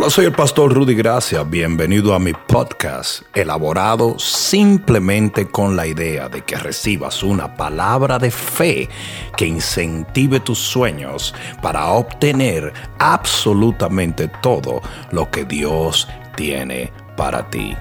Hola, 0.00 0.08
soy 0.08 0.24
el 0.24 0.32
pastor 0.32 0.72
Rudy 0.72 0.94
Gracia. 0.94 1.42
Bienvenido 1.42 2.14
a 2.14 2.18
mi 2.18 2.32
podcast, 2.32 3.20
elaborado 3.36 4.18
simplemente 4.18 5.46
con 5.46 5.76
la 5.76 5.86
idea 5.86 6.30
de 6.30 6.40
que 6.40 6.56
recibas 6.56 7.22
una 7.22 7.54
palabra 7.54 8.18
de 8.18 8.30
fe 8.30 8.88
que 9.36 9.44
incentive 9.44 10.40
tus 10.40 10.58
sueños 10.58 11.34
para 11.60 11.88
obtener 11.88 12.72
absolutamente 12.98 14.28
todo 14.40 14.80
lo 15.12 15.30
que 15.30 15.44
Dios 15.44 16.08
tiene 16.34 16.90
para 17.14 17.50
ti. 17.50 17.76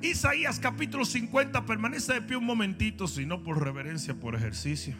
Isaías 0.00 0.58
capítulo 0.58 1.04
50, 1.04 1.66
permanece 1.66 2.14
de 2.14 2.22
pie 2.22 2.38
un 2.38 2.46
momentito, 2.46 3.06
si 3.06 3.26
no 3.26 3.42
por 3.42 3.62
reverencia, 3.62 4.14
por 4.14 4.34
ejercicio. 4.34 4.96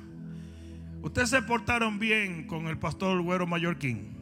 Ustedes 1.01 1.31
se 1.31 1.41
portaron 1.41 1.99
bien 1.99 2.47
con 2.47 2.67
el 2.67 2.77
pastor 2.77 3.23
Güero 3.23 3.47
Mallorquín. 3.47 4.16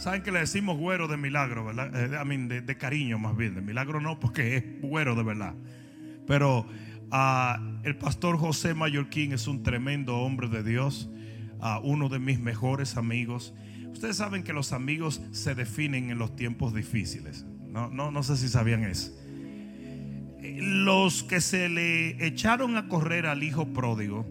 Saben 0.00 0.22
que 0.22 0.32
le 0.32 0.38
decimos 0.38 0.78
güero 0.78 1.08
de 1.08 1.18
milagro, 1.18 1.66
¿verdad? 1.66 1.94
Eh, 1.94 2.62
de, 2.62 2.78
cariño 2.78 3.18
más 3.18 3.36
bien. 3.36 3.54
De 3.54 3.60
milagro 3.60 4.00
no, 4.00 4.18
porque 4.18 4.56
es 4.56 4.64
güero 4.80 5.14
de 5.14 5.22
verdad. 5.22 5.54
Pero 6.26 6.64
ah, 7.10 7.60
el 7.82 7.96
pastor 7.96 8.38
José 8.38 8.72
Mallorquín 8.72 9.34
es 9.34 9.46
un 9.46 9.62
tremendo 9.62 10.16
hombre 10.16 10.48
de 10.48 10.62
Dios. 10.62 11.10
Uh, 11.60 11.86
uno 11.86 12.08
de 12.08 12.18
mis 12.18 12.40
mejores 12.40 12.96
amigos. 12.96 13.52
Ustedes 13.92 14.16
saben 14.16 14.42
que 14.42 14.54
los 14.54 14.72
amigos 14.72 15.20
se 15.32 15.54
definen 15.54 16.10
en 16.10 16.18
los 16.18 16.34
tiempos 16.34 16.72
difíciles. 16.74 17.44
No, 17.68 17.90
no, 17.90 18.10
no 18.10 18.22
sé 18.22 18.38
si 18.38 18.48
sabían 18.48 18.84
eso. 18.84 19.12
Los 20.40 21.22
que 21.24 21.42
se 21.42 21.68
le 21.68 22.26
echaron 22.26 22.78
a 22.78 22.88
correr 22.88 23.26
al 23.26 23.42
hijo 23.42 23.74
pródigo 23.74 24.26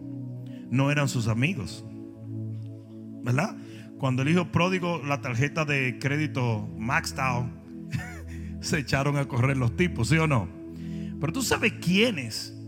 no 0.68 0.90
eran 0.90 1.08
sus 1.08 1.28
amigos. 1.28 1.84
¿Verdad? 3.22 3.56
Cuando 4.00 4.22
el 4.22 4.30
hijo 4.30 4.50
pródigo, 4.50 5.02
la 5.04 5.20
tarjeta 5.20 5.66
de 5.66 5.98
crédito 5.98 6.66
maxed 6.78 7.18
out, 7.18 7.50
se 8.62 8.78
echaron 8.78 9.18
a 9.18 9.28
correr 9.28 9.58
los 9.58 9.76
tipos, 9.76 10.08
¿sí 10.08 10.16
o 10.16 10.26
no? 10.26 10.48
Pero 11.20 11.34
tú 11.34 11.42
sabes 11.42 11.74
quiénes 11.74 12.58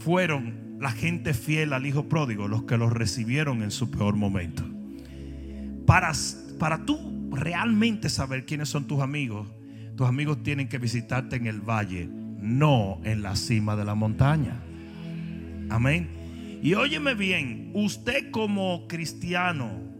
fueron 0.00 0.78
la 0.80 0.92
gente 0.92 1.34
fiel 1.34 1.74
al 1.74 1.84
hijo 1.84 2.08
pródigo, 2.08 2.48
los 2.48 2.62
que 2.62 2.78
los 2.78 2.90
recibieron 2.90 3.62
en 3.62 3.70
su 3.70 3.90
peor 3.90 4.16
momento. 4.16 4.64
Para, 5.84 6.12
para 6.58 6.86
tú 6.86 7.28
realmente 7.30 8.08
saber 8.08 8.46
quiénes 8.46 8.70
son 8.70 8.86
tus 8.86 9.02
amigos, 9.02 9.46
tus 9.94 10.08
amigos 10.08 10.42
tienen 10.42 10.70
que 10.70 10.78
visitarte 10.78 11.36
en 11.36 11.48
el 11.48 11.60
valle, 11.60 12.08
no 12.08 12.98
en 13.04 13.20
la 13.20 13.36
cima 13.36 13.76
de 13.76 13.84
la 13.84 13.94
montaña. 13.94 14.62
Amén. 15.68 16.08
Y 16.62 16.72
óyeme 16.72 17.12
bien, 17.12 17.72
usted 17.74 18.30
como 18.30 18.88
cristiano, 18.88 19.95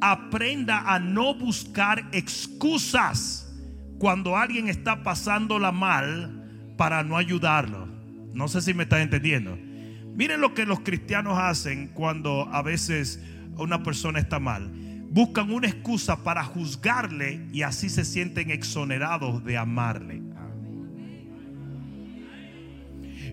aprenda 0.00 0.92
a 0.92 0.98
no 0.98 1.34
buscar 1.34 2.08
excusas 2.12 3.52
cuando 3.98 4.36
alguien 4.36 4.68
está 4.68 5.02
pasándola 5.02 5.72
mal 5.72 6.72
para 6.76 7.02
no 7.02 7.16
ayudarlo. 7.16 7.86
No 8.32 8.48
sé 8.48 8.62
si 8.62 8.72
me 8.72 8.84
está 8.84 9.02
entendiendo. 9.02 9.58
Miren 10.14 10.40
lo 10.40 10.54
que 10.54 10.66
los 10.66 10.80
cristianos 10.80 11.38
hacen 11.38 11.88
cuando 11.88 12.48
a 12.52 12.62
veces 12.62 13.22
una 13.56 13.82
persona 13.82 14.18
está 14.18 14.38
mal. 14.38 14.70
Buscan 15.10 15.50
una 15.50 15.68
excusa 15.68 16.22
para 16.22 16.44
juzgarle 16.44 17.46
y 17.52 17.62
así 17.62 17.88
se 17.88 18.04
sienten 18.04 18.50
exonerados 18.50 19.44
de 19.44 19.58
amarle. 19.58 20.22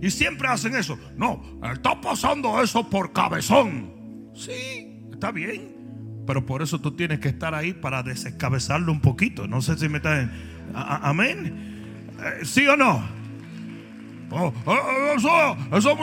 Y 0.01 0.11
siempre 0.11 0.47
hacen 0.47 0.75
eso. 0.75 0.97
No, 1.15 1.41
está 1.73 1.99
pasando 1.99 2.61
eso 2.61 2.89
por 2.89 3.13
cabezón. 3.13 4.31
Sí, 4.35 5.09
está 5.11 5.31
bien. 5.31 5.76
Pero 6.27 6.45
por 6.45 6.61
eso 6.61 6.79
tú 6.79 6.91
tienes 6.91 7.19
que 7.19 7.29
estar 7.29 7.55
ahí 7.55 7.73
para 7.73 8.03
descabezarlo 8.03 8.91
un 8.91 8.99
poquito. 8.99 9.47
No 9.47 9.61
sé 9.61 9.77
si 9.77 9.87
me 9.89 9.97
está 9.97 10.29
Amén. 10.75 12.13
Eh, 12.19 12.45
¿Sí 12.45 12.67
o 12.67 12.75
no? 12.75 13.03
Oh, 14.29 14.53
eh, 14.67 15.13
eso, 15.15 15.29
eso, 15.73 15.97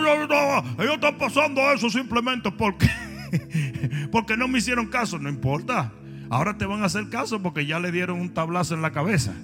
ellos 0.79 0.95
están 0.95 1.19
pasando 1.19 1.61
eso 1.73 1.91
simplemente 1.91 2.51
porque, 2.51 2.89
porque 4.11 4.37
no 4.37 4.49
me 4.49 4.59
hicieron 4.59 4.87
caso. 4.87 5.19
No 5.19 5.29
importa. 5.29 5.93
Ahora 6.31 6.57
te 6.57 6.65
van 6.65 6.83
a 6.83 6.87
hacer 6.87 7.11
caso 7.11 7.43
porque 7.43 7.67
ya 7.67 7.79
le 7.79 7.93
dieron 7.93 8.19
un 8.19 8.33
tablazo 8.33 8.75
en 8.75 8.83
la 8.83 8.93
cabeza. 8.93 9.35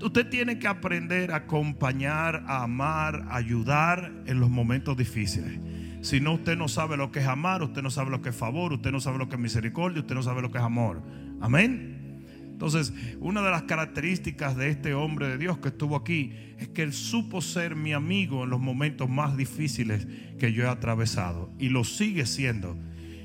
Usted 0.00 0.26
tiene 0.28 0.58
que 0.58 0.66
aprender 0.66 1.32
a 1.32 1.36
acompañar, 1.36 2.44
a 2.46 2.62
amar, 2.62 3.26
a 3.28 3.36
ayudar 3.36 4.10
en 4.26 4.40
los 4.40 4.48
momentos 4.48 4.96
difíciles. 4.96 5.60
Si 6.02 6.20
no, 6.20 6.34
usted 6.34 6.56
no 6.56 6.66
sabe 6.66 6.96
lo 6.96 7.12
que 7.12 7.20
es 7.20 7.26
amar, 7.26 7.62
usted 7.62 7.80
no 7.80 7.88
sabe 7.88 8.10
lo 8.10 8.20
que 8.20 8.30
es 8.30 8.36
favor, 8.36 8.72
usted 8.72 8.90
no 8.90 9.00
sabe 9.00 9.18
lo 9.18 9.28
que 9.28 9.36
es 9.36 9.40
misericordia, 9.40 10.00
usted 10.00 10.16
no 10.16 10.22
sabe 10.22 10.42
lo 10.42 10.50
que 10.50 10.58
es 10.58 10.64
amor. 10.64 11.00
Amén. 11.40 12.26
Entonces, 12.50 12.92
una 13.20 13.40
de 13.40 13.50
las 13.50 13.62
características 13.62 14.56
de 14.56 14.68
este 14.68 14.94
hombre 14.94 15.28
de 15.28 15.38
Dios 15.38 15.58
que 15.58 15.68
estuvo 15.68 15.94
aquí 15.94 16.32
es 16.58 16.68
que 16.68 16.82
él 16.82 16.92
supo 16.92 17.40
ser 17.40 17.76
mi 17.76 17.92
amigo 17.92 18.42
en 18.42 18.50
los 18.50 18.60
momentos 18.60 19.08
más 19.08 19.36
difíciles 19.36 20.06
que 20.40 20.52
yo 20.52 20.64
he 20.64 20.68
atravesado 20.68 21.50
y 21.58 21.68
lo 21.68 21.84
sigue 21.84 22.26
siendo. 22.26 22.76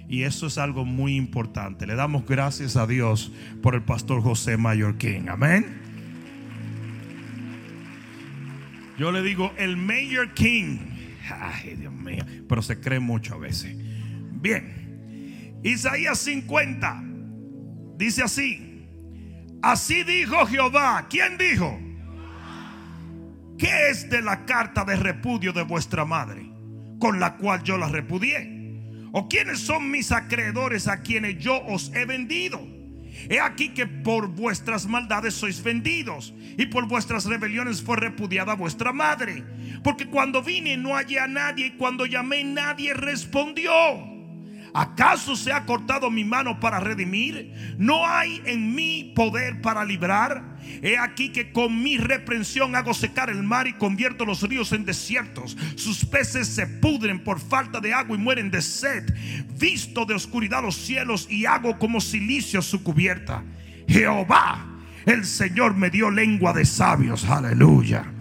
Y 0.07 0.23
eso 0.23 0.45
es 0.45 0.59
algo 0.59 0.85
muy 0.85 1.15
importante. 1.15 1.87
Le 1.87 1.95
damos 1.95 2.25
gracias 2.27 2.77
a 2.77 2.85
Dios 2.85 3.31
por 3.63 3.73
el 3.73 3.81
pastor 3.81 4.21
José 4.21 4.55
King. 4.99 5.29
Amén. 5.29 5.81
Yo 8.99 9.11
le 9.11 9.21
digo 9.21 9.51
el 9.57 9.77
Mayor 9.77 10.33
King 10.33 10.96
Ay, 11.29 11.75
Dios 11.75 11.93
mío. 11.93 12.25
Pero 12.47 12.61
se 12.61 12.79
cree 12.79 12.99
mucho 12.99 13.35
a 13.35 13.37
veces. 13.37 13.75
Bien. 14.41 15.59
Isaías 15.63 16.19
50 16.19 17.03
dice 17.97 18.23
así. 18.23 18.85
Así 19.61 20.03
dijo 20.03 20.45
Jehová. 20.45 21.07
¿Quién 21.09 21.37
dijo? 21.37 21.79
¿Qué 23.57 23.89
es 23.89 24.09
de 24.09 24.21
la 24.21 24.45
carta 24.45 24.85
de 24.85 24.95
repudio 24.95 25.51
de 25.51 25.63
vuestra 25.63 26.05
madre? 26.05 26.47
Con 26.99 27.19
la 27.19 27.37
cual 27.37 27.63
yo 27.63 27.77
la 27.77 27.89
repudié. 27.89 29.09
¿O 29.13 29.27
quiénes 29.27 29.59
son 29.59 29.89
mis 29.89 30.11
acreedores 30.11 30.87
a 30.87 31.01
quienes 31.01 31.39
yo 31.39 31.63
os 31.65 31.91
he 31.95 32.05
vendido? 32.05 32.76
He 33.29 33.39
aquí 33.39 33.69
que 33.69 33.87
por 33.87 34.27
vuestras 34.27 34.85
maldades 34.85 35.33
sois 35.33 35.61
vendidos 35.61 36.33
y 36.57 36.67
por 36.67 36.87
vuestras 36.87 37.25
rebeliones 37.25 37.81
fue 37.81 37.97
repudiada 37.97 38.53
vuestra 38.55 38.93
madre. 38.93 39.43
Porque 39.83 40.07
cuando 40.07 40.41
vine 40.41 40.77
no 40.77 40.95
hallé 40.95 41.19
a 41.19 41.27
nadie 41.27 41.67
y 41.67 41.71
cuando 41.71 42.05
llamé 42.05 42.43
nadie 42.43 42.93
respondió. 42.93 43.71
¿Acaso 44.73 45.35
se 45.35 45.51
ha 45.51 45.65
cortado 45.65 46.11
mi 46.11 46.23
mano 46.23 46.59
para 46.59 46.79
redimir? 46.79 47.75
¿No 47.77 48.05
hay 48.05 48.41
en 48.45 48.75
mí 48.75 49.11
poder 49.15 49.61
para 49.61 49.83
librar? 49.83 50.56
He 50.81 50.97
aquí 50.97 51.29
que 51.29 51.51
con 51.51 51.81
mi 51.81 51.97
reprensión 51.97 52.75
hago 52.75 52.93
secar 52.93 53.29
el 53.29 53.43
mar 53.43 53.67
y 53.67 53.73
convierto 53.73 54.25
los 54.25 54.41
ríos 54.43 54.71
en 54.71 54.85
desiertos. 54.85 55.57
Sus 55.75 56.05
peces 56.05 56.47
se 56.47 56.67
pudren 56.67 57.23
por 57.23 57.39
falta 57.39 57.79
de 57.79 57.93
agua 57.93 58.15
y 58.15 58.19
mueren 58.19 58.51
de 58.51 58.61
sed. 58.61 59.03
Visto 59.59 60.05
de 60.05 60.13
oscuridad 60.13 60.61
los 60.61 60.75
cielos 60.75 61.27
y 61.29 61.45
hago 61.45 61.77
como 61.79 62.01
silicio 62.01 62.61
su 62.61 62.83
cubierta. 62.83 63.43
Jehová, 63.87 64.65
el 65.05 65.25
Señor 65.25 65.75
me 65.75 65.89
dio 65.89 66.11
lengua 66.11 66.53
de 66.53 66.65
sabios. 66.65 67.25
Aleluya 67.25 68.13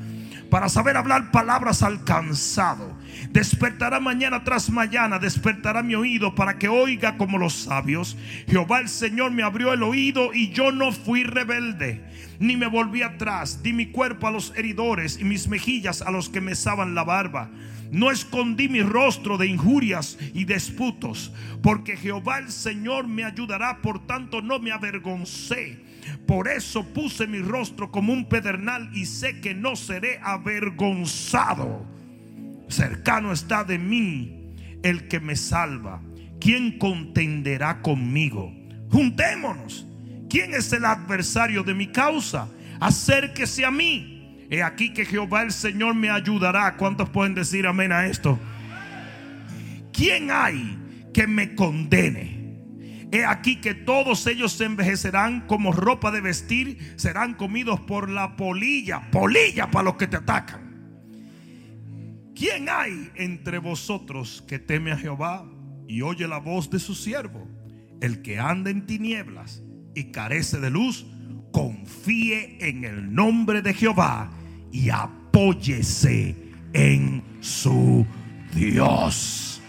para 0.51 0.69
saber 0.69 0.97
hablar 0.97 1.31
palabras 1.31 1.83
alcanzado. 1.83 2.97
Despertará 3.31 4.01
mañana 4.01 4.45
tras 4.45 4.71
mañana, 4.71 5.19
despertará 5.19 5.83
mi 5.83 5.95
oído 5.95 6.35
para 6.35 6.59
que 6.59 6.69
oiga 6.69 7.17
como 7.17 7.39
los 7.39 7.55
sabios. 7.55 8.17
Jehová 8.49 8.81
el 8.81 8.89
Señor 8.89 9.33
me 9.33 9.43
abrió 9.43 9.73
el 9.73 9.83
oído 9.83 10.33
y 10.33 10.51
yo 10.51 10.73
no 10.73 10.93
fui 10.93 11.25
rebelde, 11.25 12.05
ni 12.39 12.57
me 12.57 12.67
volví 12.67 13.03
atrás. 13.03 13.63
Di 13.63 13.73
mi 13.73 13.87
cuerpo 13.87 14.27
a 14.27 14.31
los 14.31 14.53
heridores 14.57 15.19
y 15.21 15.25
mis 15.25 15.49
mejillas 15.49 16.03
a 16.03 16.11
los 16.11 16.29
que 16.29 16.41
mesaban 16.41 16.95
la 16.95 17.05
barba. 17.05 17.51
No 17.91 18.11
escondí 18.11 18.69
mi 18.69 18.83
rostro 18.83 19.39
de 19.39 19.47
injurias 19.47 20.19
y 20.35 20.45
disputos, 20.45 21.33
porque 21.63 21.97
Jehová 21.97 22.39
el 22.39 22.51
Señor 22.51 23.07
me 23.07 23.25
ayudará, 23.25 23.81
por 23.81 24.07
tanto 24.07 24.43
no 24.43 24.59
me 24.59 24.73
avergoncé. 24.73 25.85
Por 26.27 26.49
eso 26.49 26.85
puse 26.93 27.27
mi 27.27 27.39
rostro 27.39 27.91
como 27.91 28.13
un 28.13 28.29
pedernal 28.29 28.91
y 28.93 29.07
sé 29.07 29.41
que 29.41 29.55
no 29.55 29.77
seré 29.77 30.19
avergonzado. 30.23 31.87
Cercano 32.69 33.33
está 33.33 33.65
de 33.65 33.79
mí 33.79 34.53
el 34.83 35.09
que 35.09 35.21
me 35.21 35.37
salva. 35.37 36.03
¿Quién 36.41 36.79
contenderá 36.79 37.83
conmigo? 37.83 38.53
Juntémonos. 38.91 39.86
¿Quién 40.29 40.55
es 40.55 40.73
el 40.73 40.85
adversario 40.85 41.63
de 41.63 41.75
mi 41.75 41.89
causa? 41.89 42.49
Acérquese 42.81 43.65
a 43.65 43.71
mí. 43.71 44.47
He 44.51 44.63
aquí 44.63 44.93
que 44.93 45.05
Jehová 45.05 45.43
el 45.43 45.53
Señor 45.53 45.95
me 45.95 46.11
ayudará. 46.11 46.77
¿Cuántos 46.77 47.09
pueden 47.11 47.35
decir 47.35 47.67
amén 47.67 47.93
a 47.93 48.07
esto? 48.07 48.39
¿Quién 49.93 50.31
hay 50.31 50.79
que 51.13 51.27
me 51.27 51.55
condene? 51.55 52.37
He 53.13 53.25
aquí 53.25 53.57
que 53.57 53.75
todos 53.75 54.27
ellos 54.27 54.53
se 54.53 54.65
envejecerán 54.65 55.47
como 55.47 55.73
ropa 55.73 56.11
de 56.11 56.21
vestir, 56.21 56.95
serán 56.97 57.35
comidos 57.35 57.81
por 57.81 58.11
la 58.11 58.37
polilla, 58.37 59.11
polilla 59.11 59.71
para 59.71 59.85
los 59.85 59.97
que 59.97 60.09
te 60.09 60.17
atacan. 60.17 60.67
¿Quién 62.35 62.69
hay 62.69 63.11
entre 63.15 63.59
vosotros 63.59 64.45
que 64.47 64.59
teme 64.59 64.93
a 64.93 64.99
Jehová 64.99 65.49
y 65.89 66.03
oye 66.03 66.29
la 66.29 66.39
voz 66.39 66.69
de 66.69 66.79
su 66.79 66.95
siervo? 66.95 67.49
El 68.01 68.21
que 68.21 68.39
anda 68.39 68.71
en 68.71 68.85
tinieblas 68.85 69.63
y 69.97 70.05
carece 70.13 70.61
de 70.61 70.71
luz, 70.71 71.07
confíe 71.51 72.59
en 72.61 72.85
el 72.85 73.13
nombre 73.13 73.63
de 73.63 73.73
Jehová 73.73 74.31
y 74.71 74.91
apóyese 74.91 76.37
en 76.75 77.25
su 77.41 78.07
Dios. 78.55 79.61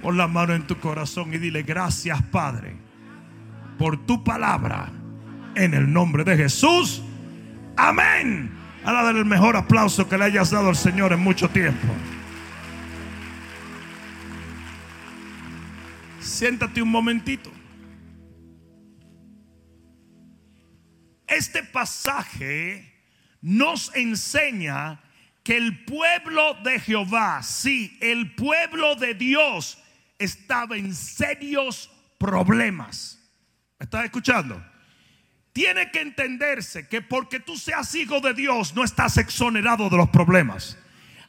Pon 0.00 0.16
la 0.16 0.28
mano 0.28 0.54
en 0.54 0.66
tu 0.66 0.78
corazón 0.78 1.34
y 1.34 1.38
dile 1.38 1.62
gracias 1.62 2.22
Padre 2.22 2.76
por 3.76 4.06
tu 4.06 4.22
palabra 4.22 4.92
en 5.56 5.74
el 5.74 5.92
nombre 5.92 6.22
de 6.22 6.36
Jesús. 6.36 7.02
Amén. 7.76 8.50
A 8.84 8.92
la 8.92 9.10
el 9.10 9.24
mejor 9.24 9.56
aplauso 9.56 10.08
que 10.08 10.16
le 10.16 10.24
hayas 10.24 10.50
dado 10.50 10.68
al 10.68 10.76
Señor 10.76 11.12
en 11.12 11.20
mucho 11.20 11.48
tiempo. 11.48 11.88
Siéntate 16.24 16.80
un 16.80 16.88
momentito. 16.88 17.52
Este 21.26 21.62
pasaje 21.62 22.92
nos 23.42 23.94
enseña 23.94 25.00
que 25.42 25.56
el 25.58 25.84
pueblo 25.84 26.54
de 26.64 26.80
Jehová, 26.80 27.42
sí, 27.42 27.98
el 28.00 28.34
pueblo 28.34 28.96
de 28.96 29.14
Dios 29.14 29.78
estaba 30.18 30.78
en 30.78 30.94
serios 30.94 31.90
problemas. 32.18 33.20
¿Me 33.78 33.84
estás 33.84 34.06
escuchando? 34.06 34.64
Tiene 35.52 35.90
que 35.90 36.00
entenderse 36.00 36.88
que 36.88 37.02
porque 37.02 37.38
tú 37.38 37.56
seas 37.58 37.94
hijo 37.94 38.20
de 38.20 38.32
Dios 38.32 38.74
no 38.74 38.82
estás 38.82 39.18
exonerado 39.18 39.90
de 39.90 39.98
los 39.98 40.08
problemas. 40.08 40.78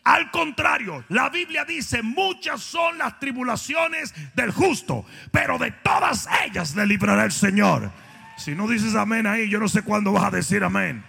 Al 0.05 0.29
contrario, 0.29 1.03
la 1.09 1.29
Biblia 1.29 1.65
dice, 1.65 2.03
muchas 2.03 2.61
son 2.61 2.99
las 2.99 3.19
tribulaciones 3.19 4.13
del 4.35 4.51
justo, 4.51 5.03
pero 5.31 5.57
de 5.57 5.71
todas 5.71 6.29
ellas 6.45 6.75
le 6.75 6.85
librará 6.85 7.25
el 7.25 7.31
Señor. 7.31 7.91
Si 8.37 8.53
no 8.53 8.67
dices 8.67 8.93
amén 8.93 9.25
ahí, 9.25 9.49
yo 9.49 9.59
no 9.59 9.67
sé 9.67 9.81
cuándo 9.81 10.11
vas 10.11 10.25
a 10.25 10.29
decir 10.31 10.63
amén. 10.63 11.03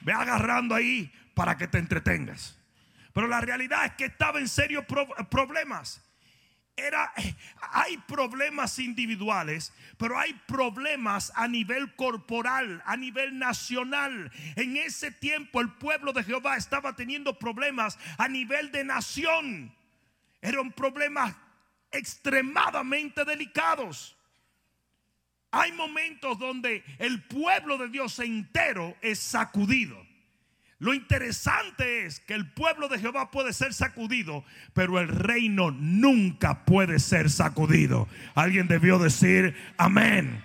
Ve 0.00 0.14
agarrando 0.14 0.74
ahí 0.74 1.12
para 1.34 1.58
que 1.58 1.68
te 1.68 1.76
entretengas. 1.76 2.58
Pero 3.12 3.28
la 3.28 3.42
realidad 3.42 3.84
es 3.84 3.92
que 3.92 4.06
estaba 4.06 4.38
en 4.38 4.48
serios 4.48 4.86
problemas 5.28 6.02
era, 6.76 7.12
hay 7.72 7.96
problemas 7.98 8.78
individuales, 8.78 9.72
pero 9.98 10.18
hay 10.18 10.32
problemas 10.46 11.32
a 11.34 11.46
nivel 11.46 11.94
corporal, 11.96 12.82
a 12.86 12.96
nivel 12.96 13.38
nacional. 13.38 14.30
En 14.56 14.76
ese 14.76 15.10
tiempo 15.10 15.60
el 15.60 15.70
pueblo 15.72 16.12
de 16.12 16.24
Jehová 16.24 16.56
estaba 16.56 16.96
teniendo 16.96 17.38
problemas 17.38 17.98
a 18.18 18.28
nivel 18.28 18.72
de 18.72 18.84
nación. 18.84 19.74
Eran 20.40 20.72
problemas 20.72 21.34
extremadamente 21.90 23.24
delicados. 23.24 24.16
Hay 25.50 25.72
momentos 25.72 26.38
donde 26.38 26.82
el 26.98 27.22
pueblo 27.24 27.76
de 27.76 27.88
Dios 27.88 28.18
entero 28.18 28.96
es 29.02 29.18
sacudido. 29.18 30.01
Lo 30.82 30.94
interesante 30.94 32.06
es 32.06 32.18
que 32.18 32.34
el 32.34 32.50
pueblo 32.50 32.88
de 32.88 32.98
Jehová 32.98 33.30
puede 33.30 33.52
ser 33.52 33.72
sacudido, 33.72 34.44
pero 34.74 34.98
el 34.98 35.06
reino 35.06 35.70
nunca 35.70 36.64
puede 36.64 36.98
ser 36.98 37.30
sacudido. 37.30 38.08
Alguien 38.34 38.66
debió 38.66 38.98
decir 38.98 39.56
amén. 39.76 40.44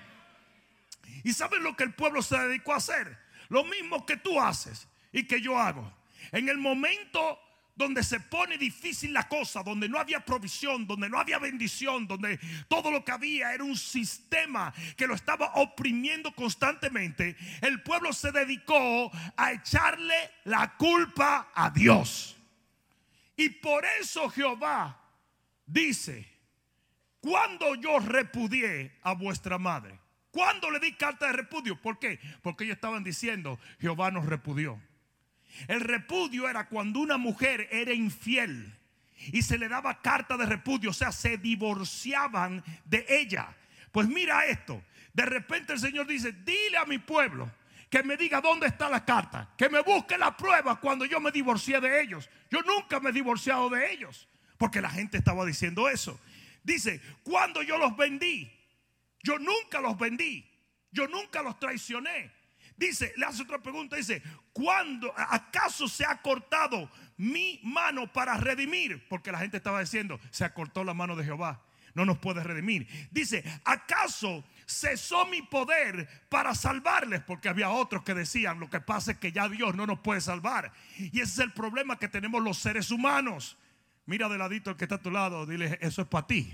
¿Y 1.23 1.33
saben 1.33 1.63
lo 1.63 1.75
que 1.75 1.85
el 1.85 1.95
pueblo 1.95 2.21
se 2.21 2.37
dedicó 2.37 2.73
a 2.73 2.77
hacer? 2.77 3.17
Lo 3.49 3.63
mismo 3.63 4.05
que 4.05 4.15
tú 4.15 4.39
haces 4.39 4.87
y 5.11 5.23
que 5.23 5.41
yo 5.41 5.57
hago. 5.57 5.91
En 6.31 6.49
el 6.49 6.59
momento 6.59 7.39
donde 7.77 8.03
se 8.03 8.19
pone 8.19 8.57
difícil 8.57 9.13
la 9.13 9.27
cosa, 9.29 9.61
donde 9.63 9.87
no 9.87 9.99
había 9.99 10.25
provisión, 10.25 10.87
donde 10.87 11.09
no 11.09 11.19
había 11.19 11.37
bendición, 11.37 12.07
donde 12.07 12.39
todo 12.67 12.89
lo 12.91 13.05
que 13.05 13.11
había 13.11 13.53
era 13.53 13.63
un 13.63 13.77
sistema 13.77 14.73
que 14.97 15.07
lo 15.07 15.13
estaba 15.13 15.53
oprimiendo 15.55 16.33
constantemente, 16.33 17.37
el 17.61 17.81
pueblo 17.83 18.11
se 18.11 18.31
dedicó 18.31 19.11
a 19.37 19.53
echarle 19.53 20.31
la 20.45 20.75
culpa 20.75 21.51
a 21.53 21.69
Dios. 21.69 22.35
Y 23.35 23.49
por 23.49 23.85
eso 24.01 24.27
Jehová 24.29 24.99
dice, 25.67 26.27
cuando 27.19 27.75
yo 27.75 27.99
repudié 27.99 28.97
a 29.03 29.13
vuestra 29.13 29.59
madre, 29.59 29.99
cuando 30.31 30.71
le 30.71 30.79
di 30.79 30.93
carta 30.93 31.27
de 31.27 31.33
repudio, 31.33 31.79
¿por 31.79 31.99
qué? 31.99 32.19
Porque 32.41 32.63
ellos 32.63 32.75
estaban 32.75 33.03
diciendo, 33.03 33.59
Jehová 33.79 34.09
nos 34.09 34.25
repudió. 34.25 34.81
El 35.67 35.81
repudio 35.81 36.47
era 36.47 36.67
cuando 36.67 36.99
una 36.99 37.17
mujer 37.17 37.67
era 37.71 37.93
infiel 37.93 38.73
y 39.31 39.41
se 39.41 39.57
le 39.57 39.67
daba 39.67 40.01
carta 40.01 40.37
de 40.37 40.45
repudio, 40.45 40.91
o 40.91 40.93
sea, 40.93 41.11
se 41.11 41.37
divorciaban 41.37 42.63
de 42.85 43.05
ella. 43.09 43.55
Pues 43.91 44.07
mira 44.07 44.45
esto, 44.45 44.83
de 45.13 45.25
repente 45.25 45.73
el 45.73 45.79
Señor 45.79 46.05
dice, 46.05 46.31
dile 46.31 46.77
a 46.77 46.85
mi 46.85 46.99
pueblo 46.99 47.51
que 47.89 48.03
me 48.03 48.17
diga 48.17 48.41
dónde 48.41 48.67
está 48.67 48.89
la 48.89 49.05
carta, 49.05 49.49
que 49.57 49.69
me 49.69 49.81
busque 49.81 50.17
la 50.17 50.35
prueba 50.35 50.79
cuando 50.79 51.05
yo 51.05 51.19
me 51.19 51.31
divorcié 51.31 51.79
de 51.79 52.01
ellos. 52.01 52.29
Yo 52.49 52.61
nunca 52.61 52.99
me 52.99 53.09
he 53.09 53.13
divorciado 53.13 53.69
de 53.69 53.91
ellos, 53.91 54.27
porque 54.57 54.81
la 54.81 54.89
gente 54.89 55.17
estaba 55.17 55.45
diciendo 55.45 55.87
eso. 55.89 56.19
Dice, 56.63 57.01
cuando 57.23 57.61
yo 57.61 57.77
los 57.77 57.95
vendí, 57.95 58.51
yo 59.23 59.39
nunca 59.39 59.79
los 59.79 59.97
vendí, 59.97 60.45
yo 60.91 61.07
nunca 61.07 61.41
los 61.41 61.57
traicioné. 61.59 62.31
Dice, 62.77 63.11
le 63.17 63.25
hace 63.25 63.41
otra 63.41 63.57
pregunta, 63.57 63.95
dice, 63.95 64.21
¿cuándo 64.53 65.11
acaso 65.17 65.87
se 65.87 66.05
ha 66.05 66.21
cortado 66.21 66.89
mi 67.17 67.59
mano 67.63 68.11
para 68.13 68.37
redimir? 68.37 69.07
Porque 69.09 69.31
la 69.31 69.39
gente 69.39 69.57
estaba 69.57 69.79
diciendo, 69.79 70.19
se 70.29 70.45
acortó 70.45 70.83
la 70.83 70.93
mano 70.93 71.15
de 71.15 71.25
Jehová, 71.25 71.59
no 71.95 72.05
nos 72.05 72.19
puede 72.19 72.43
redimir. 72.43 72.87
Dice, 73.09 73.43
¿acaso 73.65 74.45
cesó 74.67 75.25
mi 75.25 75.41
poder 75.41 76.07
para 76.29 76.53
salvarles? 76.53 77.21
Porque 77.21 77.49
había 77.49 77.71
otros 77.71 78.03
que 78.03 78.13
decían, 78.13 78.59
lo 78.59 78.69
que 78.69 78.79
pasa 78.79 79.13
es 79.13 79.17
que 79.17 79.31
ya 79.31 79.49
Dios 79.49 79.73
no 79.73 79.87
nos 79.87 79.99
puede 80.01 80.21
salvar. 80.21 80.71
Y 80.99 81.19
ese 81.19 81.33
es 81.33 81.39
el 81.39 81.53
problema 81.53 81.97
que 81.97 82.07
tenemos 82.07 82.43
los 82.43 82.59
seres 82.59 82.91
humanos. 82.91 83.57
Mira 84.05 84.29
de 84.29 84.37
ladito 84.37 84.69
el 84.69 84.77
que 84.77 84.85
está 84.85 84.95
a 84.95 85.01
tu 85.01 85.09
lado, 85.09 85.47
dile, 85.47 85.79
eso 85.81 86.03
es 86.03 86.07
para 86.07 86.27
ti. 86.27 86.53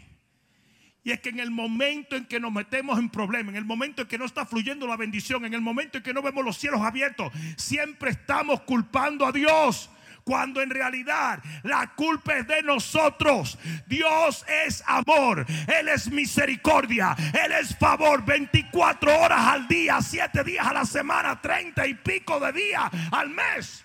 Y 1.04 1.12
es 1.12 1.20
que 1.20 1.30
en 1.30 1.40
el 1.40 1.52
momento 1.52 2.16
en 2.16 2.26
que 2.26 2.40
nos 2.40 2.52
metemos 2.52 2.98
en 2.98 3.10
problemas, 3.10 3.50
en 3.50 3.58
el 3.58 3.66
momento 3.66 4.04
en 4.04 4.08
que 4.08 4.18
no 4.18 4.26
está 4.26 4.46
fluyendo 4.46 4.88
la 4.88 4.96
bendición, 4.96 5.44
en 5.44 5.54
el 5.54 5.60
momento 5.62 5.98
en 5.98 6.04
que 6.04 6.14
no 6.14 6.22
vemos 6.22 6.46
los 6.46 6.58
cielos 6.58 6.82
abiertos, 6.82 7.32
siempre 7.58 8.12
estamos 8.12 8.62
culpando 8.62 9.26
a 9.26 9.32
Dios. 9.32 9.90
Cuando 10.24 10.62
en 10.62 10.70
realidad 10.70 11.44
la 11.64 11.94
culpa 11.96 12.38
es 12.38 12.48
de 12.48 12.64
nosotros. 12.64 13.60
Dios 13.88 14.46
es 14.66 14.82
amor. 14.88 15.46
Él 15.68 15.90
es 15.90 16.10
misericordia. 16.10 17.14
Él 17.34 17.52
es 17.52 17.78
favor. 17.78 18.24
24 18.24 19.20
horas 19.20 19.48
al 19.48 19.68
día, 19.68 20.02
7 20.02 20.46
días 20.46 20.66
a 20.66 20.74
la 20.74 20.86
semana, 20.86 21.42
30 21.42 21.86
y 21.88 21.96
pico 21.96 22.40
de 22.40 22.54
días 22.54 22.90
al 23.12 23.32
mes. 23.32 23.84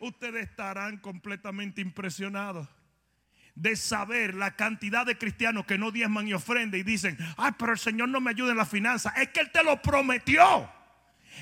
Ustedes 0.00 0.48
estarán 0.48 0.96
completamente 0.96 1.80
impresionados 1.80 2.66
de 3.58 3.74
saber 3.74 4.34
la 4.34 4.54
cantidad 4.54 5.04
de 5.04 5.18
cristianos 5.18 5.66
que 5.66 5.78
no 5.78 5.90
diezman 5.90 6.28
y 6.28 6.34
ofrenden 6.34 6.80
y 6.80 6.84
dicen, 6.84 7.18
ay, 7.36 7.52
pero 7.58 7.72
el 7.72 7.78
Señor 7.78 8.08
no 8.08 8.20
me 8.20 8.30
ayuda 8.30 8.52
en 8.52 8.56
la 8.56 8.64
finanza. 8.64 9.12
Es 9.16 9.30
que 9.30 9.40
Él 9.40 9.50
te 9.50 9.64
lo 9.64 9.82
prometió. 9.82 10.70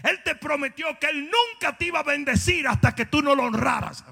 Él 0.02 0.22
te 0.24 0.34
prometió 0.34 0.98
que 0.98 1.08
Él 1.08 1.30
nunca 1.30 1.76
te 1.76 1.86
iba 1.86 2.00
a 2.00 2.02
bendecir 2.02 2.66
hasta 2.66 2.94
que 2.94 3.04
tú 3.04 3.20
no 3.20 3.34
lo 3.34 3.44
honraras. 3.44 4.02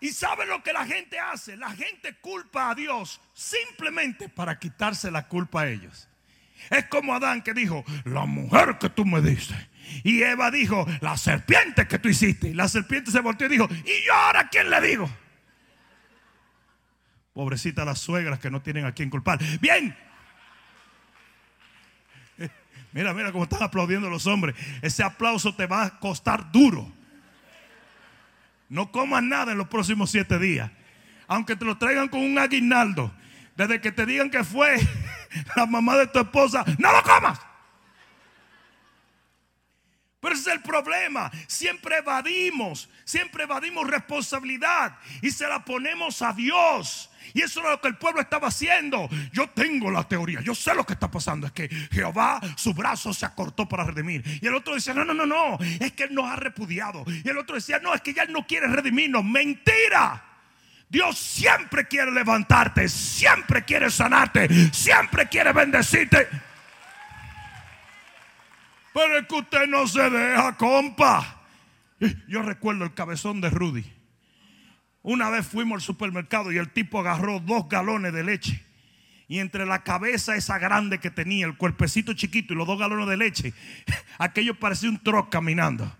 Y 0.00 0.10
sabe 0.10 0.46
lo 0.46 0.62
que 0.62 0.72
la 0.72 0.86
gente 0.86 1.18
hace? 1.18 1.56
La 1.56 1.70
gente 1.70 2.14
culpa 2.20 2.70
a 2.70 2.74
Dios 2.76 3.20
simplemente 3.34 4.28
para 4.28 4.60
quitarse 4.60 5.10
la 5.10 5.26
culpa 5.26 5.62
a 5.62 5.68
ellos. 5.68 6.08
Es 6.70 6.84
como 6.86 7.14
Adán 7.14 7.42
que 7.42 7.52
dijo, 7.52 7.84
la 8.04 8.26
mujer 8.26 8.78
que 8.78 8.88
tú 8.90 9.04
me 9.04 9.20
diste 9.20 9.67
y 10.02 10.22
Eva 10.22 10.50
dijo, 10.50 10.86
la 11.00 11.16
serpiente 11.16 11.86
que 11.86 11.98
tú 11.98 12.08
hiciste. 12.08 12.54
La 12.54 12.68
serpiente 12.68 13.10
se 13.10 13.20
volteó 13.20 13.46
y 13.46 13.50
dijo, 13.50 13.68
¿y 13.70 14.06
yo 14.06 14.14
ahora 14.14 14.48
quién 14.48 14.70
le 14.70 14.80
digo? 14.80 15.10
Pobrecita 17.32 17.84
las 17.84 18.00
suegras 18.00 18.38
que 18.38 18.50
no 18.50 18.62
tienen 18.62 18.84
a 18.84 18.92
quién 18.92 19.10
culpar. 19.10 19.38
Bien. 19.60 19.96
Mira, 22.92 23.12
mira 23.12 23.30
cómo 23.32 23.44
están 23.44 23.62
aplaudiendo 23.62 24.08
los 24.10 24.26
hombres. 24.26 24.56
Ese 24.82 25.02
aplauso 25.02 25.54
te 25.54 25.66
va 25.66 25.84
a 25.84 25.98
costar 26.00 26.50
duro. 26.50 26.90
No 28.68 28.90
comas 28.90 29.22
nada 29.22 29.52
en 29.52 29.58
los 29.58 29.68
próximos 29.68 30.10
siete 30.10 30.38
días. 30.38 30.70
Aunque 31.26 31.54
te 31.54 31.64
lo 31.64 31.78
traigan 31.78 32.08
con 32.08 32.20
un 32.20 32.38
aguinaldo. 32.38 33.12
Desde 33.56 33.80
que 33.80 33.92
te 33.92 34.06
digan 34.06 34.30
que 34.30 34.42
fue 34.44 34.76
la 35.56 35.66
mamá 35.66 35.96
de 35.96 36.06
tu 36.06 36.18
esposa, 36.20 36.64
no 36.78 36.92
lo 36.92 37.02
comas. 37.02 37.40
Pero 40.20 40.34
ese 40.34 40.50
es 40.50 40.56
el 40.56 40.62
problema. 40.62 41.30
Siempre 41.46 41.98
evadimos, 41.98 42.88
siempre 43.04 43.44
evadimos 43.44 43.88
responsabilidad 43.88 44.96
y 45.22 45.30
se 45.30 45.46
la 45.46 45.64
ponemos 45.64 46.22
a 46.22 46.32
Dios. 46.32 47.10
Y 47.34 47.42
eso 47.42 47.60
es 47.60 47.70
lo 47.70 47.80
que 47.80 47.88
el 47.88 47.96
pueblo 47.96 48.20
estaba 48.20 48.48
haciendo. 48.48 49.08
Yo 49.32 49.48
tengo 49.50 49.90
la 49.90 50.02
teoría, 50.02 50.40
yo 50.40 50.54
sé 50.54 50.74
lo 50.74 50.84
que 50.84 50.94
está 50.94 51.10
pasando. 51.10 51.46
Es 51.46 51.52
que 51.52 51.68
Jehová, 51.68 52.40
su 52.56 52.74
brazo 52.74 53.12
se 53.12 53.26
acortó 53.26 53.68
para 53.68 53.84
redimir. 53.84 54.24
Y 54.42 54.46
el 54.46 54.54
otro 54.54 54.74
decía, 54.74 54.94
no, 54.94 55.04
no, 55.04 55.14
no, 55.14 55.26
no, 55.26 55.58
es 55.60 55.92
que 55.92 56.04
Él 56.04 56.14
nos 56.14 56.24
ha 56.24 56.36
repudiado. 56.36 57.04
Y 57.06 57.28
el 57.28 57.38
otro 57.38 57.54
decía, 57.54 57.78
no, 57.78 57.94
es 57.94 58.00
que 58.00 58.14
ya 58.14 58.22
Él 58.24 58.32
no 58.32 58.46
quiere 58.46 58.66
redimirnos. 58.66 59.24
Mentira. 59.24 60.24
Dios 60.88 61.18
siempre 61.18 61.86
quiere 61.86 62.10
levantarte, 62.10 62.88
siempre 62.88 63.62
quiere 63.62 63.90
sanarte, 63.90 64.48
siempre 64.72 65.28
quiere 65.28 65.52
bendecirte. 65.52 66.28
Pero 68.94 69.18
es 69.18 69.26
que 69.26 69.34
usted 69.34 69.66
no 69.68 69.86
se 69.86 70.08
deja, 70.10 70.56
compa. 70.56 71.42
Yo 72.28 72.42
recuerdo 72.42 72.84
el 72.84 72.94
cabezón 72.94 73.40
de 73.40 73.50
Rudy. 73.50 73.84
Una 75.02 75.30
vez 75.30 75.46
fuimos 75.46 75.76
al 75.76 75.82
supermercado 75.82 76.52
y 76.52 76.58
el 76.58 76.70
tipo 76.70 77.00
agarró 77.00 77.40
dos 77.40 77.68
galones 77.68 78.12
de 78.12 78.24
leche. 78.24 78.64
Y 79.26 79.40
entre 79.40 79.66
la 79.66 79.82
cabeza 79.82 80.36
esa 80.36 80.58
grande 80.58 80.98
que 80.98 81.10
tenía, 81.10 81.46
el 81.46 81.56
cuerpecito 81.56 82.14
chiquito 82.14 82.54
y 82.54 82.56
los 82.56 82.66
dos 82.66 82.78
galones 82.78 83.06
de 83.08 83.16
leche, 83.16 83.52
aquello 84.18 84.58
parecía 84.58 84.88
un 84.88 85.02
troc 85.02 85.30
caminando. 85.30 85.94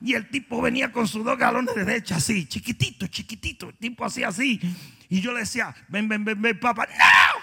Y 0.00 0.14
el 0.14 0.28
tipo 0.28 0.62
venía 0.62 0.92
con 0.92 1.08
sus 1.08 1.24
dos 1.24 1.36
galones 1.36 1.74
de 1.74 1.84
leche 1.84 2.14
así, 2.14 2.46
chiquitito, 2.46 3.08
chiquitito. 3.08 3.70
El 3.70 3.76
tipo 3.76 4.04
hacía 4.04 4.28
así. 4.28 4.60
Y 5.08 5.20
yo 5.20 5.32
le 5.32 5.40
decía, 5.40 5.74
ven, 5.88 6.08
ven, 6.08 6.24
ven, 6.24 6.40
ven, 6.40 6.58
papá. 6.60 6.86
¡No! 6.86 7.40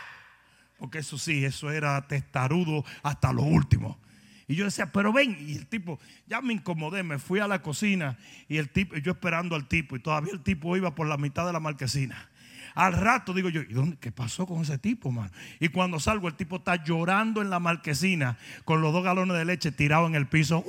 Porque 0.77 0.99
eso 0.99 1.17
sí, 1.17 1.43
eso 1.43 1.69
era 1.69 2.07
testarudo 2.07 2.85
hasta 3.03 3.33
lo 3.33 3.41
último. 3.43 3.99
Y 4.47 4.55
yo 4.55 4.65
decía, 4.65 4.91
pero 4.91 5.11
ven. 5.11 5.37
Y 5.39 5.55
el 5.55 5.67
tipo, 5.67 5.99
ya 6.27 6.41
me 6.41 6.53
incomodé, 6.53 7.03
me 7.03 7.19
fui 7.19 7.39
a 7.39 7.47
la 7.47 7.61
cocina. 7.61 8.17
Y 8.47 8.57
el 8.57 8.69
tipo, 8.69 8.95
yo 8.97 9.13
esperando 9.13 9.55
al 9.55 9.67
tipo. 9.67 9.95
Y 9.95 9.99
todavía 9.99 10.33
el 10.33 10.41
tipo 10.41 10.75
iba 10.77 10.93
por 10.93 11.07
la 11.07 11.17
mitad 11.17 11.45
de 11.45 11.53
la 11.53 11.59
marquesina. 11.59 12.29
Al 12.75 12.93
rato 12.93 13.33
digo 13.33 13.47
yo, 13.49 13.61
¿y 13.61 13.73
dónde, 13.73 13.97
qué 13.97 14.11
pasó 14.11 14.45
con 14.45 14.61
ese 14.61 14.77
tipo, 14.77 15.09
mano? 15.09 15.31
Y 15.61 15.69
cuando 15.69 15.97
salgo, 15.99 16.27
el 16.27 16.35
tipo 16.35 16.57
está 16.57 16.83
llorando 16.83 17.41
en 17.41 17.49
la 17.49 17.59
marquesina 17.59 18.37
con 18.65 18.81
los 18.81 18.91
dos 18.91 19.03
galones 19.03 19.37
de 19.37 19.45
leche 19.45 19.71
tirados 19.71 20.09
en 20.09 20.15
el 20.15 20.27
piso. 20.27 20.61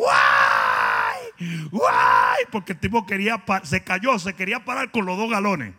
¡Guay! 1.71 2.45
Porque 2.53 2.73
el 2.73 2.79
tipo 2.79 3.05
quería, 3.07 3.45
se 3.65 3.83
cayó, 3.83 4.19
se 4.21 4.35
quería 4.35 4.65
parar 4.65 4.93
con 4.93 5.05
los 5.05 5.19
dos 5.19 5.29
galones. 5.29 5.75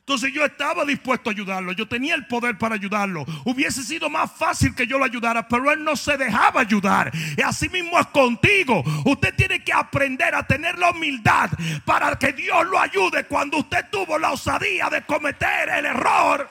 Entonces 0.00 0.32
yo 0.32 0.44
estaba 0.44 0.84
dispuesto 0.84 1.30
a 1.30 1.32
ayudarlo, 1.32 1.72
yo 1.72 1.86
tenía 1.86 2.16
el 2.16 2.26
poder 2.26 2.58
para 2.58 2.74
ayudarlo. 2.74 3.24
Hubiese 3.44 3.84
sido 3.84 4.10
más 4.10 4.32
fácil 4.32 4.74
que 4.74 4.86
yo 4.86 4.98
lo 4.98 5.04
ayudara, 5.04 5.46
pero 5.46 5.70
él 5.70 5.84
no 5.84 5.94
se 5.94 6.16
dejaba 6.16 6.62
ayudar. 6.62 7.12
Y 7.36 7.42
así 7.42 7.68
mismo 7.68 7.98
es 7.98 8.06
contigo. 8.08 8.82
Usted 9.04 9.34
tiene 9.36 9.62
que 9.62 9.72
aprender 9.72 10.34
a 10.34 10.44
tener 10.44 10.78
la 10.78 10.90
humildad 10.90 11.50
para 11.84 12.18
que 12.18 12.32
Dios 12.32 12.66
lo 12.66 12.80
ayude 12.80 13.24
cuando 13.26 13.58
usted 13.58 13.86
tuvo 13.90 14.18
la 14.18 14.32
osadía 14.32 14.90
de 14.90 15.02
cometer 15.02 15.68
el 15.68 15.86
error. 15.86 16.48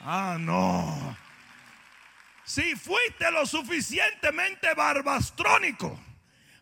Ah, 0.00 0.38
no. 0.40 1.16
Si 2.44 2.74
fuiste 2.74 3.30
lo 3.30 3.44
suficientemente 3.44 4.72
barbastrónico 4.74 6.00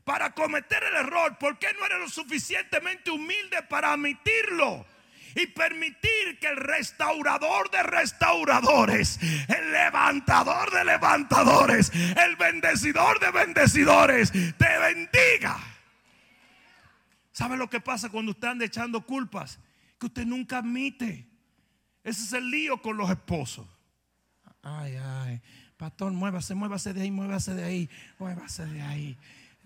para 0.05 0.35
cometer 0.35 0.83
el 0.83 0.97
error, 0.97 1.39
¿por 1.39 1.59
qué 1.59 1.69
no 1.79 1.87
eres 1.87 2.01
lo 2.01 2.09
suficientemente 2.09 3.11
humilde 3.11 3.63
para 3.63 3.93
admitirlo? 3.93 4.85
Y 5.39 5.47
permitir 5.47 6.39
que 6.41 6.49
el 6.49 6.57
restaurador 6.57 7.71
de 7.71 7.81
restauradores, 7.85 9.21
el 9.23 9.71
levantador 9.71 10.73
de 10.73 10.85
levantadores, 10.85 11.93
el 11.95 12.35
bendecidor 12.35 13.21
de 13.21 13.31
bendecidores, 13.31 14.33
te 14.33 14.79
bendiga. 14.81 15.57
¿Sabe 17.31 17.57
lo 17.57 17.71
que 17.71 17.81
pasa 17.81 18.09
cuando 18.09 18.33
usted 18.33 18.49
anda 18.49 18.65
echando 18.65 19.01
culpas? 19.03 19.61
Que 20.01 20.07
usted 20.07 20.27
nunca 20.27 20.59
admite. 20.59 21.25
Ese 22.03 22.25
es 22.25 22.33
el 22.33 22.51
lío 22.51 22.83
con 22.83 22.97
los 22.97 23.09
esposos. 23.09 23.65
Ay, 24.61 24.97
ay. 24.97 25.41
Pastor, 25.77 26.11
muévase, 26.11 26.57
muévase 26.57 26.93
de 26.93 27.03
ahí, 27.03 27.13
muévase 27.13 27.55
de 27.55 27.63
ahí, 27.63 27.89
muévase 28.19 28.67
de 28.67 28.83
ahí. 28.83 29.17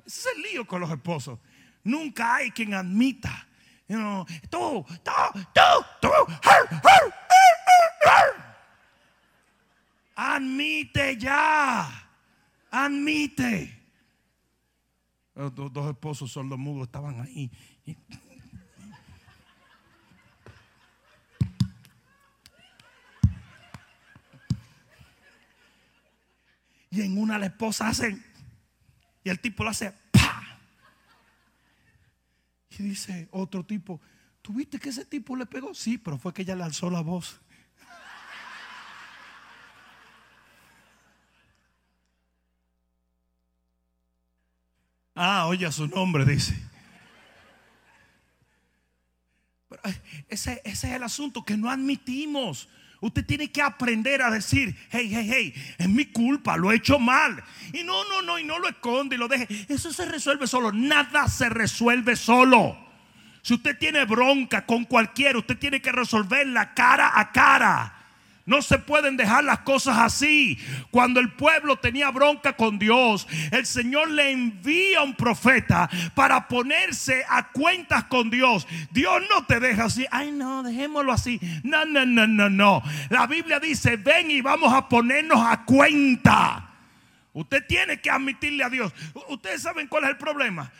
Ese 0.05 0.21
es 0.21 0.37
el 0.37 0.43
lío 0.43 0.67
con 0.67 0.83
los 0.83 0.91
esposos. 0.91 1.39
Nunca 1.83 2.35
hay 2.35 2.51
quien 2.51 2.75
admita. 2.75 3.49
Tú, 3.87 4.27
tú, 4.51 4.87
tú, 5.53 5.71
tú. 6.01 6.09
Admite 10.15 11.17
ya. 11.17 12.09
Admite. 12.71 13.79
Los 15.35 15.55
dos 15.55 15.91
esposos 15.91 16.31
sordomudos 16.31 16.87
estaban 16.87 17.21
ahí. 17.21 17.51
Y 26.91 27.01
en 27.01 27.17
una 27.17 27.39
la 27.39 27.47
esposa 27.47 27.89
hace, 27.89 28.19
y 29.25 29.31
el 29.31 29.41
tipo 29.41 29.65
lo 29.65 29.71
hace. 29.71 30.02
Y 32.79 32.83
dice 32.83 33.29
otro 33.31 33.65
tipo, 33.65 34.01
¿tuviste 34.41 34.79
que 34.79 34.89
ese 34.89 35.05
tipo 35.05 35.37
le 35.37 35.47
pegó? 35.47 35.75
Sí, 35.75 35.99
pero 35.99 36.19
fue 36.19 36.33
que 36.33 36.43
ella 36.43 36.57
le 36.57 36.65
alzó 36.65 36.91
la 36.91 37.01
voz. 37.01 37.41
Ah, 45.15 45.47
oye 45.47 45.71
su 45.71 45.87
nombre, 45.89 46.25
dice. 46.25 46.57
Pero 49.69 49.83
eh, 49.85 50.25
ese, 50.29 50.63
ese 50.65 50.89
es 50.89 50.95
el 50.95 51.03
asunto 51.03 51.45
que 51.45 51.57
no 51.57 51.71
admitimos. 51.71 52.69
Usted 53.03 53.27
tiene 53.27 53.51
que 53.51 53.61
aprender 53.61 54.23
a 54.23 54.31
decir, 54.31 54.77
hey, 54.91 55.11
hey, 55.13 55.29
hey, 55.29 55.75
es 55.77 55.89
mi 55.89 56.05
culpa, 56.05 56.57
lo 56.57 56.71
he 56.71 56.77
hecho 56.77 57.01
mal. 57.01 57.43
Y 57.73 57.83
no, 57.83 58.05
no, 58.05 58.23
no, 58.23 58.39
y 58.39 58.45
no 58.45 58.61
lo 58.61 58.69
esconde 58.69 59.17
y 59.17 59.19
lo 59.19 59.27
deje. 59.27 59.49
Eso 59.69 59.93
se 59.93 60.07
resuelve 60.07 60.47
solo. 60.47 60.71
Nada 60.71 61.27
se 61.27 61.49
resuelve 61.49 62.15
solo. 62.15 62.79
Si 63.43 63.55
usted 63.55 63.77
tiene 63.77 64.05
bronca 64.05 64.65
con 64.67 64.85
cualquiera, 64.85 65.37
usted 65.37 65.59
tiene 65.59 65.83
que 65.83 65.91
resolverla 65.91 66.75
cara 66.75 67.11
a 67.19 67.33
cara. 67.33 68.02
No 68.45 68.61
se 68.61 68.79
pueden 68.79 69.17
dejar 69.17 69.45
las 69.45 69.61
cosas 69.61 69.99
así. 69.99 70.59
Cuando 70.91 71.21
el 71.21 71.33
pueblo 71.33 71.77
tenía 71.77 72.11
bronca 72.11 72.55
con 72.55 72.79
Dios, 72.79 73.29
el 73.53 73.67
Señor 73.67 74.11
le 74.11 74.33
envía 74.33 75.03
un 75.03 75.15
profeta 75.15 75.89
para 76.15 76.49
ponerse 76.49 77.25
a 77.29 77.51
cuentas 77.51 78.05
con 78.05 78.31
Dios. 78.31 78.67
Dios 78.91 79.23
no 79.31 79.47
te 79.47 79.61
deja 79.61 79.85
así. 79.85 80.07
Ay, 80.11 80.33
no, 80.33 80.65
dejémoslo 80.65 81.13
así. 81.13 81.41
No, 81.63 81.85
no, 81.85 82.05
no, 82.05 82.27
no, 82.27 82.51
no. 82.51 82.83
La 83.11 83.27
Biblia 83.29 83.61
dice, 83.61 83.97
ven 83.97 84.31
y 84.31 84.41
vamos 84.41 84.73
a 84.73 84.89
ponernos 84.89 85.39
a 85.41 85.65
cuenta. 85.65 86.69
Usted 87.35 87.65
tiene 87.67 88.01
que 88.01 88.11
admitirle 88.11 88.65
a 88.65 88.71
Dios. 88.71 88.93
Ustedes 89.29 89.63
saben 89.63 89.87
cuál 89.87 90.05
es 90.05 90.11
el 90.11 90.19
problema. 90.19 90.71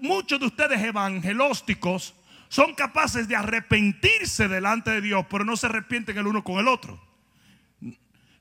muchos 0.00 0.40
de 0.40 0.46
ustedes 0.46 0.82
evangelósticos 0.82 2.14
son 2.54 2.72
capaces 2.76 3.26
de 3.26 3.34
arrepentirse 3.34 4.46
delante 4.46 4.92
de 4.92 5.00
Dios, 5.00 5.26
pero 5.28 5.44
no 5.44 5.56
se 5.56 5.66
arrepienten 5.66 6.16
el 6.18 6.28
uno 6.28 6.44
con 6.44 6.60
el 6.60 6.68
otro. 6.68 7.02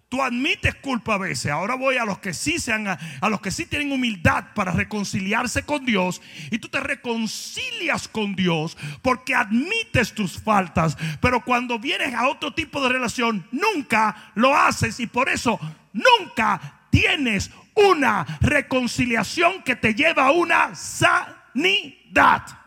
Tú 0.08 0.22
admites 0.22 0.76
culpa 0.76 1.16
a 1.16 1.18
veces. 1.18 1.52
Ahora 1.52 1.74
voy 1.74 1.98
a 1.98 2.06
los 2.06 2.20
que 2.20 2.32
sí 2.32 2.60
sean, 2.60 2.88
a, 2.88 3.00
los 3.28 3.42
que 3.42 3.50
sí 3.50 3.66
tienen 3.66 3.92
humildad 3.92 4.54
para 4.54 4.72
reconciliarse 4.72 5.64
con 5.64 5.84
Dios. 5.84 6.22
Y 6.52 6.60
tú 6.60 6.70
te 6.70 6.80
reconcilias 6.80 8.08
con 8.08 8.36
Dios 8.36 8.78
porque 9.02 9.34
admites 9.34 10.14
tus 10.14 10.40
faltas. 10.40 10.96
Pero 11.20 11.44
cuando 11.44 11.80
vienes 11.80 12.14
a 12.14 12.28
otro 12.28 12.54
tipo 12.54 12.84
de 12.84 12.90
relación, 12.90 13.48
nunca 13.52 14.32
lo 14.36 14.56
haces. 14.56 15.00
Y 15.00 15.08
por 15.08 15.28
eso 15.28 15.60
nunca 15.92 16.82
tienes 16.92 17.50
una 17.74 18.28
reconciliación 18.42 19.64
que 19.64 19.76
te 19.76 19.96
lleva 19.96 20.28
a 20.28 20.32
una 20.34 20.76
sanidad. 20.76 22.63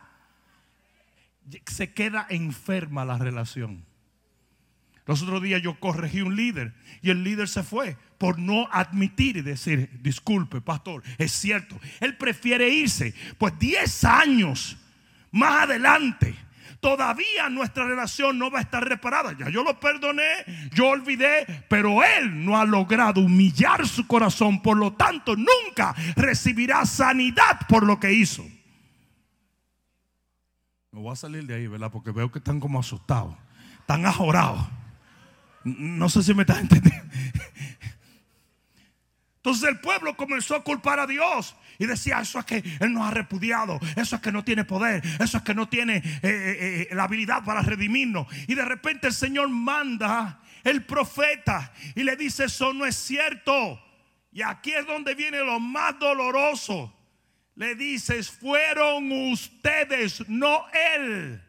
Se 1.67 1.93
queda 1.93 2.27
enferma 2.29 3.05
la 3.05 3.19
relación. 3.19 3.85
Los 5.07 5.23
otros 5.23 5.41
días 5.41 5.63
yo 5.63 5.79
corregí 5.79 6.21
un 6.21 6.35
líder 6.35 6.75
y 7.01 7.11
el 7.11 7.23
líder 7.23 7.49
se 7.49 7.63
fue 7.63 7.97
por 8.19 8.39
no 8.39 8.69
admitir 8.73 9.37
y 9.37 9.43
decir, 9.43 9.89
disculpe, 10.03 10.61
pastor, 10.61 11.03
es 11.17 11.31
cierto. 11.31 11.79
Él 12.01 12.17
prefiere 12.17 12.69
irse, 12.69 13.15
pues 13.39 13.57
10 13.59 14.05
años 14.05 14.77
más 15.31 15.63
adelante, 15.63 16.35
todavía 16.81 17.49
nuestra 17.51 17.87
relación 17.87 18.39
no 18.39 18.51
va 18.51 18.59
a 18.59 18.63
estar 18.63 18.83
reparada. 18.87 19.37
Ya 19.39 19.49
yo 19.49 19.63
lo 19.63 19.79
perdoné, 19.79 20.45
yo 20.73 20.89
olvidé, 20.89 21.47
pero 21.69 22.03
él 22.03 22.45
no 22.45 22.59
ha 22.59 22.65
logrado 22.65 23.21
humillar 23.21 23.87
su 23.87 24.07
corazón, 24.09 24.61
por 24.61 24.77
lo 24.77 24.95
tanto 24.95 25.37
nunca 25.37 25.95
recibirá 26.17 26.85
sanidad 26.85 27.61
por 27.69 27.85
lo 27.85 28.01
que 28.01 28.13
hizo. 28.13 28.45
Me 30.97 31.03
voy 31.03 31.13
a 31.13 31.17
salir 31.17 31.47
de 31.47 31.55
ahí, 31.55 31.67
¿verdad? 31.67 31.91
Porque 31.93 32.11
veo 32.11 32.33
que 32.33 32.39
están 32.39 32.59
como 32.59 32.81
asustados, 32.81 33.37
están 33.81 34.07
ajorados. 34.07 34.67
No 35.63 36.09
sé 36.09 36.23
si 36.23 36.33
me 36.33 36.45
está 36.45 36.59
entendiendo. 36.59 37.05
Entonces 39.37 39.69
el 39.69 39.79
pueblo 39.81 40.17
comenzó 40.17 40.57
a 40.57 40.65
culpar 40.65 40.99
a 40.99 41.07
Dios 41.07 41.55
y 41.79 41.85
decía, 41.85 42.21
eso 42.23 42.39
es 42.39 42.47
que 42.47 42.65
Él 42.81 42.95
nos 42.95 43.07
ha 43.07 43.11
repudiado, 43.11 43.79
eso 43.95 44.17
es 44.17 44.23
que 44.23 44.33
no 44.33 44.43
tiene 44.43 44.65
poder, 44.65 45.03
eso 45.21 45.37
es 45.37 45.43
que 45.43 45.53
no 45.53 45.69
tiene 45.69 45.97
eh, 45.97 46.03
eh, 46.23 46.89
eh, 46.91 46.95
la 46.95 47.05
habilidad 47.05 47.45
para 47.45 47.61
redimirnos. 47.61 48.27
Y 48.49 48.55
de 48.55 48.65
repente 48.65 49.09
el 49.09 49.13
Señor 49.13 49.51
manda 49.51 50.41
el 50.65 50.87
profeta 50.87 51.75
y 51.95 52.05
le 52.05 52.17
dice, 52.17 52.45
eso 52.45 52.73
no 52.73 52.87
es 52.87 52.97
cierto. 52.97 53.79
Y 54.33 54.41
aquí 54.41 54.73
es 54.73 54.87
donde 54.87 55.15
viene 55.15 55.41
lo 55.41 55.61
más 55.61 55.99
doloroso. 55.99 56.96
Le 57.57 57.75
dices, 57.75 58.31
fueron 58.31 59.11
ustedes, 59.33 60.29
no 60.29 60.67
Él. 60.95 61.43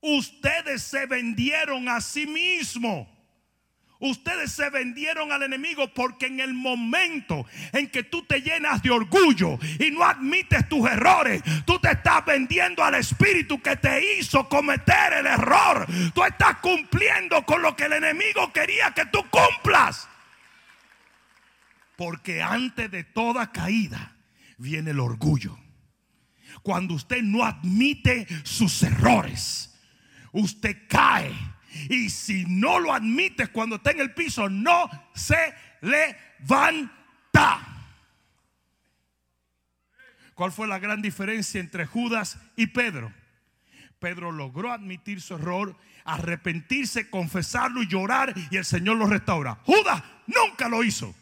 Ustedes 0.00 0.82
se 0.82 1.06
vendieron 1.06 1.88
a 1.88 2.00
sí 2.00 2.26
mismos. 2.26 3.06
Ustedes 4.00 4.52
se 4.52 4.68
vendieron 4.70 5.32
al 5.32 5.42
enemigo 5.42 5.92
porque 5.92 6.26
en 6.26 6.40
el 6.40 6.52
momento 6.52 7.46
en 7.72 7.88
que 7.88 8.02
tú 8.02 8.24
te 8.24 8.40
llenas 8.40 8.82
de 8.82 8.90
orgullo 8.90 9.58
y 9.78 9.90
no 9.90 10.02
admites 10.02 10.68
tus 10.68 10.88
errores, 10.90 11.42
tú 11.64 11.78
te 11.78 11.90
estás 11.90 12.24
vendiendo 12.24 12.82
al 12.82 12.96
espíritu 12.96 13.60
que 13.62 13.76
te 13.76 14.18
hizo 14.18 14.48
cometer 14.48 15.12
el 15.12 15.26
error. 15.26 15.86
Tú 16.14 16.24
estás 16.24 16.56
cumpliendo 16.56 17.44
con 17.44 17.62
lo 17.62 17.76
que 17.76 17.84
el 17.84 17.94
enemigo 17.94 18.52
quería 18.52 18.92
que 18.92 19.06
tú 19.06 19.24
cumplas. 19.30 20.08
Porque 21.96 22.42
antes 22.42 22.90
de 22.90 23.04
toda 23.04 23.52
caída 23.52 24.13
viene 24.64 24.92
el 24.92 25.00
orgullo. 25.00 25.58
Cuando 26.62 26.94
usted 26.94 27.22
no 27.22 27.44
admite 27.44 28.26
sus 28.44 28.82
errores, 28.82 29.78
usted 30.32 30.88
cae 30.88 31.32
y 31.90 32.08
si 32.08 32.46
no 32.46 32.78
lo 32.78 32.92
admites 32.92 33.50
cuando 33.50 33.76
está 33.76 33.90
en 33.90 34.00
el 34.00 34.14
piso, 34.14 34.48
no 34.48 34.88
se 35.14 35.54
levanta. 35.82 37.60
¿Cuál 40.34 40.50
fue 40.50 40.66
la 40.66 40.78
gran 40.78 41.02
diferencia 41.02 41.60
entre 41.60 41.84
Judas 41.84 42.38
y 42.56 42.66
Pedro? 42.68 43.12
Pedro 43.98 44.32
logró 44.32 44.72
admitir 44.72 45.20
su 45.20 45.34
error, 45.34 45.76
arrepentirse, 46.04 47.10
confesarlo 47.10 47.82
y 47.82 47.86
llorar 47.86 48.32
y 48.50 48.56
el 48.56 48.64
Señor 48.64 48.96
lo 48.96 49.06
restaura. 49.06 49.60
Judas 49.64 50.02
nunca 50.26 50.68
lo 50.68 50.82
hizo. 50.82 51.14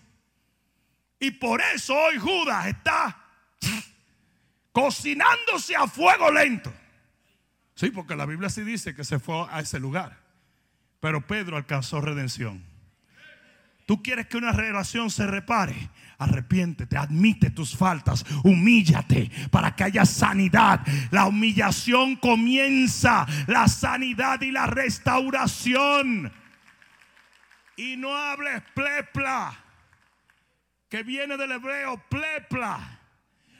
Y 1.18 1.32
por 1.32 1.60
eso 1.60 1.94
hoy 1.94 2.18
Judas 2.18 2.66
está 2.66 3.21
cocinándose 4.72 5.76
a 5.76 5.86
fuego 5.86 6.30
lento. 6.30 6.72
Sí, 7.74 7.90
porque 7.90 8.16
la 8.16 8.26
Biblia 8.26 8.48
sí 8.48 8.62
dice 8.62 8.94
que 8.94 9.04
se 9.04 9.18
fue 9.18 9.46
a 9.50 9.60
ese 9.60 9.78
lugar. 9.78 10.18
Pero 11.00 11.26
Pedro 11.26 11.56
alcanzó 11.56 12.00
redención. 12.00 12.64
Tú 13.86 14.02
quieres 14.02 14.26
que 14.26 14.36
una 14.36 14.52
relación 14.52 15.10
se 15.10 15.26
repare. 15.26 15.90
Arrepiéntete, 16.18 16.96
admite 16.96 17.50
tus 17.50 17.76
faltas, 17.76 18.24
humíllate 18.44 19.28
para 19.50 19.74
que 19.74 19.82
haya 19.84 20.06
sanidad. 20.06 20.80
La 21.10 21.26
humillación 21.26 22.14
comienza 22.16 23.26
la 23.48 23.66
sanidad 23.66 24.40
y 24.42 24.52
la 24.52 24.66
restauración. 24.66 26.32
Y 27.76 27.96
no 27.96 28.16
hables 28.16 28.62
plepla, 28.74 29.58
que 30.88 31.02
viene 31.02 31.36
del 31.36 31.50
hebreo 31.50 32.00
plepla 32.08 33.01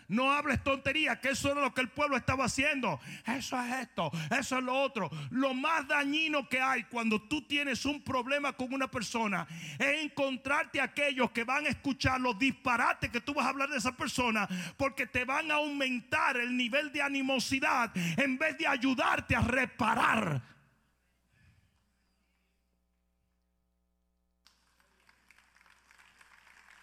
no 0.09 0.32
hables 0.32 0.62
tontería, 0.62 1.21
que 1.21 1.30
eso 1.30 1.50
era 1.50 1.61
lo 1.61 1.75
que 1.75 1.80
el 1.80 1.88
pueblo 1.88 2.16
estaba 2.16 2.44
haciendo. 2.44 3.00
Eso 3.26 3.61
es 3.61 3.73
esto, 3.82 4.11
eso 4.38 4.59
es 4.59 4.64
lo 4.64 4.75
otro. 4.75 5.11
Lo 5.30 5.54
más 5.54 5.87
dañino 5.87 6.49
que 6.49 6.61
hay 6.61 6.85
cuando 6.85 7.21
tú 7.21 7.42
tienes 7.42 7.85
un 7.85 8.02
problema 8.02 8.52
con 8.52 8.73
una 8.73 8.90
persona 8.90 9.47
es 9.78 10.04
encontrarte 10.04 10.80
a 10.80 10.85
aquellos 10.85 11.30
que 11.30 11.44
van 11.44 11.66
a 11.66 11.71
escuchar 11.71 12.21
los 12.21 12.38
disparates 12.38 13.11
que 13.11 13.21
tú 13.21 13.35
vas 13.35 13.47
a 13.47 13.50
hablar 13.50 13.68
de 13.68 13.78
esa 13.78 13.97
persona 13.97 14.49
porque 14.76 15.06
te 15.06 15.25
van 15.25 15.50
a 15.50 15.54
aumentar 15.54 16.37
el 16.37 16.56
nivel 16.56 16.92
de 16.92 17.02
animosidad 17.02 17.92
en 18.16 18.38
vez 18.38 18.56
de 18.59 18.66
ayudarte 18.66 19.37
a 19.37 19.40
reparar. 19.40 20.42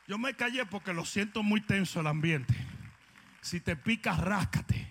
Yo 0.07 0.17
me 0.17 0.33
callé 0.33 0.65
porque 0.65 0.91
lo 0.91 1.05
siento 1.05 1.43
muy 1.43 1.61
tenso 1.61 1.99
el 1.99 2.07
ambiente. 2.07 2.68
Si 3.50 3.62
te 3.62 3.75
picas, 3.75 4.20
ráscate. 4.20 4.88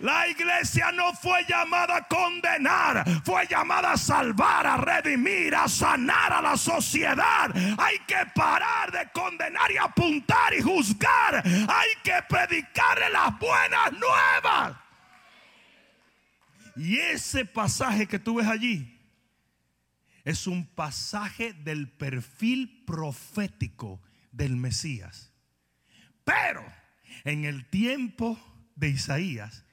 la 0.00 0.28
iglesia 0.28 0.92
no 0.92 1.12
fue 1.14 1.44
llamada 1.48 1.96
a 1.96 2.08
condenar, 2.08 3.04
fue 3.24 3.46
llamada 3.46 3.92
a 3.92 3.96
salvar, 3.96 4.66
a 4.66 4.76
redimir, 4.76 5.54
a 5.54 5.68
sanar 5.68 6.32
a 6.32 6.42
la 6.42 6.56
sociedad. 6.56 7.50
Hay 7.78 7.98
que 8.06 8.26
parar 8.34 8.90
de 8.90 9.10
condenar 9.12 9.70
y 9.70 9.76
apuntar 9.76 10.54
y 10.54 10.62
juzgar. 10.62 11.42
Hay 11.44 11.88
que 12.02 12.14
predicarle 12.28 13.10
las 13.10 13.38
buenas 13.38 13.92
nuevas. 13.92 14.76
Y 16.76 16.98
ese 16.98 17.44
pasaje 17.44 18.06
que 18.06 18.18
tú 18.18 18.36
ves 18.36 18.46
allí 18.46 18.98
es 20.24 20.46
un 20.46 20.66
pasaje 20.66 21.52
del 21.52 21.90
perfil 21.90 22.84
profético 22.86 24.00
del 24.32 24.56
Mesías. 24.56 25.32
Pero 26.24 26.64
en 27.24 27.44
el 27.44 27.68
tiempo 27.68 28.38
de 28.76 28.88
Isaías, 28.88 29.64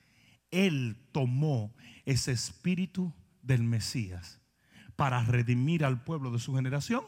él 0.52 0.98
tomó 1.12 1.74
ese 2.06 2.32
espíritu 2.32 3.14
del 3.42 3.64
Mesías 3.64 4.42
para 4.96 5.24
redimir 5.24 5.86
al 5.86 6.04
pueblo 6.04 6.32
de 6.32 6.40
su 6.40 6.56
generación, 6.56 7.02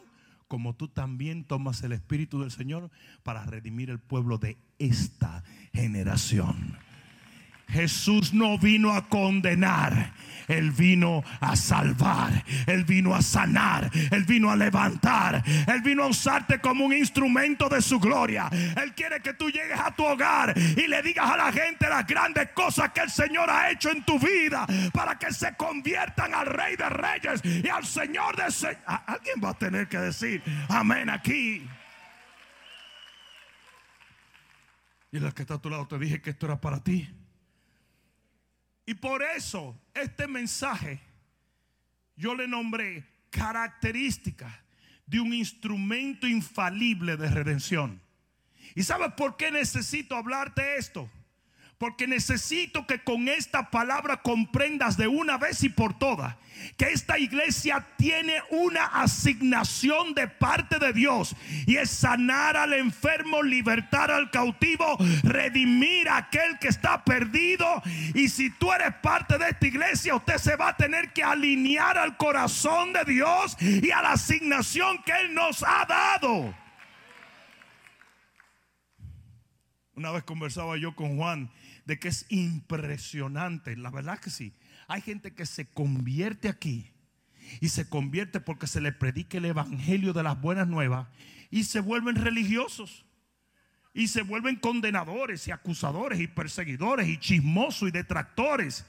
como 0.48 0.74
tú 0.74 0.88
también 0.88 1.44
tomas 1.44 1.82
el 1.82 1.92
espíritu 1.92 2.40
del 2.40 2.50
Señor 2.50 2.90
para 3.22 3.44
redimir 3.44 3.90
el 3.90 3.98
pueblo 3.98 4.38
de 4.38 4.58
esta 4.78 5.44
generación. 5.72 6.78
Jesús 7.72 8.32
no 8.32 8.58
vino 8.58 8.92
a 8.92 9.08
condenar. 9.08 10.12
Él 10.50 10.72
vino 10.72 11.22
a 11.40 11.54
salvar, 11.54 12.44
Él 12.66 12.84
vino 12.84 13.14
a 13.14 13.22
sanar, 13.22 13.88
Él 14.10 14.24
vino 14.24 14.50
a 14.50 14.56
levantar, 14.56 15.42
Él 15.66 15.80
vino 15.80 16.02
a 16.02 16.08
usarte 16.08 16.58
como 16.58 16.84
un 16.84 16.92
instrumento 16.92 17.68
de 17.68 17.80
su 17.80 18.00
gloria. 18.00 18.48
Él 18.50 18.92
quiere 18.94 19.20
que 19.20 19.34
tú 19.34 19.48
llegues 19.48 19.78
a 19.78 19.94
tu 19.94 20.04
hogar 20.04 20.52
y 20.56 20.88
le 20.88 21.02
digas 21.02 21.30
a 21.30 21.36
la 21.36 21.52
gente 21.52 21.88
las 21.88 22.04
grandes 22.06 22.48
cosas 22.50 22.90
que 22.90 23.00
el 23.00 23.10
Señor 23.10 23.48
ha 23.48 23.70
hecho 23.70 23.90
en 23.90 24.02
tu 24.04 24.18
vida 24.18 24.66
para 24.92 25.16
que 25.18 25.32
se 25.32 25.54
conviertan 25.54 26.34
al 26.34 26.46
Rey 26.46 26.74
de 26.74 26.88
Reyes 26.88 27.42
y 27.44 27.68
al 27.68 27.86
Señor 27.86 28.36
de 28.36 28.50
Señores. 28.50 28.78
Alguien 28.86 29.36
va 29.42 29.50
a 29.50 29.58
tener 29.58 29.88
que 29.88 29.98
decir 29.98 30.42
amén 30.68 31.08
aquí. 31.10 31.66
Y 35.12 35.16
el 35.16 35.34
que 35.34 35.42
está 35.42 35.54
a 35.54 35.58
tu 35.58 35.70
lado 35.70 35.86
te 35.86 35.98
dije 35.98 36.20
que 36.20 36.30
esto 36.30 36.46
era 36.46 36.60
para 36.60 36.82
ti. 36.82 37.08
Y 38.90 38.94
por 38.94 39.22
eso 39.22 39.80
este 39.94 40.26
mensaje 40.26 40.98
yo 42.16 42.34
le 42.34 42.48
nombré 42.48 43.04
características 43.30 44.52
de 45.06 45.20
un 45.20 45.32
instrumento 45.32 46.26
infalible 46.26 47.16
de 47.16 47.30
redención. 47.30 48.02
¿Y 48.74 48.82
sabes 48.82 49.12
por 49.12 49.36
qué 49.36 49.52
necesito 49.52 50.16
hablarte 50.16 50.76
esto? 50.76 51.08
Porque 51.80 52.06
necesito 52.06 52.86
que 52.86 53.02
con 53.02 53.26
esta 53.26 53.70
palabra 53.70 54.18
comprendas 54.18 54.98
de 54.98 55.08
una 55.08 55.38
vez 55.38 55.64
y 55.64 55.70
por 55.70 55.98
todas 55.98 56.36
que 56.76 56.92
esta 56.92 57.18
iglesia 57.18 57.86
tiene 57.96 58.34
una 58.50 58.84
asignación 58.84 60.12
de 60.12 60.28
parte 60.28 60.78
de 60.78 60.92
Dios 60.92 61.34
y 61.66 61.76
es 61.76 61.88
sanar 61.88 62.58
al 62.58 62.74
enfermo, 62.74 63.42
libertar 63.42 64.10
al 64.10 64.30
cautivo, 64.30 64.98
redimir 65.22 66.10
a 66.10 66.18
aquel 66.18 66.58
que 66.58 66.68
está 66.68 67.02
perdido. 67.02 67.82
Y 68.14 68.28
si 68.28 68.50
tú 68.50 68.70
eres 68.74 68.94
parte 68.96 69.38
de 69.38 69.48
esta 69.48 69.66
iglesia, 69.66 70.14
usted 70.16 70.36
se 70.36 70.56
va 70.56 70.68
a 70.68 70.76
tener 70.76 71.14
que 71.14 71.22
alinear 71.22 71.96
al 71.96 72.18
corazón 72.18 72.92
de 72.92 73.06
Dios 73.06 73.56
y 73.58 73.90
a 73.90 74.02
la 74.02 74.12
asignación 74.12 75.02
que 75.02 75.12
Él 75.12 75.32
nos 75.32 75.62
ha 75.62 75.86
dado. 75.86 76.54
Una 79.94 80.10
vez 80.10 80.24
conversaba 80.24 80.76
yo 80.76 80.94
con 80.94 81.16
Juan 81.16 81.50
de 81.90 81.98
que 81.98 82.06
es 82.06 82.24
impresionante, 82.28 83.76
la 83.76 83.90
verdad 83.90 84.20
que 84.20 84.30
sí. 84.30 84.52
Hay 84.86 85.00
gente 85.00 85.34
que 85.34 85.44
se 85.44 85.66
convierte 85.66 86.48
aquí 86.48 86.88
y 87.60 87.70
se 87.70 87.88
convierte 87.88 88.38
porque 88.38 88.68
se 88.68 88.80
le 88.80 88.92
predica 88.92 89.38
el 89.38 89.46
evangelio 89.46 90.12
de 90.12 90.22
las 90.22 90.40
buenas 90.40 90.68
nuevas 90.68 91.08
y 91.50 91.64
se 91.64 91.80
vuelven 91.80 92.14
religiosos 92.14 93.04
y 93.92 94.06
se 94.06 94.22
vuelven 94.22 94.54
condenadores 94.54 95.48
y 95.48 95.50
acusadores 95.50 96.20
y 96.20 96.28
perseguidores 96.28 97.08
y 97.08 97.18
chismosos 97.18 97.88
y 97.88 97.90
detractores. 97.90 98.86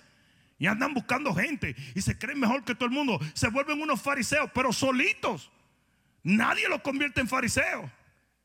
Y 0.60 0.68
andan 0.68 0.94
buscando 0.94 1.34
gente 1.34 1.76
y 1.96 2.02
se 2.04 2.20
creen 2.20 2.40
mejor 2.40 2.64
que 2.64 2.76
todo 2.76 2.86
el 2.86 2.94
mundo. 2.94 3.20
Se 3.34 3.50
vuelven 3.50 3.82
unos 3.82 4.00
fariseos, 4.00 4.52
pero 4.54 4.72
solitos. 4.72 5.50
Nadie 6.22 6.70
los 6.70 6.82
convierte 6.82 7.20
en 7.20 7.28
fariseos. 7.28 7.90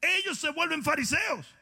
Ellos 0.00 0.38
se 0.38 0.48
vuelven 0.48 0.82
fariseos. 0.82 1.54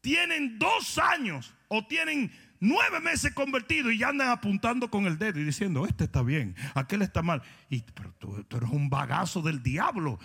Tienen 0.00 0.58
dos 0.58 0.96
años 0.96 1.52
o 1.68 1.86
tienen 1.86 2.32
nueve 2.60 3.00
meses 3.00 3.32
convertidos 3.32 3.92
y 3.92 3.98
ya 3.98 4.08
andan 4.08 4.28
apuntando 4.28 4.90
con 4.90 5.06
el 5.06 5.18
dedo 5.18 5.40
y 5.40 5.44
diciendo, 5.44 5.86
este 5.86 6.04
está 6.04 6.22
bien, 6.22 6.54
aquel 6.74 7.02
está 7.02 7.22
mal. 7.22 7.42
Y, 7.68 7.82
pero 7.82 8.12
tú, 8.18 8.44
eres 8.56 8.70
un 8.70 8.88
bagazo 8.88 9.42
del 9.42 9.62
diablo 9.62 10.18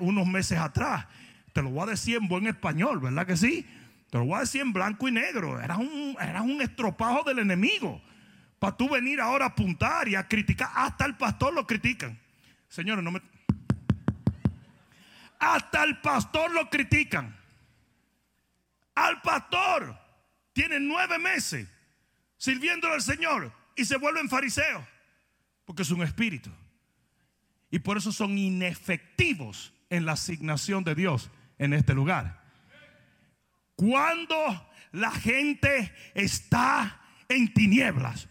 unos 0.00 0.26
meses 0.26 0.58
atrás. 0.58 1.06
Te 1.52 1.62
lo 1.62 1.70
voy 1.70 1.88
a 1.88 1.90
decir 1.90 2.16
en 2.16 2.28
buen 2.28 2.46
español, 2.46 3.00
¿verdad 3.00 3.26
que 3.26 3.36
sí? 3.36 3.66
Te 4.10 4.18
lo 4.18 4.24
voy 4.24 4.36
a 4.36 4.40
decir 4.40 4.62
en 4.62 4.72
blanco 4.72 5.08
y 5.08 5.12
negro. 5.12 5.60
Eras 5.60 5.78
un, 5.78 6.16
un 6.16 6.62
estropajo 6.62 7.24
del 7.24 7.40
enemigo. 7.40 8.00
Para 8.58 8.76
tú 8.76 8.88
venir 8.88 9.20
ahora 9.20 9.46
a 9.46 9.48
apuntar 9.48 10.08
y 10.08 10.14
a 10.14 10.26
criticar. 10.26 10.70
Hasta 10.74 11.04
el 11.04 11.16
pastor 11.16 11.52
lo 11.52 11.66
critican. 11.66 12.18
Señores, 12.68 13.04
no 13.04 13.12
me... 13.12 13.22
Hasta 15.38 15.84
el 15.84 15.98
pastor 16.00 16.50
lo 16.52 16.68
critican. 16.68 17.36
Al 18.94 19.20
pastor 19.22 19.96
tienen 20.58 20.88
nueve 20.88 21.20
meses 21.20 21.68
sirviendo 22.36 22.88
al 22.88 23.00
Señor 23.00 23.52
y 23.76 23.84
se 23.84 23.96
vuelven 23.96 24.28
fariseos 24.28 24.84
porque 25.64 25.82
es 25.82 25.90
un 25.92 26.02
espíritu. 26.02 26.50
Y 27.70 27.78
por 27.78 27.96
eso 27.96 28.10
son 28.10 28.36
inefectivos 28.36 29.72
en 29.88 30.04
la 30.04 30.12
asignación 30.14 30.82
de 30.82 30.96
Dios 30.96 31.30
en 31.58 31.74
este 31.74 31.94
lugar. 31.94 32.42
Cuando 33.76 34.36
la 34.90 35.12
gente 35.12 35.94
está 36.14 37.02
en 37.28 37.54
tinieblas, 37.54 38.28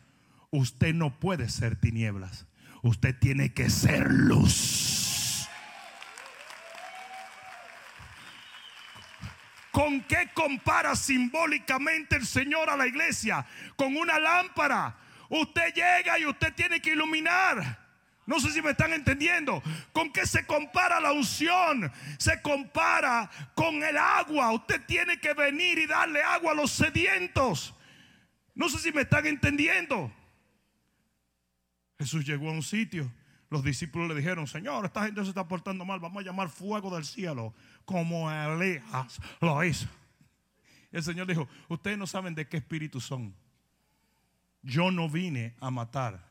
usted 0.52 0.94
no 0.94 1.22
puede 1.22 1.48
ser 1.48 1.80
tinieblas. 1.80 2.46
Usted 2.82 3.18
tiene 3.18 3.54
que 3.54 3.70
ser 3.70 4.12
luz. 4.12 5.07
¿Con 9.78 10.02
qué 10.06 10.32
compara 10.34 10.96
simbólicamente 10.96 12.16
el 12.16 12.26
Señor 12.26 12.68
a 12.68 12.76
la 12.76 12.88
iglesia? 12.88 13.46
Con 13.76 13.96
una 13.96 14.18
lámpara. 14.18 14.98
Usted 15.30 15.72
llega 15.72 16.18
y 16.18 16.26
usted 16.26 16.52
tiene 16.56 16.82
que 16.82 16.94
iluminar. 16.94 17.78
No 18.26 18.40
sé 18.40 18.50
si 18.50 18.60
me 18.64 18.72
están 18.72 18.92
entendiendo. 18.92 19.62
¿Con 19.94 20.12
qué 20.12 20.26
se 20.26 20.48
compara 20.48 21.00
la 21.00 21.12
unción? 21.12 21.92
Se 22.18 22.42
compara 22.42 23.30
con 23.54 23.84
el 23.84 23.96
agua. 23.98 24.52
Usted 24.52 24.84
tiene 24.88 25.20
que 25.20 25.36
venir 25.36 25.78
y 25.78 25.86
darle 25.86 26.24
agua 26.24 26.54
a 26.54 26.56
los 26.56 26.72
sedientos. 26.72 27.76
No 28.56 28.70
sé 28.70 28.80
si 28.80 28.92
me 28.92 29.02
están 29.02 29.28
entendiendo. 29.28 30.12
Jesús 32.00 32.26
llegó 32.26 32.50
a 32.50 32.54
un 32.54 32.64
sitio. 32.64 33.14
Los 33.52 33.64
discípulos 33.64 34.10
le 34.10 34.16
dijeron, 34.16 34.48
Señor, 34.48 34.86
esta 34.86 35.06
gente 35.06 35.22
se 35.22 35.30
está 35.30 35.48
portando 35.48 35.86
mal. 35.86 36.00
Vamos 36.00 36.24
a 36.24 36.26
llamar 36.26 36.50
fuego 36.50 36.94
del 36.96 37.06
cielo 37.06 37.54
como 37.88 38.30
Elías 38.30 39.18
lo 39.40 39.64
hizo. 39.64 39.88
El 40.92 41.04
Señor 41.04 41.26
dijo, 41.26 41.48
ustedes 41.70 41.98
no 41.98 42.06
saben 42.06 42.36
de 42.36 42.46
qué 42.46 42.58
espíritu 42.58 43.00
son. 43.00 43.34
Yo 44.62 44.92
no 44.92 45.10
vine 45.10 45.56
a 45.62 45.72
matar, 45.72 46.30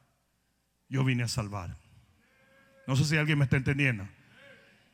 yo 0.90 1.03
vine 1.03 1.23
a 1.23 1.29
salvar. 1.29 1.79
No 2.87 2.95
sé 2.95 3.07
si 3.07 3.16
alguien 3.16 3.38
me 3.38 3.45
está 3.45 3.57
entendiendo. 3.57 4.07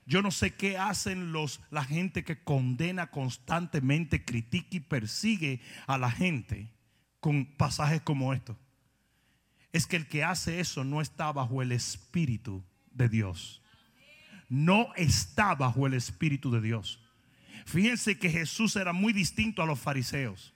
Yo 0.07 0.22
no 0.22 0.31
sé 0.31 0.55
qué 0.55 0.79
hacen 0.79 1.33
los, 1.33 1.61
la 1.70 1.85
gente 1.85 2.22
que 2.22 2.44
condena 2.44 3.11
constantemente, 3.11 4.25
critica 4.25 4.68
y 4.70 4.81
persigue 4.81 5.61
a 5.88 5.98
la 5.98 6.12
gente 6.12 6.72
con 7.18 7.44
pasajes 7.44 8.03
como 8.03 8.33
estos. 8.33 8.57
Es 9.72 9.88
que 9.88 9.96
el 9.96 10.07
que 10.07 10.22
hace 10.22 10.61
eso 10.61 10.85
no 10.85 11.01
está 11.01 11.33
bajo 11.33 11.61
el 11.61 11.72
Espíritu 11.72 12.64
de 12.92 13.09
Dios 13.09 13.62
no 14.53 14.88
está 14.97 15.55
bajo 15.55 15.87
el 15.87 15.95
Espíritu 15.95 16.51
de 16.51 16.61
Dios. 16.61 17.01
Fíjense 17.65 18.19
que 18.19 18.29
Jesús 18.29 18.77
era 18.77 18.93
muy 18.93 19.15
distinto 19.15 19.62
a 19.62 19.67
los 19.67 19.81
fariseos. 19.81 20.53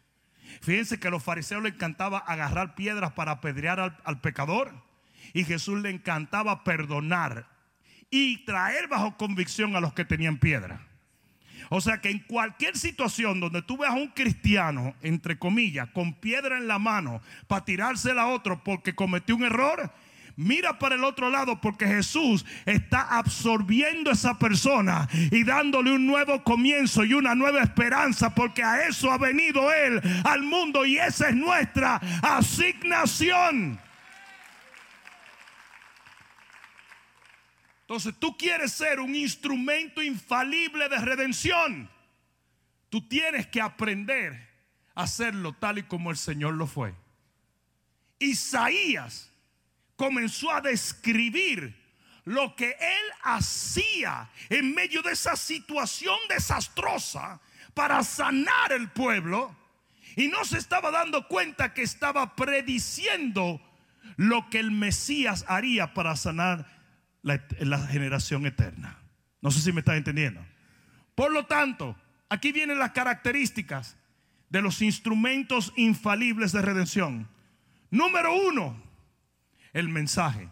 Fíjense 0.60 1.00
que 1.00 1.08
a 1.08 1.10
los 1.10 1.22
fariseos 1.22 1.62
le 1.62 1.70
encantaba 1.70 2.18
agarrar 2.18 2.74
piedras 2.74 3.12
para 3.12 3.32
apedrear 3.32 3.80
al, 3.80 3.96
al 4.04 4.20
pecador. 4.20 4.84
Y 5.32 5.44
Jesús 5.44 5.80
le 5.80 5.88
encantaba 5.88 6.62
perdonar 6.62 7.48
y 8.10 8.44
traer 8.44 8.86
bajo 8.86 9.16
convicción 9.16 9.74
a 9.76 9.80
los 9.80 9.94
que 9.94 10.04
tenían 10.04 10.36
piedra. 10.36 10.86
O 11.70 11.80
sea 11.80 12.02
que 12.02 12.10
en 12.10 12.18
cualquier 12.18 12.76
situación 12.76 13.40
donde 13.40 13.62
tú 13.62 13.78
veas 13.78 13.94
a 13.94 13.96
un 13.96 14.08
cristiano, 14.08 14.94
entre 15.00 15.38
comillas, 15.38 15.88
con 15.88 16.12
piedra 16.12 16.58
en 16.58 16.68
la 16.68 16.78
mano 16.78 17.22
para 17.46 17.64
tirársela 17.64 18.24
a 18.24 18.28
otro 18.28 18.62
porque 18.62 18.94
cometió 18.94 19.36
un 19.36 19.44
error, 19.44 19.90
mira 20.36 20.78
para 20.78 20.94
el 20.94 21.04
otro 21.04 21.30
lado 21.30 21.60
porque 21.60 21.86
Jesús 21.86 22.44
está 22.64 23.18
absorbiendo 23.18 24.10
a 24.10 24.12
esa 24.12 24.38
persona 24.38 25.08
y 25.30 25.44
dándole 25.44 25.92
un 25.92 26.06
nuevo 26.06 26.44
comienzo 26.44 27.04
y 27.04 27.14
una 27.14 27.34
nueva 27.34 27.62
esperanza 27.62 28.34
porque 28.34 28.62
a 28.62 28.86
eso 28.86 29.10
ha 29.10 29.18
venido 29.18 29.72
Él 29.72 30.00
al 30.24 30.42
mundo 30.42 30.84
y 30.84 30.98
esa 30.98 31.30
es 31.30 31.34
nuestra 31.34 31.96
asignación. 32.22 33.80
Entonces 37.82 38.14
tú 38.18 38.36
quieres 38.36 38.72
ser 38.72 38.98
un 38.98 39.14
instrumento 39.14 40.02
infalible 40.02 40.88
de 40.88 40.98
redención. 40.98 41.88
Tú 42.90 43.06
tienes 43.06 43.46
que 43.46 43.60
aprender 43.60 44.50
a 44.94 45.04
hacerlo 45.04 45.52
tal 45.52 45.78
y 45.78 45.82
como 45.84 46.10
el 46.10 46.16
Señor 46.16 46.54
lo 46.54 46.66
fue. 46.66 46.94
Isaías 48.18 49.30
comenzó 49.96 50.52
a 50.52 50.60
describir 50.60 51.74
lo 52.24 52.54
que 52.56 52.70
él 52.70 53.12
hacía 53.22 54.28
en 54.48 54.74
medio 54.74 55.02
de 55.02 55.12
esa 55.12 55.36
situación 55.36 56.16
desastrosa 56.28 57.40
para 57.72 58.02
sanar 58.02 58.72
el 58.72 58.90
pueblo 58.90 59.54
y 60.16 60.28
no 60.28 60.44
se 60.44 60.58
estaba 60.58 60.90
dando 60.90 61.28
cuenta 61.28 61.74
que 61.74 61.82
estaba 61.82 62.34
prediciendo 62.34 63.60
lo 64.16 64.48
que 64.50 64.58
el 64.58 64.70
Mesías 64.70 65.44
haría 65.46 65.94
para 65.94 66.16
sanar 66.16 66.66
la, 67.22 67.38
generación 67.88 68.46
eterna. 68.46 68.98
No 69.42 69.50
sé 69.50 69.60
si 69.60 69.72
me 69.72 69.80
están 69.80 69.96
entendiendo. 69.96 70.44
Por 71.14 71.32
lo 71.32 71.46
tanto, 71.46 71.96
aquí 72.28 72.50
vienen 72.50 72.78
las 72.78 72.92
características 72.92 73.96
de 74.48 74.62
los 74.62 74.80
instrumentos 74.80 75.72
infalibles 75.76 76.52
de 76.52 76.62
redención. 76.62 77.28
Número 77.90 78.34
uno, 78.34 78.82
el 79.76 79.90
mensaje. 79.90 80.48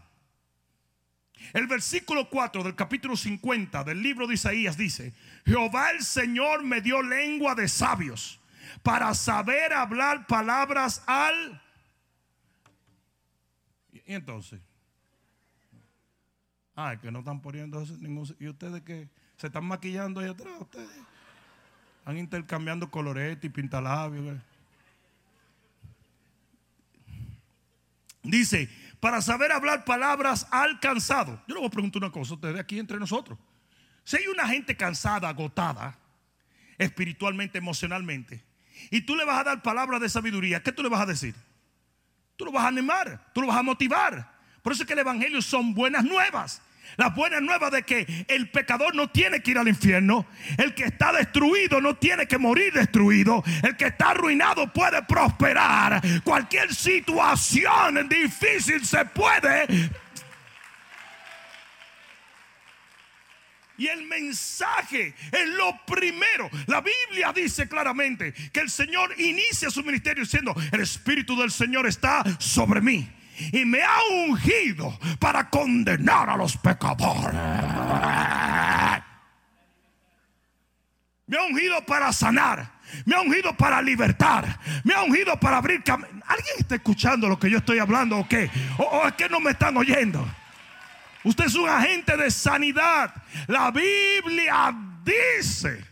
El 1.54 1.66
versículo 1.66 2.28
4 2.28 2.62
del 2.62 2.74
capítulo 2.74 3.16
50 3.16 3.82
del 3.82 4.02
libro 4.02 4.26
de 4.26 4.34
Isaías 4.34 4.76
dice, 4.76 5.14
Jehová 5.46 5.92
el 5.92 6.02
Señor 6.02 6.62
me 6.62 6.82
dio 6.82 7.02
lengua 7.02 7.54
de 7.54 7.66
sabios 7.68 8.38
para 8.82 9.14
saber 9.14 9.72
hablar 9.72 10.26
palabras 10.26 11.02
al... 11.06 11.62
Y 13.92 14.12
entonces, 14.12 14.60
ah, 16.76 16.96
que 17.00 17.10
no 17.10 17.20
están 17.20 17.40
poniendo 17.40 17.82
ningún... 17.98 18.26
¿Y 18.38 18.48
ustedes 18.48 18.82
que 18.82 19.08
se 19.38 19.46
están 19.46 19.64
maquillando 19.64 20.20
ahí 20.20 20.28
atrás? 20.28 20.52
Ustedes 20.60 20.90
están 22.00 22.18
intercambiando 22.18 22.90
coloretes 22.90 23.44
y 23.44 23.48
pintalabios. 23.48 24.38
Dice, 28.22 28.70
para 29.04 29.20
saber 29.20 29.52
hablar 29.52 29.84
palabras 29.84 30.46
alcanzado. 30.50 31.38
Yo 31.46 31.54
le 31.54 31.60
voy 31.60 31.66
a 31.66 31.70
preguntar 31.70 32.02
una 32.02 32.10
cosa 32.10 32.32
ustedes 32.32 32.58
aquí 32.58 32.78
entre 32.78 32.98
nosotros. 32.98 33.38
Si 34.02 34.16
hay 34.16 34.28
una 34.28 34.48
gente 34.48 34.74
cansada, 34.78 35.28
agotada, 35.28 35.98
espiritualmente, 36.78 37.58
emocionalmente, 37.58 38.42
y 38.90 39.02
tú 39.02 39.14
le 39.14 39.26
vas 39.26 39.40
a 39.40 39.44
dar 39.44 39.62
palabras 39.62 40.00
de 40.00 40.08
sabiduría, 40.08 40.62
¿qué 40.62 40.72
tú 40.72 40.82
le 40.82 40.88
vas 40.88 41.02
a 41.02 41.04
decir? 41.04 41.34
Tú 42.36 42.46
lo 42.46 42.52
vas 42.52 42.64
a 42.64 42.68
animar, 42.68 43.30
tú 43.34 43.42
lo 43.42 43.48
vas 43.48 43.58
a 43.58 43.62
motivar. 43.62 44.38
Por 44.62 44.72
eso 44.72 44.84
es 44.84 44.86
que 44.86 44.94
el 44.94 45.00
Evangelio 45.00 45.42
son 45.42 45.74
buenas 45.74 46.02
nuevas. 46.02 46.62
La 46.96 47.10
buena 47.10 47.40
nueva 47.40 47.70
de 47.70 47.82
que 47.82 48.26
el 48.28 48.50
pecador 48.50 48.94
no 48.94 49.08
tiene 49.10 49.40
que 49.40 49.52
ir 49.52 49.58
al 49.58 49.68
infierno. 49.68 50.26
El 50.58 50.74
que 50.74 50.84
está 50.84 51.12
destruido 51.12 51.80
no 51.80 51.96
tiene 51.96 52.26
que 52.26 52.38
morir 52.38 52.72
destruido. 52.72 53.42
El 53.62 53.76
que 53.76 53.86
está 53.86 54.10
arruinado 54.10 54.72
puede 54.72 55.02
prosperar. 55.02 56.00
Cualquier 56.22 56.74
situación 56.74 58.08
difícil 58.08 58.84
se 58.84 59.04
puede 59.06 59.90
Y 63.76 63.88
el 63.88 64.06
mensaje 64.06 65.14
es 65.32 65.48
lo 65.48 65.80
primero. 65.84 66.48
La 66.66 66.80
Biblia 66.80 67.32
dice 67.32 67.68
claramente 67.68 68.32
que 68.52 68.60
el 68.60 68.70
Señor 68.70 69.14
inicia 69.18 69.70
su 69.70 69.82
ministerio 69.82 70.22
diciendo, 70.22 70.54
el 70.70 70.80
Espíritu 70.80 71.36
del 71.36 71.50
Señor 71.50 71.86
está 71.86 72.22
sobre 72.38 72.80
mí 72.80 73.08
y 73.52 73.64
me 73.64 73.82
ha 73.82 73.98
ungido 74.26 74.96
para 75.18 75.48
condenar 75.50 76.30
a 76.30 76.36
los 76.36 76.56
pecadores. 76.56 77.34
Me 81.26 81.38
ha 81.38 81.42
ungido 81.42 81.84
para 81.86 82.12
sanar. 82.12 82.74
Me 83.06 83.14
ha 83.14 83.20
ungido 83.20 83.56
para 83.56 83.80
libertar. 83.82 84.58
Me 84.84 84.94
ha 84.94 85.02
ungido 85.02 85.38
para 85.40 85.56
abrir 85.56 85.82
caminos. 85.82 86.22
¿Alguien 86.26 86.54
está 86.58 86.76
escuchando 86.76 87.28
lo 87.28 87.38
que 87.38 87.50
yo 87.50 87.58
estoy 87.58 87.78
hablando 87.78 88.18
o 88.18 88.28
qué? 88.28 88.50
¿O, 88.78 89.06
es 89.06 89.14
que 89.14 89.28
no 89.28 89.40
me 89.40 89.52
están 89.52 89.76
oyendo? 89.76 90.26
Usted 91.24 91.46
es 91.46 91.54
un 91.54 91.68
agente 91.68 92.16
de 92.16 92.30
sanidad. 92.30 93.14
La 93.46 93.70
Biblia 93.70 94.74
dice. 95.02 95.84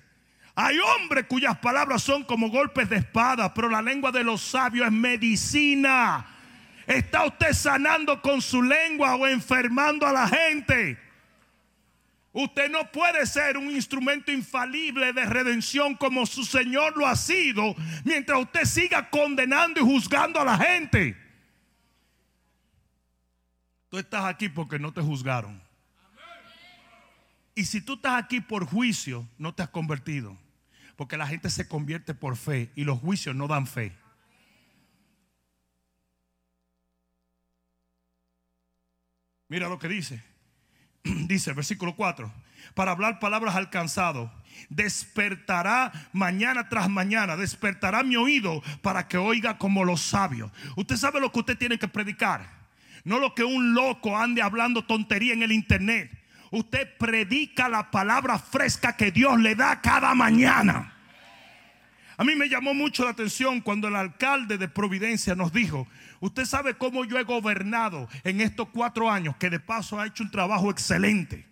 Hay 0.55 0.78
hombres 0.78 1.24
cuyas 1.26 1.57
palabras 1.59 2.02
son 2.02 2.24
como 2.24 2.50
golpes 2.50 2.88
de 2.90 2.96
espada, 2.96 3.55
pero 3.55 3.70
la 3.70 3.81
lengua 3.81 4.12
de 4.12 4.22
los 4.22 4.42
sabios 4.42 4.87
es 4.87 4.92
medicina. 4.92 6.26
¿Está 6.87 7.27
usted 7.27 7.53
sanando 7.53 8.21
con 8.21 8.42
su 8.42 8.62
lengua 8.62 9.14
o 9.16 9.27
enfermando 9.27 10.07
a 10.07 10.12
la 10.12 10.29
gente? 10.29 10.99
Usted 12.33 12.71
no 12.71 12.90
puede 12.90 13.27
ser 13.27 13.59
un 13.59 13.71
instrumento 13.71 14.33
infalible 14.33 15.12
de 15.12 15.27
redención 15.27 15.95
como 15.95 16.25
su 16.25 16.45
Señor 16.45 16.97
lo 16.97 17.07
ha 17.07 17.14
sido 17.14 17.75
mientras 18.05 18.40
usted 18.40 18.64
siga 18.64 19.11
condenando 19.11 19.81
y 19.81 19.85
juzgando 19.85 20.40
a 20.40 20.45
la 20.45 20.57
gente. 20.57 21.14
Tú 23.90 23.99
estás 23.99 24.25
aquí 24.25 24.49
porque 24.49 24.79
no 24.79 24.92
te 24.92 25.03
juzgaron. 25.03 25.62
Y 27.55 27.66
si 27.66 27.83
tú 27.83 27.95
estás 27.95 28.23
aquí 28.23 28.40
por 28.40 28.64
juicio, 28.64 29.29
no 29.37 29.55
te 29.55 29.62
has 29.62 29.68
convertido. 29.68 30.38
Porque 30.97 31.18
la 31.18 31.27
gente 31.27 31.51
se 31.51 31.68
convierte 31.68 32.14
por 32.14 32.37
fe 32.37 32.73
y 32.75 32.85
los 32.85 32.99
juicios 32.99 33.37
no 33.37 33.47
dan 33.47 33.66
fe. 33.66 33.92
Mira 39.53 39.69
lo 39.69 39.79
que 39.79 39.87
dice. 39.87 40.19
Dice, 41.05 41.53
versículo 41.53 41.95
4. 41.95 42.33
Para 42.75 42.93
hablar 42.93 43.19
palabras 43.19 43.55
alcanzado. 43.55 44.33
Despertará 44.71 45.93
mañana 46.15 46.71
tras 46.71 46.88
mañana. 46.88 47.37
Despertará 47.37 48.03
mi 48.03 48.17
oído 48.17 48.62
para 48.81 49.09
que 49.09 49.19
oiga 49.19 49.59
como 49.59 49.85
los 49.85 50.01
sabios. 50.01 50.51
Usted 50.75 50.97
sabe 50.97 51.21
lo 51.21 51.31
que 51.31 51.41
usted 51.41 51.59
tiene 51.59 51.79
que 51.79 51.87
predicar. 51.87 52.49
No 53.05 53.19
lo 53.19 53.35
que 53.35 53.45
un 53.45 53.75
loco 53.75 54.17
ande 54.17 54.41
hablando 54.41 54.87
tontería 54.87 55.35
en 55.35 55.43
el 55.43 55.53
internet. 55.53 56.11
Usted 56.51 56.88
predica 56.97 57.69
la 57.69 57.91
palabra 57.91 58.38
fresca 58.38 58.97
que 58.97 59.12
Dios 59.12 59.38
le 59.38 59.55
da 59.55 59.83
cada 59.83 60.15
mañana. 60.15 60.95
A 62.17 62.25
mí 62.25 62.35
me 62.37 62.49
llamó 62.49 62.73
mucho 62.73 63.05
la 63.05 63.11
atención 63.11 63.61
cuando 63.61 63.88
el 63.88 63.97
alcalde 63.97 64.57
de 64.57 64.69
Providencia 64.69 65.35
nos 65.35 65.53
dijo, 65.53 65.87
usted 66.22 66.46
sabe 66.46 66.74
cómo 66.78 67.04
yo 67.04 67.18
he 67.18 67.24
gobernado 67.24 68.08
en 68.24 68.40
estos 68.40 68.68
cuatro 68.70 69.11
años, 69.11 69.37
que 69.37 69.50
de 69.50 69.61
paso 69.61 70.00
ha 70.00 70.06
hecho 70.06 70.22
un 70.22 70.30
trabajo 70.30 70.70
excelente. 70.70 71.46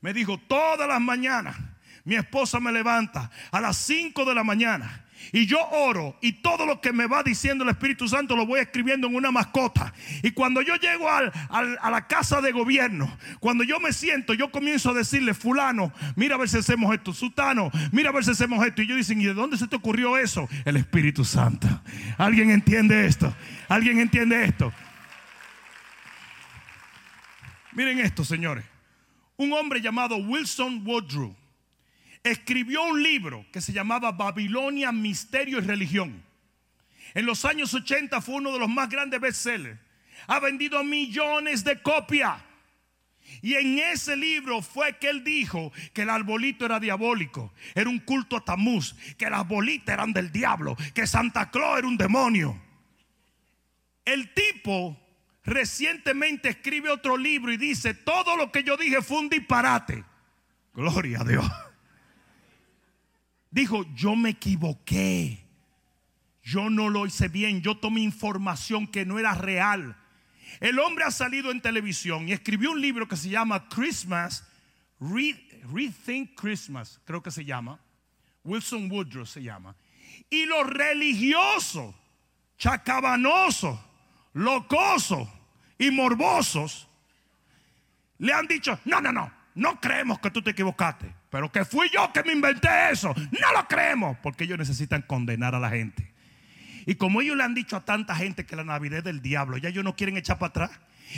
Me 0.00 0.12
dijo, 0.12 0.38
todas 0.38 0.88
las 0.88 1.00
mañanas 1.00 1.56
mi 2.04 2.16
esposa 2.16 2.60
me 2.60 2.72
levanta 2.72 3.30
a 3.50 3.60
las 3.60 3.76
cinco 3.76 4.24
de 4.24 4.34
la 4.34 4.44
mañana 4.44 5.03
y 5.32 5.46
yo 5.46 5.58
oro 5.68 6.16
y 6.20 6.32
todo 6.32 6.66
lo 6.66 6.80
que 6.80 6.92
me 6.92 7.06
va 7.06 7.22
diciendo 7.22 7.64
el 7.64 7.70
Espíritu 7.70 8.08
Santo 8.08 8.36
lo 8.36 8.46
voy 8.46 8.60
escribiendo 8.60 9.06
en 9.06 9.14
una 9.14 9.30
mascota. 9.30 9.92
Y 10.22 10.32
cuando 10.32 10.62
yo 10.62 10.76
llego 10.76 11.08
a 11.08 11.90
la 11.90 12.06
casa 12.06 12.40
de 12.40 12.52
gobierno, 12.52 13.16
cuando 13.40 13.64
yo 13.64 13.80
me 13.80 13.92
siento, 13.92 14.34
yo 14.34 14.50
comienzo 14.50 14.90
a 14.90 14.94
decirle, 14.94 15.34
fulano, 15.34 15.92
mira 16.16 16.34
a 16.34 16.38
ver 16.38 16.48
si 16.48 16.58
hacemos 16.58 16.94
esto, 16.94 17.12
sutano, 17.12 17.70
mira 17.92 18.10
a 18.10 18.12
ver 18.12 18.24
si 18.24 18.30
hacemos 18.30 18.64
esto. 18.66 18.82
Y 18.82 18.86
yo 18.86 18.96
dicen, 18.96 19.20
¿y 19.20 19.24
de 19.24 19.34
dónde 19.34 19.56
se 19.56 19.68
te 19.68 19.76
ocurrió 19.76 20.18
eso? 20.18 20.48
El 20.64 20.76
Espíritu 20.76 21.24
Santo. 21.24 21.68
¿Alguien 22.18 22.50
entiende 22.50 23.06
esto? 23.06 23.34
¿Alguien 23.68 23.98
entiende 23.98 24.44
esto? 24.44 24.72
Miren 27.72 27.98
esto, 27.98 28.24
señores. 28.24 28.64
Un 29.36 29.52
hombre 29.52 29.80
llamado 29.80 30.16
Wilson 30.16 30.86
Woodrow 30.86 31.34
escribió 32.24 32.82
un 32.84 33.02
libro 33.02 33.46
que 33.52 33.60
se 33.60 33.72
llamaba 33.72 34.10
Babilonia, 34.10 34.90
Misterio 34.90 35.58
y 35.58 35.60
Religión. 35.60 36.24
En 37.12 37.26
los 37.26 37.44
años 37.44 37.72
80 37.74 38.20
fue 38.22 38.36
uno 38.36 38.50
de 38.52 38.58
los 38.58 38.68
más 38.68 38.88
grandes 38.88 39.20
bestsellers. 39.20 39.78
Ha 40.26 40.40
vendido 40.40 40.82
millones 40.82 41.62
de 41.62 41.80
copias. 41.82 42.42
Y 43.42 43.54
en 43.54 43.78
ese 43.78 44.16
libro 44.16 44.62
fue 44.62 44.96
que 44.98 45.10
él 45.10 45.22
dijo 45.22 45.70
que 45.92 46.02
el 46.02 46.10
arbolito 46.10 46.64
era 46.64 46.80
diabólico, 46.80 47.52
era 47.74 47.90
un 47.90 47.98
culto 47.98 48.36
a 48.36 48.44
Tamuz, 48.44 48.94
que 49.18 49.28
las 49.28 49.46
bolitas 49.46 49.94
eran 49.94 50.12
del 50.12 50.32
diablo, 50.32 50.76
que 50.94 51.06
Santa 51.06 51.50
Claus 51.50 51.78
era 51.78 51.88
un 51.88 51.96
demonio. 51.96 52.60
El 54.04 54.32
tipo 54.32 54.98
recientemente 55.44 56.50
escribe 56.50 56.90
otro 56.90 57.16
libro 57.16 57.52
y 57.52 57.58
dice, 57.58 57.92
todo 57.92 58.36
lo 58.36 58.50
que 58.50 58.62
yo 58.62 58.76
dije 58.76 59.02
fue 59.02 59.18
un 59.18 59.28
disparate. 59.28 60.04
Gloria 60.74 61.20
a 61.20 61.24
Dios 61.24 61.44
dijo, 63.54 63.84
yo 63.94 64.16
me 64.16 64.30
equivoqué. 64.30 65.46
Yo 66.42 66.68
no 66.68 66.90
lo 66.90 67.06
hice 67.06 67.28
bien. 67.28 67.62
Yo 67.62 67.76
tomé 67.76 68.00
información 68.00 68.86
que 68.86 69.06
no 69.06 69.18
era 69.18 69.34
real. 69.34 69.96
El 70.60 70.78
hombre 70.78 71.04
ha 71.04 71.10
salido 71.10 71.50
en 71.50 71.62
televisión 71.62 72.28
y 72.28 72.32
escribió 72.32 72.72
un 72.72 72.80
libro 72.80 73.08
que 73.08 73.16
se 73.16 73.30
llama 73.30 73.68
Christmas, 73.68 74.46
Rethink 75.00 76.34
Christmas, 76.34 77.00
creo 77.04 77.22
que 77.22 77.30
se 77.30 77.44
llama. 77.44 77.80
Wilson 78.42 78.90
Woodrow 78.90 79.24
se 79.24 79.42
llama. 79.42 79.74
Y 80.28 80.44
los 80.46 80.66
religiosos, 80.66 81.94
chacabanosos, 82.58 83.78
locosos 84.34 85.28
y 85.78 85.90
morbosos 85.90 86.88
le 88.18 88.32
han 88.32 88.46
dicho, 88.46 88.78
no, 88.84 89.00
no, 89.00 89.12
no, 89.12 89.32
no 89.54 89.80
creemos 89.80 90.18
que 90.18 90.30
tú 90.30 90.42
te 90.42 90.50
equivocaste. 90.50 91.23
Pero 91.34 91.50
que 91.50 91.64
fui 91.64 91.90
yo 91.92 92.12
que 92.12 92.22
me 92.22 92.32
inventé 92.32 92.68
eso. 92.92 93.12
No 93.16 93.52
lo 93.52 93.66
creemos. 93.66 94.16
Porque 94.22 94.44
ellos 94.44 94.56
necesitan 94.56 95.02
condenar 95.02 95.52
a 95.56 95.58
la 95.58 95.68
gente. 95.68 96.12
Y 96.86 96.94
como 96.94 97.20
ellos 97.20 97.36
le 97.36 97.42
han 97.42 97.54
dicho 97.54 97.74
a 97.74 97.84
tanta 97.84 98.14
gente 98.14 98.46
que 98.46 98.54
la 98.54 98.62
Navidad 98.62 98.98
es 98.98 99.04
del 99.04 99.20
diablo, 99.20 99.56
ya 99.56 99.70
ellos 99.70 99.82
no 99.82 99.96
quieren 99.96 100.16
echar 100.16 100.38
para 100.38 100.50
atrás. 100.50 100.70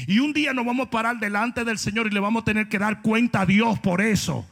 Y 0.06 0.20
un 0.20 0.32
día 0.32 0.54
nos 0.54 0.64
vamos 0.64 0.86
a 0.86 0.90
parar 0.90 1.18
delante 1.18 1.64
del 1.64 1.76
Señor 1.76 2.06
y 2.06 2.10
le 2.12 2.20
vamos 2.20 2.40
a 2.40 2.44
tener 2.46 2.66
que 2.70 2.78
dar 2.78 3.02
cuenta 3.02 3.42
a 3.42 3.46
Dios 3.46 3.78
por 3.80 4.00
eso. 4.00 4.48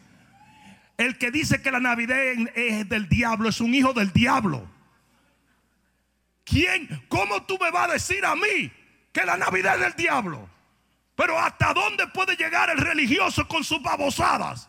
El 0.99 1.17
que 1.17 1.31
dice 1.31 1.63
que 1.63 1.71
la 1.71 1.81
Navidad 1.81 2.19
es 2.55 2.87
del 2.87 3.09
diablo 3.09 3.49
es 3.49 3.63
un 3.63 3.75
hijo 3.75 3.95
del 3.95 4.13
diablo. 4.13 4.69
¿Quién? 6.45 7.07
¿Cómo 7.09 7.43
tú 7.45 7.57
me 7.59 7.71
vas 7.71 7.89
a 7.89 7.93
decir 7.95 8.23
a 8.27 8.37
mí 8.37 8.71
que 9.15 9.25
la 9.25 9.39
Navidad 9.39 9.77
es 9.77 9.81
del 9.81 9.95
diablo? 9.95 10.47
Pero 11.17 11.39
¿hasta 11.39 11.73
dónde 11.73 12.07
puede 12.09 12.37
llegar 12.37 12.69
el 12.69 12.77
religioso 12.77 13.49
con 13.49 13.65
sus 13.65 13.81
babosadas? 13.81 14.69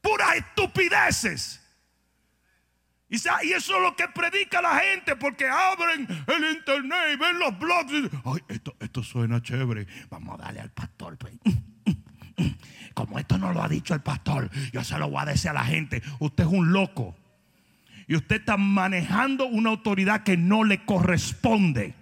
Puras 0.00 0.36
estupideces. 0.36 1.56
Y, 3.08 3.16
eso 3.16 3.34
es 3.76 3.82
lo 3.82 3.96
que 3.96 4.06
predica 4.08 4.62
la 4.62 4.78
gente 4.78 5.16
porque 5.16 5.48
abren 5.48 6.06
el 6.28 6.56
internet 6.56 6.98
y 7.12 7.16
ven 7.16 7.38
los 7.40 7.58
blogs. 7.58 7.92
y- 7.92 8.08
Ay, 8.24 8.40
esto, 8.48 8.76
esto 8.78 9.02
suena 9.02 9.42
chévere. 9.42 9.86
Vamos 10.10 10.38
a 10.38 10.44
darle 10.44 10.60
al 10.60 10.70
pastor. 10.70 11.18
pues. 11.18 11.34
Como 12.94 13.18
esto 13.18 13.36
no 13.38 13.52
lo 13.52 13.62
ha 13.62 13.68
dicho 13.68 13.94
el 13.94 14.00
pastor, 14.00 14.50
yo 14.72 14.84
se 14.84 14.96
lo 14.98 15.10
voy 15.10 15.22
a 15.22 15.26
decir 15.26 15.50
a 15.50 15.54
la 15.54 15.64
gente. 15.64 16.02
Usted 16.20 16.44
es 16.44 16.50
un 16.50 16.72
loco. 16.72 17.16
Y 18.06 18.14
usted 18.16 18.36
está 18.40 18.56
manejando 18.56 19.46
una 19.46 19.70
autoridad 19.70 20.22
que 20.22 20.36
no 20.36 20.64
le 20.64 20.84
corresponde. 20.84 21.94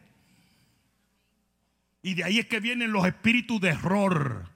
Y 2.03 2.15
de 2.15 2.25
ahí 2.25 2.39
es 2.39 2.47
que 2.47 2.61
vienen 2.61 2.93
los 2.93 3.07
espíritus 3.07 3.61
de 3.61 3.71
error. 3.71 4.49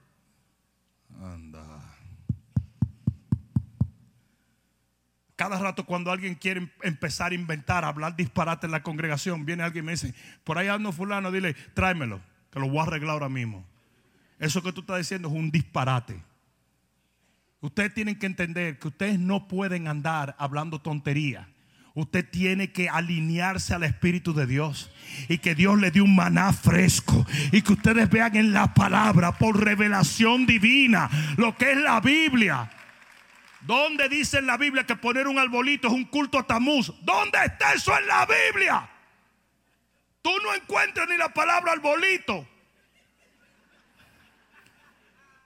Cada 5.42 5.59
rato 5.59 5.85
cuando 5.85 6.12
alguien 6.12 6.37
quiere 6.37 6.61
em- 6.61 6.70
empezar 6.85 7.33
a 7.33 7.35
inventar, 7.35 7.85
a 7.85 7.88
hablar 7.88 8.14
disparate 8.14 8.66
en 8.66 8.70
la 8.70 8.85
congregación, 8.85 9.44
viene 9.44 9.64
alguien 9.64 9.85
y 9.85 9.87
me 9.87 9.92
dice, 9.94 10.14
por 10.44 10.57
ahí 10.57 10.68
ando 10.68 10.92
fulano, 10.92 11.33
dile, 11.33 11.55
tráemelo, 11.74 12.20
que 12.52 12.61
lo 12.61 12.68
voy 12.68 12.78
a 12.78 12.83
arreglar 12.85 13.14
ahora 13.14 13.28
mismo. 13.28 13.66
Eso 14.38 14.62
que 14.62 14.72
tú 14.72 14.83
estás 14.83 14.98
diciendo 14.98 15.26
es 15.26 15.35
un 15.35 15.50
disparate. 15.50 16.22
Ustedes 17.61 17.92
tienen 17.92 18.20
que 18.20 18.26
entender 18.26 18.78
que 18.78 18.87
ustedes 18.87 19.18
no 19.18 19.48
pueden 19.48 19.88
andar 19.88 20.37
hablando 20.38 20.81
tontería. 20.81 21.48
Usted 21.94 22.24
tiene 22.31 22.70
que 22.70 22.88
alinearse 22.88 23.74
al 23.74 23.83
Espíritu 23.83 24.35
de 24.35 24.46
Dios 24.46 24.92
y 25.28 25.38
que 25.38 25.57
Dios 25.57 25.76
le 25.81 25.90
dé 25.90 26.00
un 26.00 26.14
maná 26.14 26.52
fresco 26.52 27.26
y 27.50 27.62
que 27.62 27.72
ustedes 27.72 28.09
vean 28.09 28.37
en 28.37 28.52
la 28.52 28.74
palabra 28.74 29.37
por 29.37 29.61
revelación 29.61 30.46
divina 30.46 31.11
lo 31.37 31.57
que 31.57 31.72
es 31.72 31.78
la 31.78 32.00
Biblia. 32.00 32.70
¿Dónde 33.62 34.09
dice 34.09 34.38
en 34.38 34.46
la 34.46 34.57
Biblia 34.57 34.85
que 34.85 34.96
poner 34.96 35.29
un 35.29 35.38
arbolito 35.38 35.88
es 35.88 35.94
un 35.94 36.05
culto 36.05 36.38
a 36.38 36.46
Tamuz? 36.46 36.92
¿Dónde 37.03 37.38
está 37.44 37.72
eso 37.72 37.96
en 37.96 38.07
la 38.07 38.27
Biblia? 38.27 38.88
Tú 40.20 40.31
no 40.42 40.55
encuentras 40.55 41.09
ni 41.09 41.16
la 41.16 41.33
palabra 41.33 41.72
arbolito. 41.72 42.46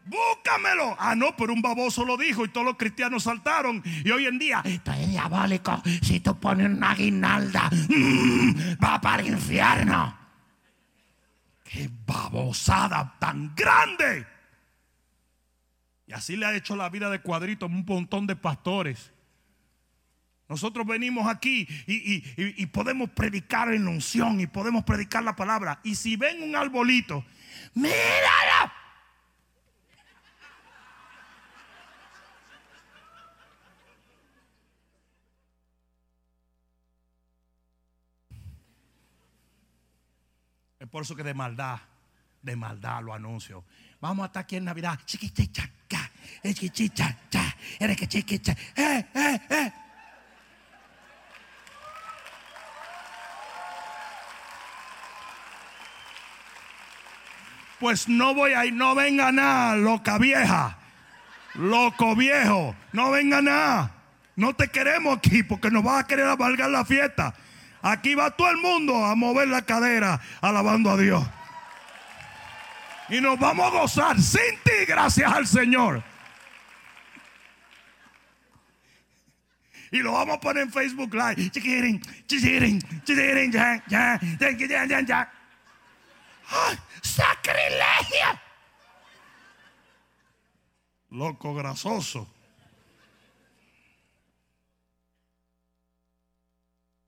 Búscamelo. 0.07 0.97
Ah, 0.99 1.15
no, 1.17 1.37
pero 1.37 1.53
un 1.53 1.61
baboso 1.61 2.05
lo 2.05 2.17
dijo 2.17 2.45
y 2.45 2.49
todos 2.49 2.65
los 2.65 2.77
cristianos 2.77 3.25
saltaron. 3.25 3.83
Y 4.05 4.11
hoy 4.11 4.27
en 4.27 4.39
día, 4.39 4.63
esto 4.65 4.93
es 4.93 5.11
diabólico. 5.11 5.83
Si 6.03 6.21
tú 6.21 6.39
pones 6.39 6.71
una 6.71 6.95
guinalda, 6.95 7.69
mm, 7.71 8.77
va 8.83 9.01
para 9.01 9.23
el 9.23 9.29
infierno. 9.29 10.17
Qué 11.65 11.91
babosada 12.07 13.17
tan 13.19 13.53
grande. 13.57 14.36
Y 16.07 16.13
así 16.13 16.37
le 16.37 16.47
ha 16.47 16.55
hecho 16.55 16.77
la 16.77 16.89
vida 16.89 17.11
de 17.11 17.21
cuadrito 17.21 17.67
a 17.67 17.69
un 17.69 17.85
montón 17.85 18.27
de 18.27 18.37
pastores. 18.37 19.13
Nosotros 20.49 20.87
venimos 20.87 21.27
aquí 21.27 21.67
y, 21.87 22.67
podemos 22.67 23.11
predicar 23.11 23.73
en 23.73 23.89
unción 23.89 24.41
y 24.41 24.47
podemos 24.47 24.85
predicar 24.85 25.25
la 25.25 25.35
palabra. 25.35 25.81
Y 25.83 25.97
si 25.97 26.17
ven 26.17 26.43
un 26.43 26.55
arbolito, 26.55 27.25
míralo. 27.75 28.73
Es 40.79 40.89
por 40.89 41.03
eso 41.03 41.17
que 41.17 41.25
de 41.25 41.35
maldad, 41.35 41.81
de 42.43 42.55
maldad 42.55 43.03
lo 43.03 43.13
anuncio. 43.13 43.65
Vamos 44.01 44.25
a 44.25 44.27
estar 44.27 44.43
aquí 44.43 44.57
en 44.57 44.65
Navidad. 44.65 44.99
Chiquichicha, 45.05 45.69
ca, 45.89 46.11
eh, 46.43 46.55
cha, 46.55 47.17
eres 47.79 47.97
que 47.97 48.07
chiquicha, 48.07 48.57
eh, 48.75 49.07
eh, 49.15 49.41
eh. 49.51 49.73
Pues 57.81 58.09
no 58.09 58.35
voy 58.35 58.53
a 58.53 58.65
ir, 58.65 58.73
no 58.73 58.95
venga 58.95 59.31
nada, 59.33 59.77
loca 59.77 60.17
vieja, 60.19 60.79
loco 61.55 62.17
viejo, 62.17 62.75
no 62.93 63.11
venga 63.11 63.43
nada. 63.43 63.93
No 64.35 64.55
te 64.55 64.69
queremos 64.69 65.19
aquí 65.19 65.43
porque 65.43 65.71
nos 65.71 65.83
vas 65.83 66.05
a 66.05 66.07
querer 66.07 66.27
amargar 66.27 66.71
la 66.71 66.85
fiesta. 66.85 67.35
Aquí 67.83 68.15
va 68.15 68.31
todo 68.31 68.51
el 68.51 68.59
mundo 68.59 69.05
a 69.05 69.15
mover 69.15 69.49
la 69.49 69.63
cadera 69.63 70.21
alabando 70.41 70.91
a 70.91 70.97
Dios. 70.97 71.25
Y 73.09 73.21
nos 73.21 73.39
vamos 73.39 73.67
a 73.67 73.71
gozar 73.71 74.21
sin 74.21 74.59
ti, 74.65 74.85
gracias 74.87 75.33
al 75.33 75.47
Señor. 75.47 76.03
Y 79.93 79.99
lo 79.99 80.13
vamos 80.13 80.37
a 80.37 80.41
poner 80.41 80.65
en 80.65 80.73
Facebook 80.73 81.15
Live. 81.15 81.51
Chiquirín, 81.51 82.03
chiquirín, 82.27 82.81
chiquirín, 83.05 83.53
ya, 83.53 83.83
ya, 83.87 84.21
ya, 84.39 84.51
ya, 84.51 84.85
ya, 84.87 85.01
ya. 85.01 85.33
¡Ay, 86.49 86.79
¡Sacrilegio! 87.03 88.41
Loco 91.11 91.55
grasoso. 91.55 92.29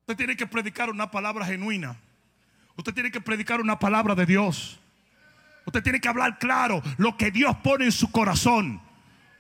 Usted 0.00 0.16
tiene 0.16 0.36
que 0.36 0.46
predicar 0.46 0.88
una 0.88 1.10
palabra 1.10 1.44
genuina. 1.44 1.96
Usted 2.76 2.94
tiene 2.94 3.10
que 3.10 3.20
predicar 3.20 3.60
una 3.60 3.78
palabra 3.78 4.14
de 4.14 4.24
Dios. 4.24 4.80
Usted 5.68 5.82
tiene 5.82 6.00
que 6.00 6.08
hablar 6.08 6.38
claro 6.38 6.82
lo 6.96 7.14
que 7.18 7.30
Dios 7.30 7.54
pone 7.58 7.84
en 7.84 7.92
su 7.92 8.10
corazón. 8.10 8.80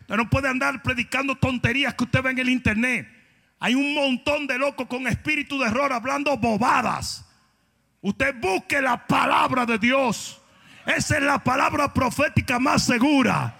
Usted 0.02 0.14
no 0.14 0.28
puede 0.28 0.46
andar 0.50 0.82
predicando 0.82 1.36
tonterías 1.36 1.94
que 1.94 2.04
usted 2.04 2.22
ve 2.22 2.32
en 2.32 2.38
el 2.38 2.50
internet. 2.50 3.08
Hay 3.58 3.74
un 3.74 3.94
montón 3.94 4.46
de 4.46 4.58
locos 4.58 4.88
con 4.88 5.06
espíritu 5.06 5.58
de 5.58 5.68
error 5.68 5.90
hablando 5.90 6.36
bobadas. 6.36 7.24
Usted 8.02 8.34
busque 8.42 8.82
la 8.82 9.06
palabra 9.06 9.64
de 9.64 9.78
Dios. 9.78 10.38
Esa 10.84 11.16
es 11.16 11.22
la 11.22 11.38
palabra 11.38 11.94
profética 11.94 12.58
más 12.58 12.84
segura. 12.84 13.54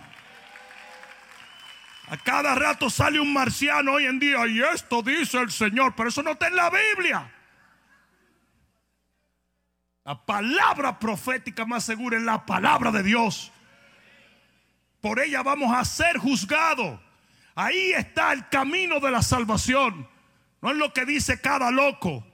A 2.11 2.19
cada 2.19 2.55
rato 2.55 2.91
sale 2.91 3.19
un 3.19 3.33
marciano 3.33 3.93
hoy 3.93 4.05
en 4.05 4.19
día 4.19 4.47
y 4.47 4.61
esto 4.61 5.01
dice 5.01 5.39
el 5.39 5.51
Señor, 5.51 5.95
pero 5.97 6.11
eso 6.11 6.23
no 6.23 6.33
está 6.33 6.49
en 6.49 6.57
la 6.57 6.71
Biblia. 6.71 7.33
La 10.09 10.17
palabra 10.25 10.99
profética 10.99 11.67
más 11.67 11.85
segura 11.85 12.17
es 12.17 12.23
la 12.23 12.47
palabra 12.47 12.91
de 12.91 13.03
Dios. 13.03 13.53
Por 15.03 15.21
ella 15.21 15.43
vamos 15.43 15.71
a 15.77 15.85
ser 15.85 16.17
juzgados. 16.17 16.99
Ahí 17.55 17.93
está 17.93 18.33
el 18.33 18.49
camino 18.49 19.01
de 19.01 19.11
la 19.11 19.21
salvación. 19.21 20.09
No 20.63 20.71
es 20.71 20.79
lo 20.79 20.95
que 20.95 21.05
dice 21.05 21.43
cada 21.43 21.71
loco. 21.71 22.27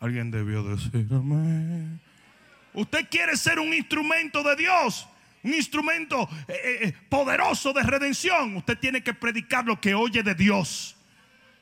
Alguien 0.00 0.32
debió 0.32 0.64
decir 0.64 1.06
amén. 1.12 2.00
Usted 2.72 3.08
quiere 3.08 3.36
ser 3.36 3.60
un 3.60 3.72
instrumento 3.72 4.42
de 4.42 4.56
Dios, 4.56 5.06
un 5.44 5.54
instrumento 5.54 6.28
eh, 6.48 6.78
eh, 6.82 6.92
poderoso 7.08 7.72
de 7.72 7.84
redención. 7.84 8.56
Usted 8.56 8.76
tiene 8.80 9.00
que 9.00 9.14
predicar 9.14 9.64
lo 9.64 9.80
que 9.80 9.94
oye 9.94 10.24
de 10.24 10.34
Dios. 10.34 10.96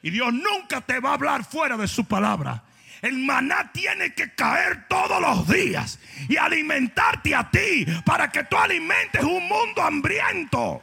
Y 0.03 0.09
Dios 0.09 0.33
nunca 0.33 0.81
te 0.81 1.01
va 1.01 1.11
a 1.11 1.15
hablar 1.17 1.45
fuera 1.45 1.77
de 1.77 1.87
su 1.87 2.07
palabra. 2.07 2.65
El 3.03 3.19
maná 3.19 3.71
tiene 3.73 4.15
que 4.15 4.33
caer 4.35 4.87
todos 4.89 5.21
los 5.21 5.49
días 5.49 5.99
y 6.29 6.37
alimentarte 6.37 7.35
a 7.35 7.51
ti 7.51 7.85
para 8.07 8.31
que 8.31 8.45
tú 8.45 8.57
alimentes 8.57 9.23
un 9.25 9.47
mundo 9.49 9.83
hambriento. 9.83 10.81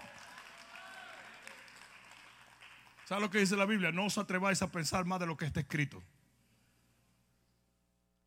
¿Sabes 3.05 3.23
lo 3.23 3.29
que 3.31 3.39
dice 3.39 3.55
la 3.55 3.65
Biblia? 3.65 3.91
No 3.91 4.05
os 4.05 4.17
atreváis 4.17 4.61
a 4.61 4.69
pensar 4.71 5.05
más 5.05 5.19
de 5.19 5.25
lo 5.25 5.35
que 5.37 5.45
está 5.45 5.61
escrito. 5.61 6.03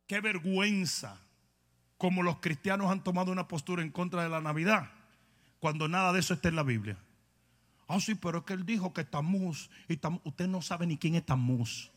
Qué 0.07 0.19
vergüenza 0.19 1.17
como 1.97 2.23
los 2.23 2.39
cristianos 2.39 2.91
han 2.91 3.03
tomado 3.03 3.31
una 3.31 3.47
postura 3.47 3.81
en 3.83 3.91
contra 3.91 4.23
de 4.23 4.29
la 4.29 4.41
Navidad 4.41 4.89
cuando 5.59 5.87
nada 5.87 6.11
de 6.11 6.19
eso 6.19 6.33
está 6.33 6.49
en 6.49 6.57
la 6.57 6.63
Biblia. 6.63 6.97
Ah, 7.87 7.99
sí, 8.01 8.15
pero 8.15 8.39
es 8.39 8.43
que 8.43 8.53
él 8.53 8.65
dijo 8.65 8.91
que 8.91 9.05
Tamuz 9.05 9.69
y 9.87 9.97
Tam- 9.97 10.19
usted 10.23 10.47
no 10.47 10.61
sabe 10.61 10.85
ni 10.87 10.97
quién 10.97 11.15
es 11.15 11.25
Tamuz. 11.25 11.92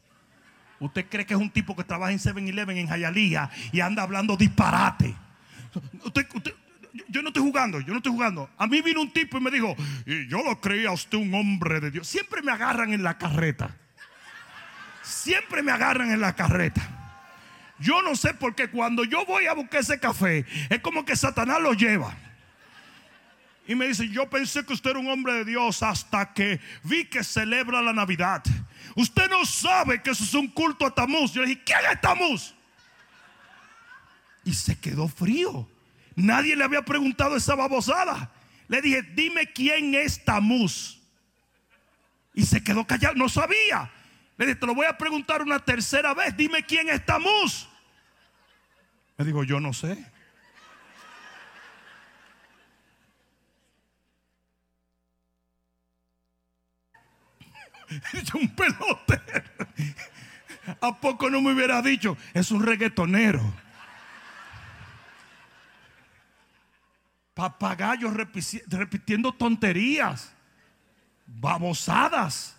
Usted 0.78 1.06
cree 1.08 1.24
que 1.24 1.34
es 1.34 1.40
un 1.40 1.50
tipo 1.50 1.74
que 1.74 1.84
trabaja 1.84 2.12
en 2.12 2.18
7-Eleven 2.18 2.76
en 2.76 2.88
Jayalía 2.88 3.50
y 3.72 3.80
anda 3.80 4.02
hablando 4.02 4.36
disparate. 4.36 5.14
Yo 7.08 7.22
no 7.22 7.28
estoy 7.28 7.42
jugando, 7.42 7.80
yo 7.80 7.92
no 7.92 7.98
estoy 7.98 8.12
jugando. 8.12 8.50
A 8.56 8.66
mí 8.66 8.80
vino 8.82 9.00
un 9.00 9.12
tipo 9.12 9.38
y 9.38 9.40
me 9.40 9.50
dijo, 9.50 9.74
y 10.06 10.28
yo 10.28 10.42
lo 10.42 10.60
creía 10.60 10.90
usted 10.92 11.18
un 11.18 11.34
hombre 11.34 11.80
de 11.80 11.90
Dios. 11.90 12.06
Siempre 12.06 12.42
me 12.42 12.52
agarran 12.52 12.92
en 12.92 13.02
la 13.02 13.18
carreta. 13.18 13.74
Siempre 15.02 15.62
me 15.62 15.72
agarran 15.72 16.10
en 16.10 16.20
la 16.20 16.34
carreta. 16.34 16.82
Yo 17.78 18.00
no 18.02 18.16
sé 18.16 18.34
por 18.34 18.54
qué 18.54 18.68
cuando 18.68 19.04
yo 19.04 19.24
voy 19.26 19.46
a 19.46 19.52
buscar 19.52 19.80
ese 19.80 20.00
café, 20.00 20.46
es 20.70 20.80
como 20.80 21.04
que 21.04 21.14
Satanás 21.14 21.60
lo 21.60 21.74
lleva. 21.74 22.14
Y 23.66 23.74
me 23.74 23.88
dice, 23.88 24.08
yo 24.08 24.30
pensé 24.30 24.64
que 24.64 24.72
usted 24.72 24.90
era 24.90 24.98
un 24.98 25.08
hombre 25.08 25.34
de 25.34 25.44
Dios 25.44 25.82
hasta 25.82 26.32
que 26.32 26.60
vi 26.84 27.04
que 27.04 27.22
celebra 27.22 27.82
la 27.82 27.92
Navidad. 27.92 28.42
Usted 28.96 29.28
no 29.28 29.44
sabe 29.44 30.02
que 30.02 30.10
eso 30.10 30.24
es 30.24 30.34
un 30.34 30.48
culto 30.48 30.86
a 30.86 30.94
Tamuz. 30.94 31.32
Yo 31.32 31.42
le 31.42 31.48
dije, 31.48 31.62
¿quién 31.64 31.78
es 31.92 32.00
Tamuz? 32.00 32.54
Y 34.42 34.54
se 34.54 34.78
quedó 34.80 35.06
frío. 35.06 35.68
Nadie 36.14 36.56
le 36.56 36.64
había 36.64 36.82
preguntado 36.82 37.36
esa 37.36 37.54
babosada. 37.54 38.32
Le 38.68 38.80
dije, 38.80 39.02
dime 39.02 39.52
quién 39.52 39.94
es 39.94 40.24
Tamuz. 40.24 40.98
Y 42.32 42.46
se 42.46 42.64
quedó 42.64 42.86
callado, 42.86 43.14
no 43.16 43.28
sabía. 43.28 43.90
Le 44.38 44.46
dije, 44.46 44.58
te 44.58 44.66
lo 44.66 44.74
voy 44.74 44.86
a 44.86 44.96
preguntar 44.96 45.42
una 45.42 45.58
tercera 45.58 46.14
vez. 46.14 46.34
Dime 46.34 46.64
quién 46.64 46.88
es 46.88 47.04
Tamuz. 47.04 47.68
Me 49.18 49.26
dijo, 49.26 49.44
yo 49.44 49.60
no 49.60 49.74
sé. 49.74 50.10
Es 58.12 58.34
un 58.34 58.48
pelotero. 58.48 59.44
¿A 60.80 61.00
poco 61.00 61.30
no 61.30 61.40
me 61.40 61.52
hubiera 61.52 61.80
dicho? 61.82 62.16
Es 62.34 62.50
un 62.50 62.64
reggaetonero. 62.64 63.40
Papagayos 67.34 68.14
repitiendo 68.14 69.32
tonterías, 69.32 70.32
babosadas. 71.26 72.56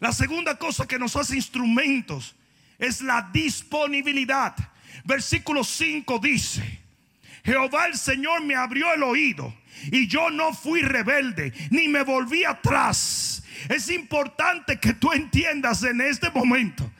La 0.00 0.12
segunda 0.12 0.58
cosa 0.58 0.86
que 0.86 0.98
nos 0.98 1.16
hace 1.16 1.36
instrumentos 1.36 2.34
es 2.78 3.00
la 3.00 3.30
disponibilidad. 3.32 4.54
Versículo 5.04 5.64
5 5.64 6.18
dice, 6.18 6.83
Jehová 7.44 7.86
el 7.86 7.96
Señor 7.96 8.42
me 8.42 8.54
abrió 8.54 8.92
el 8.94 9.02
oído 9.02 9.54
y 9.92 10.06
yo 10.06 10.30
no 10.30 10.54
fui 10.54 10.80
rebelde 10.82 11.52
ni 11.70 11.88
me 11.88 12.02
volví 12.02 12.44
atrás. 12.44 13.42
Es 13.68 13.90
importante 13.90 14.78
que 14.78 14.94
tú 14.94 15.12
entiendas 15.12 15.82
en 15.82 16.00
este 16.00 16.30
momento 16.30 16.90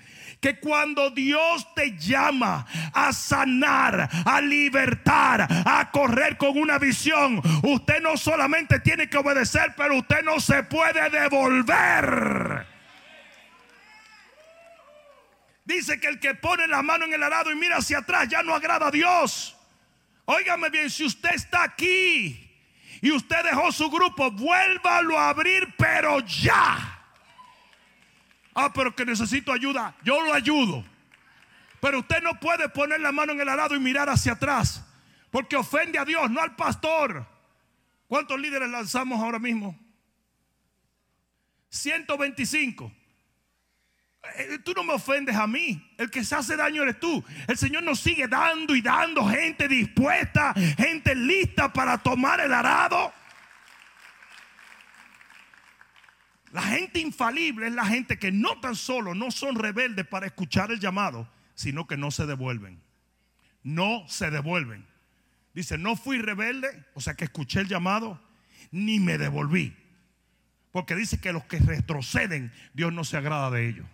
que 0.41 0.61
cuando 0.61 1.09
Dios 1.09 1.67
te 1.75 1.97
llama 1.97 2.67
a 2.93 3.15
sanar, 3.15 4.11
a 4.27 4.41
libertar, 4.43 5.49
a 5.65 5.91
correr 5.91 6.37
con 6.37 6.59
una 6.59 6.79
visión, 6.79 7.41
usted 7.63 8.03
no 8.03 8.19
solamente 8.19 8.79
tiene 8.81 9.09
que 9.09 9.17
obedecer, 9.17 9.73
pero 9.75 9.97
usted 9.97 10.23
no 10.23 10.39
se 10.41 10.63
puede 10.65 11.09
devolver. 11.09 12.67
Dice 15.65 15.99
que 15.99 16.09
el 16.09 16.21
que 16.21 16.35
pone 16.35 16.67
la 16.67 16.83
mano 16.83 17.07
en 17.07 17.15
el 17.15 17.23
arado 17.23 17.51
y 17.51 17.55
mira 17.55 17.79
hacia 17.79 17.99
atrás 17.99 18.29
ya 18.29 18.43
no 18.43 18.55
agrada 18.55 18.89
a 18.89 18.91
Dios. 18.91 19.57
Óigame 20.27 20.71
bien, 20.71 20.91
si 20.91 21.05
usted 21.05 21.35
está 21.35 21.63
aquí 21.63 22.51
y 23.03 23.13
usted 23.13 23.45
dejó 23.45 23.71
su 23.71 23.91
grupo, 23.91 24.31
vuélvalo 24.31 25.19
a 25.19 25.29
abrir, 25.29 25.75
pero 25.77 26.21
ya. 26.21 26.95
Ah, 28.55 28.73
pero 28.73 28.95
que 28.95 29.05
necesito 29.05 29.53
ayuda. 29.53 29.95
Yo 30.03 30.23
lo 30.23 30.33
ayudo. 30.33 30.85
Pero 31.81 31.99
usted 31.99 32.23
no 32.23 32.39
puede 32.41 32.69
poner 32.71 33.01
la 33.01 33.13
mano 33.13 33.33
en 33.33 33.41
el 33.41 33.49
arado 33.49 33.75
y 33.75 33.81
mirar 33.81 34.09
hacia 34.09 34.33
atrás. 34.33 34.87
Porque 35.31 35.57
ofende 35.57 35.99
a 35.99 36.05
Dios, 36.05 36.31
no 36.31 36.41
al 36.41 36.55
pastor. 36.57 37.27
¿Cuántos 38.07 38.41
líderes 38.41 38.71
lanzamos 38.71 39.21
ahora 39.21 39.39
mismo? 39.39 39.79
125. 41.69 42.91
Eh, 44.37 44.59
tú 44.65 44.73
no 44.75 44.85
me 44.85 44.95
ofendes 44.95 45.37
a 45.37 45.47
mí. 45.47 45.93
El 45.97 46.11
que 46.11 46.25
se 46.25 46.35
hace 46.35 46.57
daño 46.57 46.83
eres 46.83 46.99
tú. 46.99 47.23
El 47.47 47.57
Señor 47.57 47.83
nos 47.83 48.01
sigue 48.01 48.27
dando 48.27 48.75
y 48.75 48.83
dando 48.83 49.27
gente 49.29 49.69
dispuesta, 49.69 50.55
gente 50.77 51.15
lista 51.15 51.73
para 51.73 51.99
tomar 51.99 52.41
el 52.41 52.53
arado. 52.53 53.13
La 56.53 56.63
gente 56.63 57.01
infalible 57.01 57.67
es 57.67 57.73
la 57.73 57.85
gente 57.85 58.19
que 58.19 58.31
no 58.31 58.61
tan 58.61 58.77
solo 58.77 59.15
no 59.15 59.33
son 59.33 59.57
rebeldes 59.57 60.07
para 60.07 60.27
escuchar 60.27 60.71
el 60.71 60.79
llamado, 60.79 61.29
sino 61.55 61.87
que 61.87 61.97
no 61.97 62.13
se 62.13 62.27
devuelven. 62.27 62.81
No 63.65 64.05
se 64.09 64.31
devuelven. 64.31 64.87
Dice, 65.53 65.79
no 65.79 65.97
fui 65.97 66.19
rebelde, 66.19 66.85
o 66.95 67.01
sea 67.01 67.15
que 67.15 67.25
escuché 67.25 67.61
el 67.61 67.69
llamado, 67.69 68.21
ni 68.71 69.01
me 69.01 69.19
devolví. 69.19 69.77
Porque 70.71 70.95
dice 70.95 71.21
que 71.21 71.33
los 71.33 71.45
que 71.45 71.59
retroceden, 71.59 72.53
Dios 72.73 72.93
no 72.93 73.05
se 73.05 73.17
agrada 73.17 73.51
de 73.51 73.69
ellos. 73.69 73.87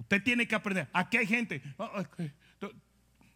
Usted 0.00 0.22
tiene 0.22 0.46
que 0.46 0.54
aprender. 0.54 0.88
Aquí 0.92 1.16
hay 1.16 1.26
gente. 1.26 1.62
Ah, 1.78 2.04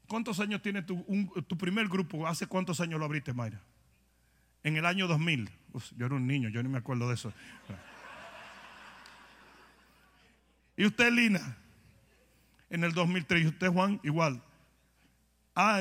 ¿Cuántos 0.06 0.38
años 0.40 0.60
tiene 0.60 0.82
tu, 0.82 1.04
tu 1.46 1.56
primer 1.56 1.88
grupo? 1.88 2.26
¿Hace 2.26 2.46
cuántos 2.46 2.80
años 2.80 2.98
lo 2.98 3.06
abriste, 3.06 3.32
Mayra? 3.32 3.60
En 4.62 4.76
el 4.76 4.86
año 4.86 5.06
2000 5.06 5.50
yo 5.96 6.06
era 6.06 6.14
un 6.14 6.26
niño, 6.26 6.48
yo 6.48 6.62
ni 6.62 6.68
me 6.68 6.78
acuerdo 6.78 7.08
de 7.08 7.14
eso. 7.14 7.32
¿Y 10.76 10.86
usted, 10.86 11.12
Lina? 11.12 11.56
En 12.70 12.84
el 12.84 12.92
2003. 12.92 13.42
¿Y 13.42 13.46
usted, 13.48 13.68
Juan? 13.68 14.00
Igual. 14.02 14.42
Ah, 15.54 15.80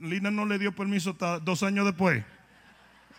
Lina 0.00 0.30
no 0.30 0.44
le 0.44 0.58
dio 0.58 0.74
permiso 0.74 1.10
hasta 1.10 1.38
dos 1.38 1.62
años 1.62 1.84
después. 1.84 2.24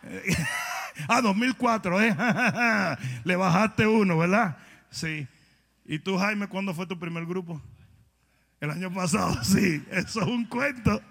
ah, 1.07 1.21
2004, 1.21 2.01
¿eh? 2.01 2.15
le 3.23 3.35
bajaste 3.35 3.87
uno, 3.87 4.17
¿verdad? 4.17 4.57
Sí. 4.89 5.27
¿Y 5.85 5.99
tú, 5.99 6.17
Jaime, 6.17 6.47
cuándo 6.47 6.73
fue 6.73 6.87
tu 6.87 6.97
primer 6.97 7.25
grupo? 7.25 7.61
El 8.59 8.71
año 8.71 8.91
pasado, 8.93 9.37
sí. 9.43 9.83
Eso 9.91 10.21
es 10.21 10.27
un 10.27 10.45
cuento. 10.45 11.01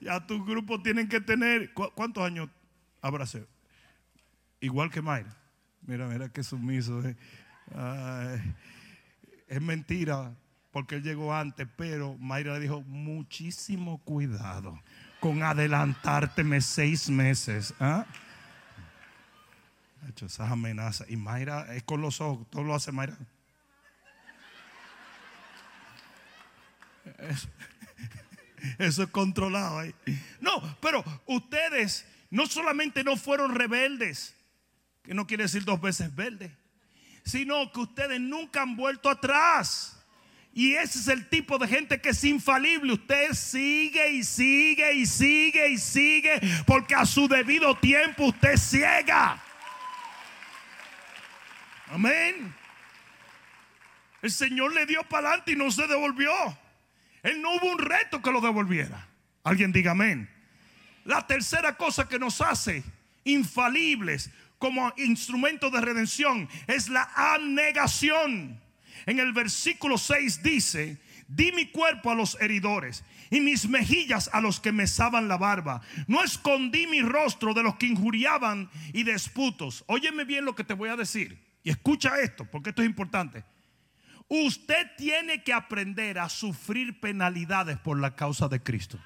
Ya 0.00 0.24
tus 0.26 0.44
grupos 0.44 0.82
tienen 0.82 1.08
que 1.08 1.20
tener. 1.20 1.72
¿Cuántos 1.72 2.22
años 2.22 2.48
habrá 3.00 3.26
sido? 3.26 3.46
Igual 4.60 4.90
que 4.90 5.00
Mayra. 5.00 5.34
Mira, 5.82 6.06
mira 6.06 6.28
qué 6.28 6.42
sumiso. 6.42 7.02
es 9.48 9.62
mentira 9.62 10.34
porque 10.70 10.96
él 10.96 11.02
llegó 11.02 11.34
antes, 11.34 11.66
pero 11.76 12.16
Mayra 12.18 12.54
le 12.54 12.60
dijo, 12.60 12.82
muchísimo 12.82 13.98
cuidado 14.04 14.78
con 15.20 15.42
adelantárteme 15.42 16.60
seis 16.60 17.08
meses. 17.08 17.74
¿ah? 17.80 18.06
hecho 20.08 20.26
esas 20.26 20.50
amenazas. 20.50 21.08
Y 21.10 21.16
Mayra 21.16 21.74
es 21.74 21.82
con 21.82 22.00
los 22.00 22.20
ojos, 22.20 22.46
todo 22.50 22.62
lo 22.62 22.74
hace 22.74 22.92
Mayra. 22.92 23.16
Eso, 28.78 29.02
es 29.04 29.10
controlado 29.10 29.78
ahí. 29.78 29.94
No, 30.40 30.76
pero 30.80 31.04
ustedes 31.26 32.04
no 32.30 32.46
solamente 32.46 33.04
no 33.04 33.16
fueron 33.16 33.54
rebeldes, 33.54 34.34
que 35.02 35.14
no 35.14 35.26
quiere 35.26 35.44
decir 35.44 35.64
dos 35.64 35.80
veces 35.80 36.14
verde, 36.14 36.54
sino 37.24 37.70
que 37.72 37.80
ustedes 37.80 38.20
nunca 38.20 38.62
han 38.62 38.76
vuelto 38.76 39.08
atrás. 39.08 39.94
Y 40.52 40.74
ese 40.74 40.98
es 40.98 41.08
el 41.08 41.28
tipo 41.28 41.56
de 41.58 41.68
gente 41.68 42.00
que 42.00 42.08
es 42.08 42.24
infalible. 42.24 42.94
Usted 42.94 43.32
sigue 43.32 44.10
y 44.10 44.24
sigue 44.24 44.92
y 44.94 45.06
sigue 45.06 45.68
y 45.68 45.78
sigue 45.78 46.40
porque 46.66 46.94
a 46.94 47.06
su 47.06 47.28
debido 47.28 47.76
tiempo 47.76 48.24
usted 48.24 48.56
ciega. 48.56 49.40
Amén. 51.90 52.54
El 54.20 54.30
Señor 54.30 54.74
le 54.74 54.84
dio 54.84 55.02
para 55.04 55.28
adelante 55.28 55.52
y 55.52 55.56
no 55.56 55.70
se 55.70 55.86
devolvió. 55.86 56.32
Él 57.22 57.42
no 57.42 57.54
hubo 57.54 57.72
un 57.72 57.78
reto 57.78 58.22
que 58.22 58.30
lo 58.30 58.40
devolviera. 58.40 59.08
Alguien 59.44 59.72
diga 59.72 59.92
amén. 59.92 60.28
La 61.04 61.26
tercera 61.26 61.76
cosa 61.76 62.08
que 62.08 62.18
nos 62.18 62.40
hace 62.40 62.84
infalibles 63.24 64.30
como 64.58 64.92
instrumento 64.96 65.70
de 65.70 65.80
redención 65.80 66.48
es 66.66 66.88
la 66.88 67.02
abnegación. 67.14 68.60
En 69.06 69.18
el 69.18 69.32
versículo 69.32 69.96
6 69.96 70.42
dice, 70.42 71.00
di 71.28 71.52
mi 71.52 71.66
cuerpo 71.66 72.10
a 72.10 72.14
los 72.14 72.38
heridores 72.40 73.04
y 73.30 73.40
mis 73.40 73.68
mejillas 73.68 74.28
a 74.32 74.40
los 74.40 74.60
que 74.60 74.72
mesaban 74.72 75.28
la 75.28 75.36
barba. 75.36 75.80
No 76.06 76.22
escondí 76.22 76.86
mi 76.86 77.00
rostro 77.00 77.54
de 77.54 77.62
los 77.62 77.76
que 77.76 77.86
injuriaban 77.86 78.68
y 78.92 79.04
desputos. 79.04 79.84
Óyeme 79.86 80.24
bien 80.24 80.44
lo 80.44 80.54
que 80.54 80.64
te 80.64 80.74
voy 80.74 80.88
a 80.88 80.96
decir 80.96 81.38
y 81.62 81.70
escucha 81.70 82.20
esto 82.20 82.44
porque 82.44 82.70
esto 82.70 82.82
es 82.82 82.88
importante. 82.88 83.44
Usted 84.28 84.90
tiene 84.96 85.42
que 85.42 85.54
aprender 85.54 86.18
a 86.18 86.28
sufrir 86.28 87.00
penalidades 87.00 87.78
por 87.78 87.98
la 87.98 88.14
causa 88.14 88.48
de 88.48 88.62
Cristo. 88.62 88.98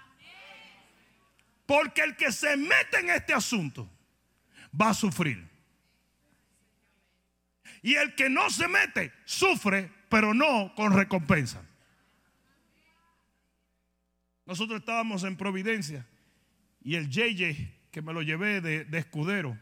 Porque 1.64 2.03
el 2.03 2.16
que 2.16 2.33
se 2.33 2.57
mete 2.57 2.99
en 2.99 3.11
este 3.11 3.33
asunto 3.33 3.89
va 4.79 4.91
a 4.91 4.95
sufrir. 4.95 5.49
Y 7.83 7.95
el 7.95 8.14
que 8.14 8.29
no 8.29 8.51
se 8.51 8.66
mete, 8.66 9.12
sufre, 9.25 9.91
pero 10.09 10.35
no 10.35 10.75
con 10.75 10.93
recompensa. 10.93 11.62
Nosotros 14.45 14.81
estábamos 14.81 15.23
en 15.25 15.37
Providencia 15.37 16.07
y 16.83 16.97
el 16.97 17.09
JJ, 17.09 17.91
que 17.93 18.03
me 18.03 18.12
lo 18.12 18.23
llevé 18.23 18.61
de, 18.61 18.85
de 18.85 18.99
escudero, 18.99 19.57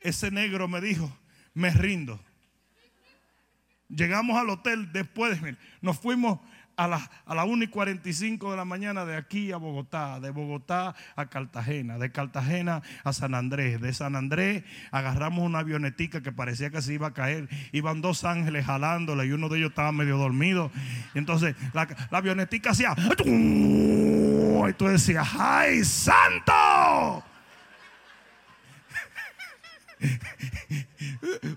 ese 0.00 0.30
negro 0.32 0.66
me 0.66 0.80
dijo, 0.80 1.16
me 1.54 1.70
rindo. 1.70 2.20
Llegamos 3.88 4.38
al 4.38 4.48
hotel 4.48 4.90
después, 4.92 5.38
nos 5.82 5.98
fuimos 5.98 6.40
a 6.76 6.88
las 6.88 7.10
a 7.26 7.34
la 7.34 7.44
1 7.44 7.64
y 7.64 7.66
45 7.68 8.50
de 8.50 8.56
la 8.56 8.64
mañana 8.64 9.04
de 9.04 9.16
aquí 9.16 9.52
a 9.52 9.58
Bogotá, 9.58 10.20
de 10.20 10.30
Bogotá 10.30 10.94
a 11.16 11.26
Cartagena, 11.26 11.98
de 11.98 12.10
Cartagena 12.10 12.82
a 13.04 13.12
San 13.12 13.34
Andrés, 13.34 13.80
de 13.80 13.92
San 13.92 14.16
Andrés 14.16 14.64
agarramos 14.90 15.44
una 15.44 15.58
avionetica 15.58 16.22
que 16.22 16.32
parecía 16.32 16.70
que 16.70 16.80
se 16.80 16.94
iba 16.94 17.08
a 17.08 17.14
caer, 17.14 17.48
iban 17.72 18.00
dos 18.00 18.24
ángeles 18.24 18.64
jalándola 18.64 19.26
y 19.26 19.32
uno 19.32 19.50
de 19.50 19.58
ellos 19.58 19.70
estaba 19.70 19.92
medio 19.92 20.16
dormido, 20.16 20.70
y 21.14 21.18
entonces 21.18 21.54
la, 21.74 21.86
la 22.10 22.18
avionetica 22.18 22.70
hacía 22.70 22.94
Y 23.26 24.72
tú 24.74 24.86
decías, 24.86 25.28
¡ay, 25.38 25.84
santo! 25.84 27.31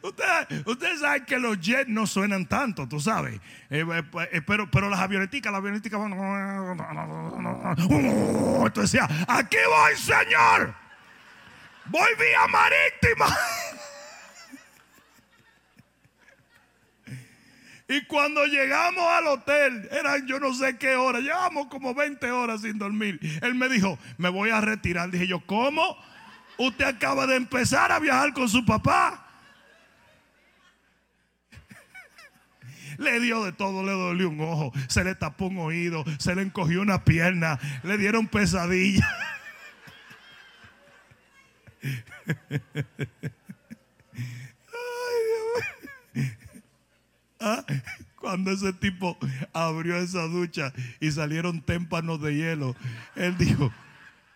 Ustedes 0.01 0.65
usted 0.65 0.97
saben 0.97 1.25
que 1.25 1.39
los 1.39 1.59
jets 1.59 1.89
no 1.89 2.05
suenan 2.07 2.45
tanto, 2.45 2.87
tú 2.87 2.99
sabes. 2.99 3.35
Eh, 3.69 3.83
eh, 3.87 4.03
eh, 4.31 4.41
pero, 4.41 4.69
pero 4.69 4.89
las 4.89 4.99
avioneticas, 4.99 5.51
las 5.51 5.59
avioneticas 5.59 5.99
van. 5.99 6.13
Entonces 8.65 8.91
decía, 8.91 9.07
aquí 9.27 9.57
voy, 9.67 9.95
señor. 9.97 10.75
Voy 11.85 12.09
vía 12.17 12.47
marítima. 12.47 13.27
Y 17.87 18.03
cuando 18.05 18.43
llegamos 18.45 19.03
al 19.03 19.27
hotel, 19.27 19.87
eran 19.91 20.25
yo 20.25 20.39
no 20.39 20.53
sé 20.55 20.75
qué 20.77 20.95
hora, 20.95 21.19
llevamos 21.19 21.67
como 21.67 21.93
20 21.93 22.31
horas 22.31 22.61
sin 22.61 22.79
dormir. 22.79 23.19
Él 23.43 23.53
me 23.53 23.69
dijo, 23.69 23.99
me 24.17 24.29
voy 24.29 24.49
a 24.49 24.59
retirar. 24.59 25.11
Dije 25.11 25.27
yo, 25.27 25.45
¿cómo? 25.45 25.95
Usted 26.57 26.85
acaba 26.85 27.27
de 27.27 27.35
empezar 27.35 27.91
a 27.91 27.99
viajar 27.99 28.33
con 28.33 28.47
su 28.49 28.65
papá. 28.65 29.21
Le 32.97 33.19
dio 33.19 33.43
de 33.43 33.51
todo, 33.51 33.83
le 33.83 33.91
dolió 33.91 34.29
un 34.29 34.39
ojo, 34.39 34.71
se 34.87 35.03
le 35.03 35.15
tapó 35.15 35.47
un 35.47 35.57
oído, 35.57 36.05
se 36.17 36.33
le 36.33 36.43
encogió 36.43 36.81
una 36.81 37.03
pierna, 37.03 37.59
le 37.83 37.97
dieron 37.97 38.27
pesadilla. 38.27 39.07
Ah, 47.47 47.63
cuando 48.15 48.49
ese 48.49 48.73
tipo 48.73 49.19
abrió 49.53 49.97
esa 49.97 50.23
ducha 50.23 50.73
y 50.99 51.11
salieron 51.11 51.61
témpanos 51.61 52.19
de 52.19 52.33
hielo, 52.33 52.75
él 53.15 53.37
dijo, 53.37 53.71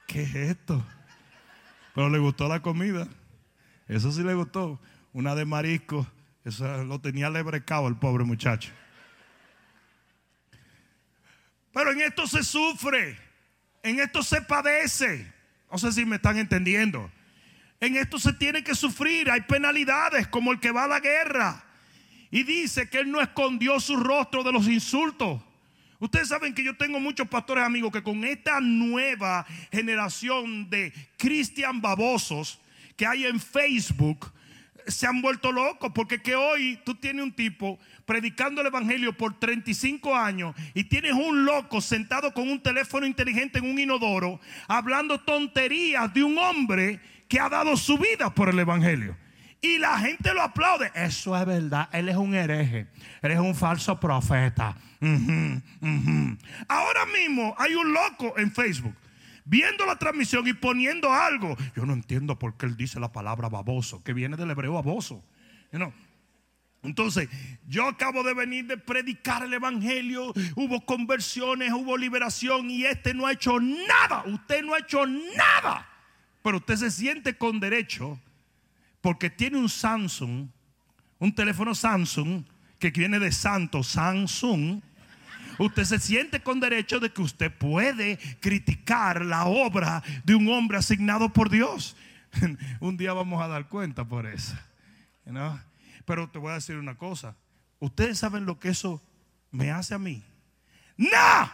¿qué 0.06 0.22
es 0.22 0.36
esto? 0.36 0.86
Pero 2.00 2.10
le 2.10 2.20
gustó 2.20 2.48
la 2.48 2.62
comida. 2.62 3.10
Eso 3.90 4.10
sí 4.14 4.24
le 4.24 4.34
gustó. 4.34 4.80
Una 5.12 5.36
de 5.36 5.44
marisco. 5.44 6.08
Eso 6.46 6.86
lo 6.86 7.02
tenía 7.02 7.30
lebrecado 7.30 7.90
el 7.90 7.98
pobre 7.98 8.24
muchacho. 8.24 8.72
Pero 11.74 11.92
en 11.92 12.00
esto 12.00 12.26
se 12.26 12.42
sufre. 12.42 13.20
En 13.84 14.00
esto 14.00 14.24
se 14.24 14.42
padece. 14.42 15.30
No 15.70 15.78
sé 15.78 15.92
si 15.92 16.06
me 16.06 16.16
están 16.16 16.38
entendiendo. 16.38 17.12
En 17.82 17.98
esto 17.98 18.18
se 18.18 18.32
tiene 18.32 18.64
que 18.64 18.76
sufrir. 18.76 19.30
Hay 19.30 19.42
penalidades 19.42 20.26
como 20.30 20.54
el 20.54 20.62
que 20.62 20.72
va 20.72 20.86
a 20.86 20.88
la 20.88 21.02
guerra. 21.02 21.66
Y 22.32 22.44
dice 22.44 22.90
que 22.90 23.00
él 23.00 23.12
no 23.12 23.20
escondió 23.20 23.78
su 23.82 23.98
rostro 23.98 24.46
de 24.46 24.54
los 24.54 24.70
insultos. 24.70 25.42
Ustedes 26.00 26.30
saben 26.30 26.54
que 26.54 26.64
yo 26.64 26.78
tengo 26.78 27.00
muchos 27.00 27.28
pastores 27.28 27.66
amigos 27.66 27.92
que 27.92 28.02
con 28.02 28.24
esta 28.24 28.62
nueva 28.62 29.46
generación 29.72 30.70
de 30.70 30.94
cristian 31.18 31.82
babosos 31.82 32.62
que 32.96 33.06
hay 33.06 33.26
en 33.26 33.40
Facebook 33.40 34.32
se 34.88 35.06
han 35.06 35.22
vuelto 35.22 35.52
locos 35.52 35.92
porque 35.94 36.22
que 36.22 36.36
hoy 36.36 36.80
tú 36.86 36.96
tienes 36.96 37.24
un 37.24 37.34
tipo 37.34 37.80
predicando 38.06 38.62
el 38.62 38.68
evangelio 38.68 39.16
por 39.16 39.38
35 39.38 40.16
años 40.16 40.56
y 40.74 40.86
tienes 40.86 41.14
un 41.14 41.44
loco 41.44 41.82
sentado 41.82 42.34
con 42.34 42.50
un 42.50 42.62
teléfono 42.62 43.06
inteligente 43.06 43.60
en 43.60 43.70
un 43.70 43.78
inodoro 43.78 44.40
hablando 44.70 45.20
tonterías 45.20 46.14
de 46.14 46.24
un 46.24 46.38
hombre 46.38 47.02
que 47.28 47.40
ha 47.42 47.50
dado 47.50 47.76
su 47.76 47.98
vida 47.98 48.34
por 48.34 48.50
el 48.50 48.58
evangelio. 48.58 49.18
Y 49.62 49.78
la 49.78 50.00
gente 50.00 50.34
lo 50.34 50.42
aplaude. 50.42 50.92
Eso 50.96 51.38
es 51.38 51.46
verdad. 51.46 51.90
Él 51.92 52.08
es 52.08 52.16
un 52.16 52.34
hereje. 52.34 52.88
Él 53.22 53.32
es 53.32 53.40
un 53.40 53.54
falso 53.54 54.00
profeta. 54.00 54.78
Ahora 56.68 57.06
mismo 57.06 57.56
hay 57.58 57.76
un 57.76 57.94
loco 57.94 58.38
en 58.38 58.52
Facebook 58.52 58.96
viendo 59.44 59.86
la 59.86 59.98
transmisión 59.98 60.48
y 60.48 60.54
poniendo 60.54 61.12
algo. 61.12 61.58
Yo 61.76 61.86
no 61.86 61.94
entiendo 61.94 62.38
por 62.38 62.56
qué 62.56 62.68
él 62.68 62.78
dice 62.78 63.00
la 63.00 63.12
palabra 63.12 63.50
baboso, 63.50 64.04
que 64.04 64.14
viene 64.14 64.38
del 64.38 64.52
hebreo 64.52 64.74
baboso. 64.74 65.24
Entonces, 66.82 67.28
yo 67.68 67.88
acabo 67.88 68.24
de 68.24 68.34
venir 68.34 68.66
de 68.66 68.78
predicar 68.78 69.44
el 69.44 69.54
evangelio, 69.54 70.34
hubo 70.56 70.86
conversiones, 70.86 71.74
hubo 71.74 71.98
liberación 71.98 72.72
y 72.72 72.86
este 72.86 73.14
no 73.14 73.26
ha 73.26 73.34
hecho 73.34 73.60
nada. 73.60 74.24
Usted 74.26 74.64
no 74.64 74.76
ha 74.76 74.80
hecho 74.80 75.06
nada. 75.06 75.86
Pero 76.42 76.58
usted 76.58 76.78
se 76.78 76.92
siente 76.92 77.38
con 77.38 77.60
derecho 77.60 78.18
porque 79.02 79.30
tiene 79.30 79.58
un 79.58 79.70
Samsung, 79.70 80.48
un 81.20 81.36
teléfono 81.36 81.74
Samsung 81.76 82.44
que 82.80 82.92
viene 82.92 83.20
de 83.20 83.32
santo 83.32 83.84
Samsung. 83.84 84.82
Usted 85.58 85.84
se 85.84 86.00
siente 86.00 86.42
con 86.42 86.60
derecho 86.60 87.00
de 87.00 87.12
que 87.12 87.22
usted 87.22 87.52
puede 87.52 88.18
criticar 88.40 89.26
la 89.26 89.46
obra 89.46 90.02
de 90.24 90.36
un 90.36 90.48
hombre 90.48 90.78
asignado 90.78 91.34
por 91.34 91.50
Dios. 91.50 91.98
un 92.80 92.96
día 92.96 93.14
vamos 93.14 93.42
a 93.42 93.48
dar 93.48 93.68
cuenta 93.68 94.06
por 94.06 94.26
eso. 94.26 94.56
Pero 96.06 96.30
te 96.30 96.40
voy 96.40 96.52
a 96.52 96.56
decir 96.56 96.78
una 96.78 96.98
cosa. 96.98 97.36
Ustedes 97.80 98.18
saben 98.20 98.46
lo 98.46 98.60
que 98.60 98.70
eso 98.70 99.02
me 99.52 99.72
hace 99.72 99.94
a 99.94 100.00
mí. 100.00 100.24
¡No! 100.98 101.52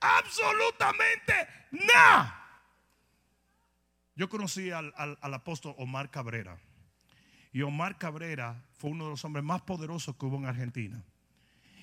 Absolutamente 0.00 1.34
nada. 1.70 2.41
Yo 4.14 4.28
conocí 4.28 4.70
al, 4.70 4.92
apóstol 5.20 5.74
Omar 5.78 6.10
Cabrera. 6.10 6.58
Y 7.52 7.62
Omar 7.62 7.98
Cabrera 7.98 8.64
fue 8.72 8.90
uno 8.90 9.04
de 9.04 9.10
los 9.10 9.24
hombres 9.24 9.44
más 9.44 9.62
poderosos 9.62 10.16
que 10.16 10.26
hubo 10.26 10.36
en 10.36 10.46
Argentina. 10.46 11.02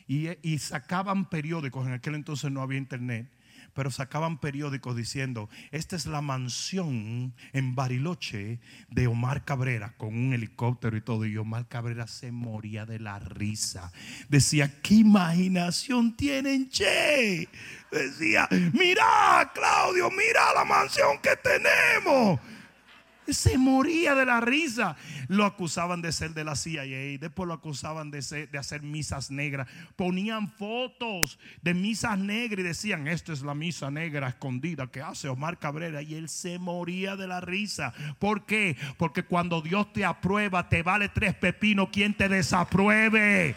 Y, 0.07 0.29
y, 0.41 0.57
sacaban 0.57 1.29
periódicos, 1.29 1.85
en 1.85 1.93
aquel 1.93 2.15
entonces 2.15 2.51
no 2.51 2.61
había 2.61 2.79
internet, 2.79 3.31
pero 3.79 3.91
sacaban 3.91 4.39
periódicos 4.39 4.93
diciendo, 4.93 5.49
esta 5.71 5.95
es 5.95 6.05
la 6.05 6.19
mansión 6.19 7.33
en 7.53 7.75
Bariloche 7.75 8.59
de 8.89 9.07
Omar 9.07 9.45
Cabrera, 9.45 9.93
con 9.95 10.09
un 10.09 10.33
helicóptero 10.33 10.97
y 10.97 11.01
todo. 11.01 11.25
Y 11.25 11.37
Omar 11.37 11.69
Cabrera 11.69 12.05
se 12.05 12.33
moría 12.33 12.85
de 12.85 12.99
la 12.99 13.19
risa. 13.19 13.93
Decía, 14.27 14.81
¿qué 14.81 14.95
imaginación 14.95 16.17
tienen, 16.17 16.69
che? 16.69 17.47
Decía, 17.89 18.49
mira, 18.73 19.49
Claudio, 19.53 20.09
mira 20.11 20.53
la 20.55 20.65
mansión 20.65 21.17
que 21.23 21.37
tenemos. 21.37 22.37
Se 23.33 23.57
moría 23.57 24.15
de 24.15 24.25
la 24.25 24.41
risa. 24.41 24.95
Lo 25.27 25.45
acusaban 25.45 26.01
de 26.01 26.11
ser 26.11 26.33
de 26.33 26.43
la 26.43 26.55
CIA. 26.55 26.83
Después 27.19 27.47
lo 27.47 27.53
acusaban 27.53 28.11
de, 28.11 28.19
hacer 28.57 28.81
misas 28.81 29.31
negras. 29.31 29.67
Ponían 29.95 30.49
fotos 30.49 31.39
de 31.61 31.73
misas 31.73 32.17
negras 32.17 32.59
y 32.59 32.67
decían, 32.67 33.07
esta 33.07 33.33
es 33.33 33.41
la 33.41 33.55
misa 33.55 33.91
negra 33.91 34.29
escondida 34.29 34.87
que 34.87 35.01
hace 35.01 35.29
Omar 35.29 35.57
Cabrera. 35.59 36.01
Y 36.01 36.15
él 36.15 36.29
se 36.29 36.59
moría 36.59 37.15
de 37.15 37.27
la 37.27 37.41
risa. 37.41 37.93
¿Por 38.19 38.45
qué? 38.45 38.77
Porque 38.97 39.23
cuando 39.23 39.61
Dios 39.61 39.91
te 39.93 40.05
aprueba, 40.05 40.67
te 40.69 40.83
vale 40.83 41.09
tres 41.09 41.35
pepinos 41.35 41.89
quien 41.89 42.13
te 42.13 42.29
desapruebe. 42.29 43.55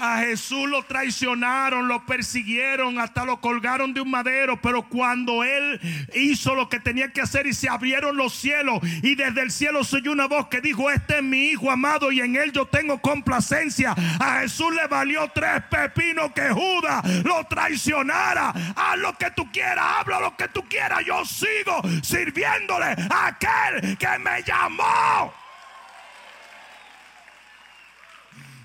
A 0.00 0.20
Jesús 0.20 0.68
lo 0.68 0.84
traicionaron, 0.84 1.88
lo 1.88 2.06
persiguieron, 2.06 2.98
hasta 3.00 3.24
lo 3.24 3.40
colgaron 3.40 3.92
de 3.92 4.00
un 4.00 4.10
madero. 4.10 4.60
Pero 4.60 4.88
cuando 4.88 5.42
Él 5.42 5.80
hizo 6.14 6.54
lo 6.54 6.68
que 6.68 6.78
tenía 6.78 7.12
que 7.12 7.20
hacer 7.20 7.46
y 7.46 7.52
se 7.52 7.68
abrieron 7.68 8.16
los 8.16 8.32
cielos 8.34 8.78
y 9.02 9.16
desde 9.16 9.42
el 9.42 9.50
cielo 9.50 9.82
se 9.82 9.96
oyó 9.96 10.12
una 10.12 10.26
voz 10.26 10.48
que 10.48 10.60
dijo, 10.60 10.90
este 10.90 11.18
es 11.18 11.22
mi 11.22 11.48
Hijo 11.48 11.70
amado 11.70 12.12
y 12.12 12.20
en 12.20 12.36
Él 12.36 12.52
yo 12.52 12.66
tengo 12.66 13.00
complacencia. 13.00 13.94
A 14.20 14.40
Jesús 14.40 14.72
le 14.74 14.86
valió 14.86 15.28
tres 15.34 15.62
pepinos 15.70 16.32
que 16.32 16.48
Judas 16.50 17.04
lo 17.24 17.44
traicionara. 17.44 18.52
Haz 18.76 18.98
lo 18.98 19.16
que 19.16 19.30
tú 19.32 19.50
quieras, 19.50 19.84
habla 19.98 20.20
lo 20.20 20.36
que 20.36 20.48
tú 20.48 20.64
quieras. 20.68 21.04
Yo 21.04 21.24
sigo 21.24 21.80
sirviéndole 22.02 22.94
a 23.10 23.26
aquel 23.26 23.96
que 23.96 24.18
me 24.18 24.42
llamó. 24.42 25.32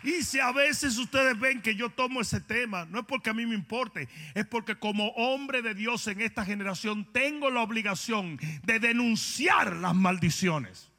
Y 0.03 0.23
si 0.23 0.39
a 0.39 0.51
veces 0.51 0.97
ustedes 0.97 1.39
ven 1.39 1.61
que 1.61 1.75
yo 1.75 1.89
tomo 1.89 2.21
ese 2.21 2.41
tema, 2.41 2.85
no 2.85 2.99
es 2.99 3.05
porque 3.05 3.29
a 3.29 3.33
mí 3.33 3.45
me 3.45 3.55
importe, 3.55 4.09
es 4.35 4.45
porque 4.45 4.75
como 4.75 5.07
hombre 5.09 5.61
de 5.61 5.73
Dios 5.73 6.07
en 6.07 6.21
esta 6.21 6.43
generación 6.43 7.05
tengo 7.11 7.49
la 7.49 7.61
obligación 7.61 8.37
de 8.63 8.79
denunciar 8.79 9.75
las 9.77 9.95
maldiciones. 9.95 10.89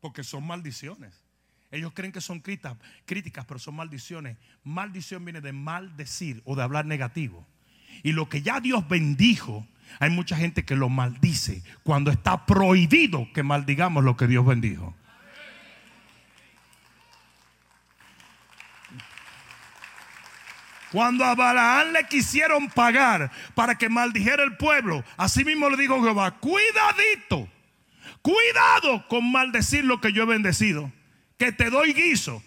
Porque 0.00 0.24
son 0.24 0.46
maldiciones. 0.46 1.22
Ellos 1.70 1.92
creen 1.94 2.12
que 2.12 2.20
son 2.20 2.40
críticas, 2.40 2.76
críticas, 3.04 3.44
pero 3.44 3.58
son 3.58 3.76
maldiciones. 3.76 4.36
Maldición 4.64 5.24
viene 5.24 5.40
de 5.40 5.52
maldecir 5.52 6.42
o 6.44 6.56
de 6.56 6.62
hablar 6.62 6.86
negativo. 6.86 7.46
Y 8.02 8.12
lo 8.12 8.28
que 8.28 8.42
ya 8.42 8.60
Dios 8.60 8.88
bendijo, 8.88 9.66
hay 10.00 10.10
mucha 10.10 10.36
gente 10.36 10.64
que 10.64 10.76
lo 10.76 10.88
maldice 10.88 11.62
cuando 11.82 12.10
está 12.10 12.46
prohibido 12.46 13.28
que 13.32 13.42
maldigamos 13.42 14.04
lo 14.04 14.16
que 14.16 14.26
Dios 14.26 14.44
bendijo. 14.46 14.94
Cuando 20.92 21.24
a 21.24 21.34
Balaán 21.34 21.92
le 21.92 22.04
quisieron 22.04 22.68
pagar 22.68 23.30
para 23.54 23.76
que 23.76 23.88
maldijera 23.88 24.44
el 24.44 24.56
pueblo, 24.56 25.04
así 25.16 25.44
mismo 25.44 25.68
le 25.68 25.76
dijo 25.76 26.02
Jehová, 26.02 26.38
cuidadito, 26.38 27.48
cuidado 28.22 29.06
con 29.08 29.30
maldecir 29.30 29.84
lo 29.84 30.00
que 30.00 30.12
yo 30.12 30.22
he 30.22 30.26
bendecido, 30.26 30.92
que 31.38 31.52
te 31.52 31.70
doy 31.70 31.92
guiso, 31.92 32.42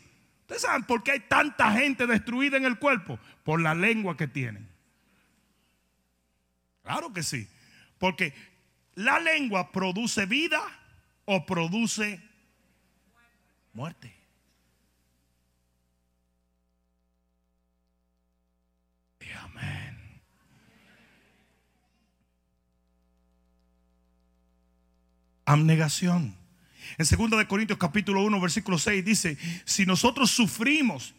¿Ustedes 0.50 0.64
saben 0.64 0.84
por 0.86 1.04
qué 1.04 1.12
hay 1.12 1.20
tanta 1.20 1.72
gente 1.74 2.08
destruida 2.08 2.58
en 2.58 2.66
el 2.66 2.80
cuerpo? 2.80 3.20
Por 3.44 3.62
la 3.62 3.76
lengua 3.76 4.18
que 4.18 4.28
tienen. 4.28 4.68
Claro 6.82 7.14
que 7.14 7.22
sí. 7.22 7.48
Porque 8.00 8.34
la 8.96 9.20
lengua 9.20 9.72
produce 9.72 10.26
vida 10.26 10.60
o 11.26 11.46
produce 11.46 12.20
muerte. 13.74 14.12
Abnegación. 25.50 26.36
En 27.00 27.30
2 27.30 27.46
Corintios 27.46 27.80
capítulo 27.80 28.22
1 28.22 28.40
versículo 28.40 28.78
6 28.78 29.04
dice, 29.04 29.36
si 29.66 29.84
nosotros 29.84 30.30
sufrimos 30.30 31.16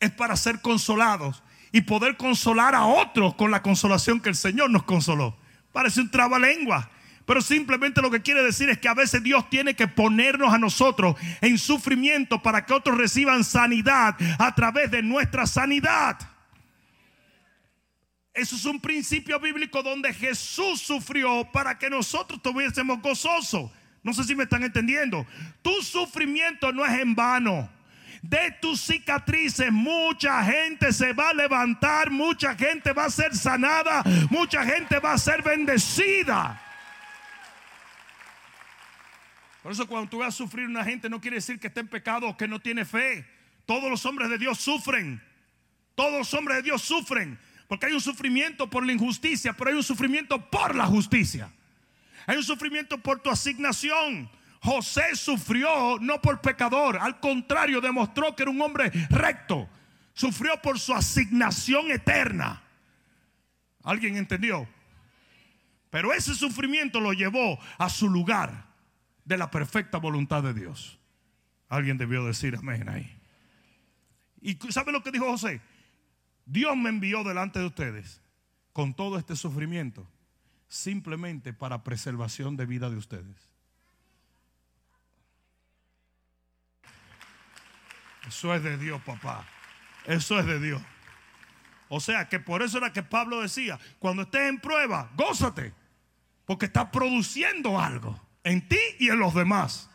es 0.00 0.10
para 0.12 0.34
ser 0.36 0.62
consolados 0.62 1.42
y 1.72 1.82
poder 1.82 2.16
consolar 2.16 2.74
a 2.74 2.86
otros 2.86 3.34
con 3.34 3.50
la 3.50 3.60
consolación 3.60 4.18
que 4.18 4.30
el 4.30 4.34
Señor 4.34 4.70
nos 4.70 4.84
consoló. 4.84 5.36
Parece 5.72 6.00
un 6.00 6.10
trabalengua. 6.10 6.90
Pero 7.26 7.42
simplemente 7.42 8.00
lo 8.00 8.10
que 8.10 8.22
quiere 8.22 8.42
decir 8.42 8.70
es 8.70 8.78
que 8.78 8.88
a 8.88 8.94
veces 8.94 9.22
Dios 9.22 9.50
tiene 9.50 9.74
que 9.74 9.88
ponernos 9.88 10.54
a 10.54 10.58
nosotros 10.58 11.16
en 11.42 11.58
sufrimiento 11.58 12.40
para 12.40 12.64
que 12.64 12.72
otros 12.72 12.96
reciban 12.96 13.44
sanidad 13.44 14.16
a 14.38 14.54
través 14.54 14.90
de 14.90 15.02
nuestra 15.02 15.46
sanidad. 15.46 16.16
Eso 18.36 18.54
es 18.54 18.66
un 18.66 18.78
principio 18.78 19.40
bíblico 19.40 19.82
donde 19.82 20.12
Jesús 20.12 20.82
sufrió 20.82 21.50
para 21.50 21.78
que 21.78 21.88
nosotros 21.88 22.42
tuviésemos 22.42 23.00
gozoso. 23.00 23.72
No 24.02 24.12
sé 24.12 24.24
si 24.24 24.36
me 24.36 24.44
están 24.44 24.62
entendiendo. 24.62 25.26
Tu 25.62 25.72
sufrimiento 25.82 26.70
no 26.70 26.84
es 26.84 26.92
en 27.00 27.14
vano. 27.14 27.70
De 28.20 28.54
tus 28.60 28.82
cicatrices 28.82 29.72
mucha 29.72 30.44
gente 30.44 30.92
se 30.92 31.14
va 31.14 31.30
a 31.30 31.34
levantar, 31.34 32.10
mucha 32.10 32.54
gente 32.54 32.92
va 32.92 33.06
a 33.06 33.10
ser 33.10 33.34
sanada, 33.34 34.02
mucha 34.28 34.64
gente 34.64 34.98
va 34.98 35.14
a 35.14 35.18
ser 35.18 35.42
bendecida. 35.42 36.60
Por 39.62 39.72
eso 39.72 39.86
cuando 39.86 40.10
tú 40.10 40.18
vas 40.18 40.28
a 40.28 40.36
sufrir 40.36 40.66
una 40.66 40.84
gente 40.84 41.08
no 41.08 41.22
quiere 41.22 41.36
decir 41.36 41.58
que 41.58 41.68
esté 41.68 41.80
en 41.80 41.88
pecado 41.88 42.28
o 42.28 42.36
que 42.36 42.46
no 42.46 42.60
tiene 42.60 42.84
fe. 42.84 43.26
Todos 43.64 43.88
los 43.88 44.04
hombres 44.04 44.28
de 44.28 44.36
Dios 44.36 44.58
sufren. 44.58 45.22
Todos 45.94 46.12
los 46.12 46.34
hombres 46.34 46.58
de 46.58 46.62
Dios 46.64 46.82
sufren. 46.82 47.38
Porque 47.68 47.86
hay 47.86 47.92
un 47.92 48.00
sufrimiento 48.00 48.70
por 48.70 48.86
la 48.86 48.92
injusticia, 48.92 49.52
pero 49.52 49.70
hay 49.70 49.76
un 49.76 49.82
sufrimiento 49.82 50.50
por 50.50 50.74
la 50.74 50.86
justicia. 50.86 51.50
Hay 52.26 52.36
un 52.36 52.44
sufrimiento 52.44 52.98
por 52.98 53.20
tu 53.20 53.30
asignación. 53.30 54.30
José 54.60 55.14
sufrió 55.14 55.98
no 56.00 56.20
por 56.20 56.40
pecador, 56.40 56.98
al 56.98 57.20
contrario, 57.20 57.80
demostró 57.80 58.34
que 58.34 58.42
era 58.42 58.50
un 58.50 58.60
hombre 58.60 58.90
recto. 59.10 59.68
Sufrió 60.14 60.60
por 60.62 60.78
su 60.78 60.94
asignación 60.94 61.90
eterna. 61.90 62.62
¿Alguien 63.82 64.16
entendió? 64.16 64.66
Pero 65.90 66.12
ese 66.12 66.34
sufrimiento 66.34 67.00
lo 67.00 67.12
llevó 67.12 67.58
a 67.78 67.88
su 67.88 68.08
lugar 68.08 68.66
de 69.24 69.36
la 69.36 69.50
perfecta 69.50 69.98
voluntad 69.98 70.42
de 70.42 70.54
Dios. 70.54 70.98
Alguien 71.68 71.98
debió 71.98 72.24
decir 72.24 72.56
amén 72.56 72.88
ahí. 72.88 73.12
¿Y 74.40 74.56
sabe 74.70 74.92
lo 74.92 75.02
que 75.02 75.10
dijo 75.10 75.26
José? 75.26 75.60
Dios 76.46 76.76
me 76.76 76.88
envió 76.88 77.24
delante 77.24 77.58
de 77.58 77.66
ustedes 77.66 78.22
con 78.72 78.94
todo 78.94 79.18
este 79.18 79.36
sufrimiento 79.36 80.08
simplemente 80.68 81.52
para 81.52 81.84
preservación 81.84 82.56
de 82.56 82.66
vida 82.66 82.88
de 82.88 82.96
ustedes. 82.96 83.50
Eso 88.26 88.54
es 88.54 88.62
de 88.62 88.76
Dios, 88.76 89.00
papá. 89.02 89.46
Eso 90.04 90.38
es 90.38 90.46
de 90.46 90.60
Dios. 90.60 90.82
O 91.88 92.00
sea 92.00 92.28
que 92.28 92.40
por 92.40 92.62
eso 92.62 92.78
era 92.78 92.92
que 92.92 93.02
Pablo 93.02 93.40
decía, 93.40 93.78
cuando 93.98 94.22
estés 94.22 94.48
en 94.48 94.60
prueba, 94.60 95.10
gózate, 95.16 95.72
porque 96.44 96.66
está 96.66 96.90
produciendo 96.90 97.80
algo 97.80 98.20
en 98.42 98.66
ti 98.68 98.78
y 98.98 99.08
en 99.08 99.18
los 99.18 99.34
demás. 99.34 99.88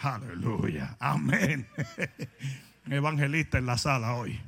Aleluya, 0.00 0.96
amén. 0.98 1.66
Evangelista 2.86 3.58
en 3.58 3.66
la 3.66 3.78
sala 3.78 4.14
hoy. 4.14 4.40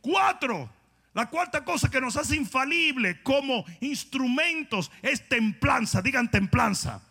Cuatro, 0.00 0.70
la 1.14 1.26
cuarta 1.26 1.64
cosa 1.64 1.90
que 1.90 2.00
nos 2.00 2.16
hace 2.16 2.36
infalible 2.36 3.22
como 3.22 3.64
instrumentos 3.80 4.90
es 5.02 5.28
templanza. 5.28 6.00
Digan 6.02 6.30
templanza. 6.30 7.02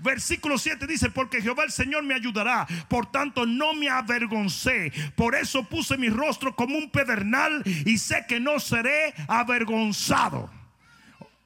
Versículo 0.00 0.58
7 0.58 0.86
dice, 0.86 1.10
porque 1.10 1.42
Jehová 1.42 1.64
el 1.64 1.72
Señor 1.72 2.04
me 2.04 2.14
ayudará, 2.14 2.66
por 2.88 3.10
tanto 3.10 3.46
no 3.46 3.74
me 3.74 3.88
avergoncé, 3.88 4.92
por 5.16 5.34
eso 5.34 5.64
puse 5.64 5.96
mi 5.98 6.08
rostro 6.08 6.54
como 6.54 6.78
un 6.78 6.88
pedernal 6.90 7.64
y 7.84 7.98
sé 7.98 8.24
que 8.28 8.38
no 8.38 8.60
seré 8.60 9.12
avergonzado. 9.26 10.50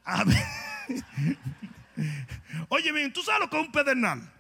Oye 2.69 2.93
bien, 2.93 3.13
¿tú 3.13 3.23
sabes 3.23 3.41
lo 3.41 3.49
que 3.49 3.59
es 3.59 3.67
un 3.67 3.73
pedernal? 3.73 4.31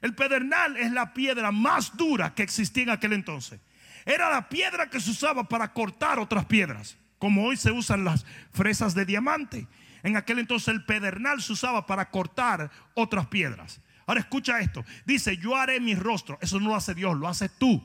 El 0.00 0.14
pedernal 0.14 0.76
es 0.76 0.92
la 0.92 1.12
piedra 1.12 1.50
más 1.50 1.96
dura 1.96 2.34
que 2.34 2.42
existía 2.42 2.84
en 2.84 2.90
aquel 2.90 3.12
entonces. 3.12 3.60
Era 4.04 4.30
la 4.30 4.48
piedra 4.48 4.88
que 4.88 5.00
se 5.00 5.10
usaba 5.10 5.48
para 5.48 5.72
cortar 5.72 6.18
otras 6.18 6.46
piedras, 6.46 6.96
como 7.18 7.44
hoy 7.44 7.56
se 7.56 7.70
usan 7.70 8.04
las 8.04 8.24
fresas 8.52 8.94
de 8.94 9.04
diamante. 9.04 9.66
En 10.02 10.16
aquel 10.16 10.38
entonces 10.38 10.68
el 10.68 10.84
pedernal 10.84 11.42
se 11.42 11.52
usaba 11.52 11.86
para 11.86 12.10
cortar 12.10 12.70
otras 12.94 13.26
piedras. 13.26 13.80
Ahora 14.06 14.20
escucha 14.20 14.60
esto. 14.60 14.84
Dice, 15.04 15.36
yo 15.36 15.56
haré 15.56 15.78
mi 15.78 15.94
rostro. 15.94 16.38
Eso 16.40 16.58
no 16.58 16.70
lo 16.70 16.76
hace 16.76 16.94
Dios, 16.94 17.16
lo 17.16 17.28
hace 17.28 17.48
tú. 17.48 17.82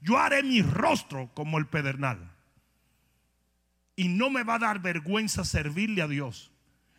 Yo 0.00 0.18
haré 0.18 0.42
mi 0.42 0.62
rostro 0.62 1.30
como 1.34 1.58
el 1.58 1.66
pedernal. 1.66 2.32
Y 3.94 4.08
no 4.08 4.28
me 4.28 4.42
va 4.42 4.56
a 4.56 4.58
dar 4.58 4.80
vergüenza 4.80 5.44
servirle 5.44 6.02
a 6.02 6.08
Dios. 6.08 6.50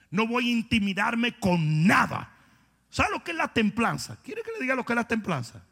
No 0.10 0.26
voy 0.26 0.48
a 0.48 0.52
intimidarme 0.52 1.38
con 1.38 1.86
nada. 1.86 2.34
¿Sabe 2.90 3.12
lo 3.12 3.24
que 3.24 3.32
es 3.32 3.38
la 3.38 3.50
templanza? 3.50 4.18
¿Quiere 4.24 4.42
que 4.42 4.52
le 4.54 4.60
diga 4.62 4.76
lo 4.76 4.86
que 4.86 4.94
es 4.94 4.98
la 4.98 5.08
templanza? 5.08 5.64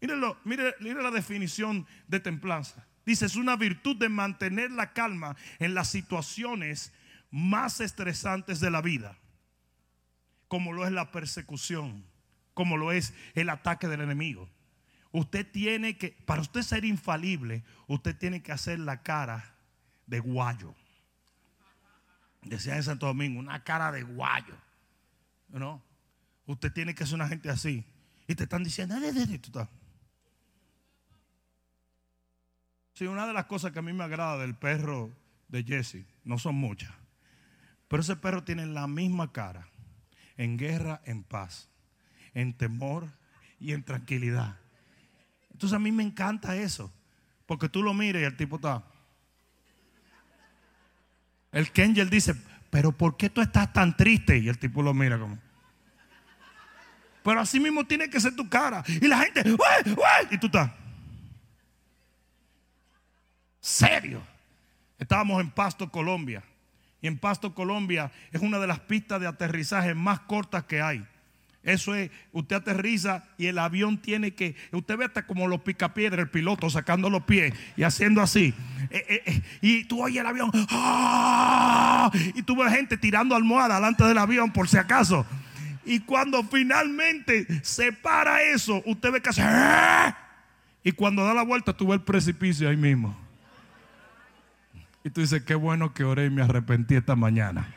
Mírenlo, 0.00 0.38
mire, 0.44 0.74
la 0.80 1.10
definición 1.10 1.86
de 2.06 2.20
templanza. 2.20 2.86
Dice, 3.04 3.26
es 3.26 3.36
una 3.36 3.56
virtud 3.56 3.96
de 3.96 4.08
mantener 4.08 4.70
la 4.70 4.92
calma 4.92 5.36
en 5.58 5.74
las 5.74 5.88
situaciones 5.88 6.92
más 7.30 7.80
estresantes 7.80 8.60
de 8.60 8.70
la 8.70 8.82
vida, 8.82 9.18
como 10.48 10.72
lo 10.72 10.86
es 10.86 10.92
la 10.92 11.12
persecución, 11.12 12.04
como 12.52 12.76
lo 12.76 12.92
es 12.92 13.14
el 13.34 13.48
ataque 13.48 13.88
del 13.88 14.00
enemigo. 14.00 14.48
Usted 15.12 15.50
tiene 15.50 15.96
que, 15.96 16.10
para 16.26 16.42
usted 16.42 16.62
ser 16.62 16.84
infalible, 16.84 17.64
usted 17.86 18.16
tiene 18.16 18.42
que 18.42 18.52
hacer 18.52 18.78
la 18.78 19.02
cara 19.02 19.54
de 20.06 20.20
guayo. 20.20 20.74
Decía 22.42 22.76
en 22.76 22.82
Santo 22.82 23.06
Domingo, 23.06 23.40
una 23.40 23.64
cara 23.64 23.90
de 23.92 24.02
guayo. 24.02 24.56
¿No? 25.48 25.82
Usted 26.46 26.72
tiene 26.72 26.94
que 26.94 27.06
ser 27.06 27.14
una 27.14 27.28
gente 27.28 27.48
así. 27.48 27.84
Y 28.28 28.34
te 28.34 28.44
están 28.44 28.62
diciendo, 28.62 28.96
Sí, 32.96 33.06
una 33.06 33.26
de 33.26 33.34
las 33.34 33.44
cosas 33.44 33.72
que 33.72 33.78
a 33.78 33.82
mí 33.82 33.92
me 33.92 34.04
agrada 34.04 34.38
del 34.38 34.54
perro 34.54 35.14
de 35.48 35.62
Jesse, 35.62 36.06
no 36.24 36.38
son 36.38 36.54
muchas, 36.54 36.90
pero 37.88 38.00
ese 38.00 38.16
perro 38.16 38.42
tiene 38.42 38.64
la 38.64 38.86
misma 38.86 39.32
cara, 39.32 39.68
en 40.38 40.56
guerra, 40.56 41.02
en 41.04 41.22
paz, 41.22 41.68
en 42.32 42.56
temor 42.56 43.06
y 43.60 43.74
en 43.74 43.82
tranquilidad. 43.82 44.56
Entonces 45.52 45.76
a 45.76 45.78
mí 45.78 45.92
me 45.92 46.04
encanta 46.04 46.56
eso, 46.56 46.90
porque 47.44 47.68
tú 47.68 47.82
lo 47.82 47.92
miras 47.92 48.22
y 48.22 48.24
el 48.24 48.36
tipo 48.36 48.56
está... 48.56 48.82
El 51.52 51.70
Kengel 51.72 52.08
dice, 52.08 52.34
pero 52.70 52.92
¿por 52.92 53.18
qué 53.18 53.28
tú 53.28 53.42
estás 53.42 53.74
tan 53.74 53.94
triste? 53.94 54.38
Y 54.38 54.48
el 54.48 54.58
tipo 54.58 54.82
lo 54.82 54.94
mira 54.94 55.18
como... 55.18 55.38
Pero 57.22 57.40
así 57.40 57.60
mismo 57.60 57.84
tiene 57.84 58.08
que 58.08 58.20
ser 58.20 58.34
tu 58.34 58.48
cara. 58.48 58.82
Y 58.88 59.06
la 59.06 59.18
gente, 59.18 59.42
Y 60.30 60.38
tú 60.38 60.46
estás 60.46 60.70
serio. 63.66 64.22
Estábamos 64.98 65.40
en 65.40 65.50
Pasto, 65.50 65.90
Colombia. 65.90 66.42
Y 67.02 67.08
en 67.08 67.18
Pasto, 67.18 67.52
Colombia 67.52 68.12
es 68.32 68.40
una 68.40 68.58
de 68.58 68.66
las 68.66 68.80
pistas 68.80 69.20
de 69.20 69.26
aterrizaje 69.26 69.92
más 69.94 70.20
cortas 70.20 70.64
que 70.64 70.80
hay. 70.80 71.04
Eso 71.64 71.96
es, 71.96 72.12
usted 72.30 72.56
aterriza 72.56 73.24
y 73.36 73.46
el 73.46 73.58
avión 73.58 73.98
tiene 73.98 74.34
que, 74.34 74.54
usted 74.70 74.96
ve 74.96 75.06
hasta 75.06 75.26
como 75.26 75.48
los 75.48 75.62
picapiedras, 75.62 76.20
el 76.20 76.30
piloto 76.30 76.70
sacando 76.70 77.10
los 77.10 77.24
pies 77.24 77.52
y 77.76 77.82
haciendo 77.82 78.22
así. 78.22 78.54
Eh, 78.88 79.04
eh, 79.08 79.22
eh, 79.26 79.42
y 79.60 79.84
tú 79.84 80.00
oyes 80.00 80.20
el 80.20 80.26
avión, 80.26 80.52
¡ah! 80.70 82.08
y 82.36 82.42
tú 82.44 82.54
ves 82.54 82.72
gente 82.72 82.96
tirando 82.96 83.34
almohada 83.34 83.74
delante 83.74 84.04
del 84.04 84.16
avión 84.16 84.52
por 84.52 84.68
si 84.68 84.78
acaso. 84.78 85.26
Y 85.84 86.00
cuando 86.00 86.44
finalmente 86.44 87.48
se 87.64 87.90
para 87.90 88.42
eso, 88.42 88.80
usted 88.86 89.10
ve 89.10 89.20
que 89.20 89.30
hace, 89.30 89.42
¡ah! 89.44 90.16
y 90.84 90.92
cuando 90.92 91.24
da 91.24 91.34
la 91.34 91.42
vuelta, 91.42 91.76
tú 91.76 91.88
ves 91.88 91.98
el 91.98 92.04
precipicio 92.04 92.68
ahí 92.68 92.76
mismo. 92.76 93.25
Y 95.06 95.10
tú 95.10 95.20
dices, 95.20 95.44
qué 95.44 95.54
bueno 95.54 95.94
que 95.94 96.02
oré 96.02 96.26
y 96.26 96.30
me 96.30 96.42
arrepentí 96.42 96.96
esta 96.96 97.14
mañana. 97.14 97.72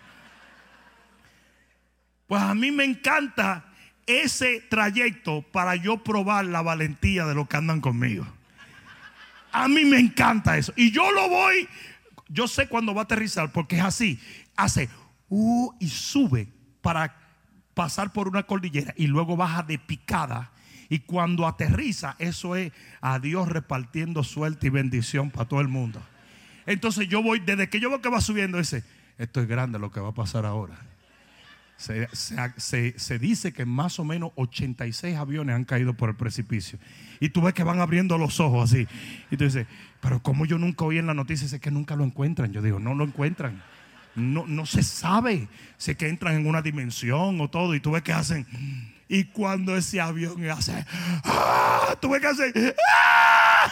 Pues 2.25 2.41
a 2.41 2.55
mí 2.55 2.71
me 2.71 2.83
encanta 2.83 3.65
ese 4.07 4.61
trayecto 4.61 5.43
para 5.51 5.75
yo 5.75 6.03
probar 6.03 6.45
la 6.45 6.63
valentía 6.63 7.27
de 7.27 7.35
los 7.35 7.47
que 7.47 7.57
andan 7.57 7.81
conmigo. 7.81 8.25
A 9.51 9.67
mí 9.67 9.85
me 9.85 9.99
encanta 9.99 10.57
eso. 10.57 10.73
Y 10.75 10.89
yo 10.89 11.11
lo 11.11 11.29
voy, 11.29 11.69
yo 12.29 12.47
sé 12.47 12.67
cuándo 12.67 12.95
va 12.95 13.01
a 13.01 13.03
aterrizar 13.03 13.51
porque 13.51 13.75
es 13.75 13.83
así. 13.83 14.19
Hace 14.55 14.89
uh, 15.29 15.71
y 15.79 15.87
sube 15.87 16.47
para 16.81 17.15
pasar 17.75 18.11
por 18.11 18.27
una 18.27 18.41
cordillera 18.41 18.95
y 18.97 19.05
luego 19.05 19.37
baja 19.37 19.61
de 19.61 19.77
picada. 19.77 20.49
Y 20.89 21.01
cuando 21.01 21.45
aterriza, 21.45 22.15
eso 22.17 22.55
es 22.55 22.71
a 23.01 23.19
Dios 23.19 23.49
repartiendo 23.49 24.23
suerte 24.23 24.65
y 24.65 24.71
bendición 24.71 25.29
para 25.29 25.47
todo 25.47 25.61
el 25.61 25.67
mundo. 25.67 26.01
Entonces 26.69 27.09
yo 27.09 27.23
voy, 27.23 27.39
desde 27.39 27.67
que 27.67 27.79
yo 27.79 27.89
veo 27.89 27.99
que 27.99 28.09
va 28.09 28.21
subiendo 28.21 28.59
ese, 28.59 28.83
esto 29.17 29.41
es 29.41 29.47
grande 29.47 29.79
lo 29.79 29.91
que 29.91 29.99
va 29.99 30.09
a 30.09 30.13
pasar 30.13 30.45
ahora. 30.45 30.77
Se, 31.77 32.07
se, 32.13 32.99
se, 32.99 33.19
dice 33.19 33.53
que 33.53 33.65
más 33.65 33.99
o 33.99 34.03
menos 34.03 34.31
86 34.35 35.15
aviones 35.15 35.55
han 35.55 35.65
caído 35.65 35.95
por 35.95 36.09
el 36.09 36.15
precipicio. 36.15 36.77
Y 37.19 37.29
tú 37.29 37.41
ves 37.41 37.55
que 37.55 37.63
van 37.63 37.79
abriendo 37.79 38.19
los 38.19 38.39
ojos 38.39 38.71
así. 38.71 38.87
Y 39.31 39.37
tú 39.37 39.45
dices, 39.45 39.65
pero 39.99 40.21
como 40.21 40.45
yo 40.45 40.59
nunca 40.59 40.85
oí 40.85 40.99
en 40.99 41.07
la 41.07 41.15
noticia, 41.15 41.45
es 41.45 41.59
que 41.59 41.71
nunca 41.71 41.95
lo 41.95 42.03
encuentran. 42.03 42.53
Yo 42.53 42.61
digo, 42.61 42.79
no 42.79 42.93
lo 42.93 43.03
encuentran. 43.03 43.63
No, 44.13 44.45
no 44.45 44.65
se 44.65 44.83
sabe 44.83 45.47
es 45.77 45.95
que 45.95 46.07
entran 46.07 46.35
en 46.35 46.45
una 46.45 46.61
dimensión 46.61 47.41
o 47.41 47.49
todo. 47.49 47.73
Y 47.73 47.79
tú 47.79 47.91
ves 47.91 48.03
que 48.03 48.13
hacen. 48.13 48.45
Y 49.07 49.23
cuando 49.23 49.75
ese 49.75 50.01
avión 50.01 50.47
hace, 50.51 50.85
¡ah! 51.23 51.95
tú 51.99 52.09
ves 52.09 52.21
que 52.21 52.27
hace, 52.27 52.75
¡ah! 52.93 53.71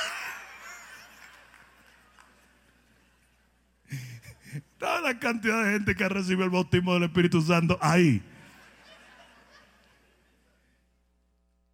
Toda 4.77 5.01
la 5.01 5.17
cantidad 5.19 5.63
de 5.63 5.71
gente 5.73 5.95
que 5.95 6.07
recibe 6.07 6.43
el 6.43 6.49
bautismo 6.51 6.93
del 6.93 7.03
Espíritu 7.03 7.41
Santo 7.41 7.77
ahí. 7.81 8.21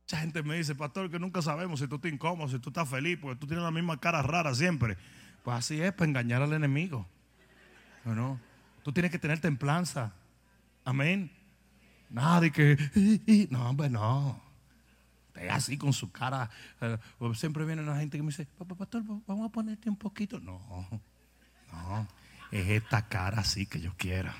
Mucha 0.03 0.17
gente 0.17 0.43
me 0.43 0.55
dice, 0.55 0.73
pastor, 0.75 1.09
que 1.09 1.19
nunca 1.19 1.41
sabemos 1.41 1.79
si 1.79 1.87
tú 1.87 1.95
estás 1.95 2.11
incómodo, 2.11 2.47
si 2.47 2.59
tú 2.59 2.69
estás 2.69 2.87
feliz, 2.87 3.17
porque 3.21 3.39
tú 3.39 3.47
tienes 3.47 3.63
la 3.63 3.71
misma 3.71 3.99
cara 3.99 4.21
rara 4.21 4.55
siempre. 4.55 4.97
Pues 5.43 5.57
así 5.57 5.81
es, 5.81 5.91
para 5.91 6.09
engañar 6.09 6.41
al 6.41 6.53
enemigo. 6.53 7.05
¿No? 8.05 8.39
Tú 8.83 8.93
tienes 8.93 9.11
que 9.11 9.19
tener 9.19 9.39
templanza. 9.39 10.13
Amén. 10.85 11.31
Nada 12.09 12.49
que. 12.49 12.77
No, 13.49 13.69
hombre, 13.69 13.89
no. 13.89 14.41
Así 15.49 15.77
con 15.77 15.91
su 15.91 16.11
cara. 16.11 16.49
Eh, 16.79 16.97
siempre 17.33 17.65
viene 17.65 17.81
una 17.81 17.97
gente 17.97 18.17
que 18.17 18.23
me 18.23 18.29
dice, 18.29 18.47
pastor, 18.77 19.03
vamos 19.25 19.49
a 19.49 19.51
ponerte 19.51 19.89
un 19.89 19.97
poquito. 19.97 20.39
No, 20.39 20.61
no 21.71 22.07
es 22.53 22.69
esta 22.69 23.07
cara 23.07 23.41
así 23.41 23.65
que 23.65 23.81
yo 23.81 23.91
quiera. 23.97 24.35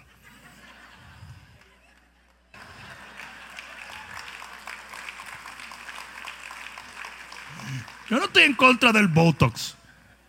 Yo 8.08 8.20
no 8.20 8.26
estoy 8.26 8.44
en 8.44 8.54
contra 8.54 8.92
del 8.92 9.08
Botox. 9.08 9.76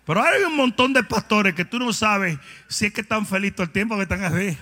Pero 0.07 0.23
hay 0.23 0.43
un 0.45 0.57
montón 0.57 0.95
de 0.95 1.03
pastores 1.03 1.55
que 1.55 1.67
tú 1.67 1.79
no 1.79 1.93
sabes 1.93 2.39
si 2.69 2.87
es 2.87 2.93
que 2.93 3.03
están 3.03 3.27
felices 3.27 3.57
todo 3.57 3.65
el 3.65 3.73
tiempo 3.73 3.97
que 3.97 4.03
están 4.03 4.25
así. 4.25 4.57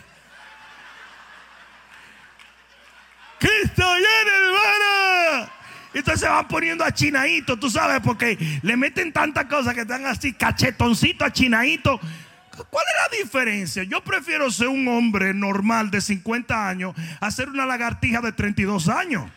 Cristo 3.39 3.85
viene, 3.95 4.31
hermana. 4.37 5.53
Y 5.95 5.99
entonces 5.99 6.21
se 6.21 6.29
van 6.29 6.49
poniendo 6.49 6.85
a 6.85 6.93
chinadito, 6.93 7.57
tú 7.57 7.71
sabes, 7.71 8.01
porque 8.01 8.61
le 8.63 8.77
meten 8.77 9.13
tantas 9.13 9.45
cosas 9.45 9.75
que 9.75 9.83
están 9.83 10.07
así, 10.07 10.33
cachetoncito 10.33 11.25
a 11.25 11.33
chinadito. 11.33 12.01
¿Cuál 12.71 12.85
es 12.87 13.11
la 13.11 13.19
diferencia? 13.23 13.83
Yo 13.85 14.03
prefiero 14.05 14.51
ser 14.51 14.69
un 14.69 14.87
hombre 14.89 15.33
normal 15.35 15.91
de 15.91 16.01
50 16.01 16.69
años 16.69 16.95
a 17.21 17.31
ser 17.31 17.49
una 17.49 17.67
lagartija 17.67 18.21
de 18.21 18.33
32 18.33 18.89
años. 18.89 19.31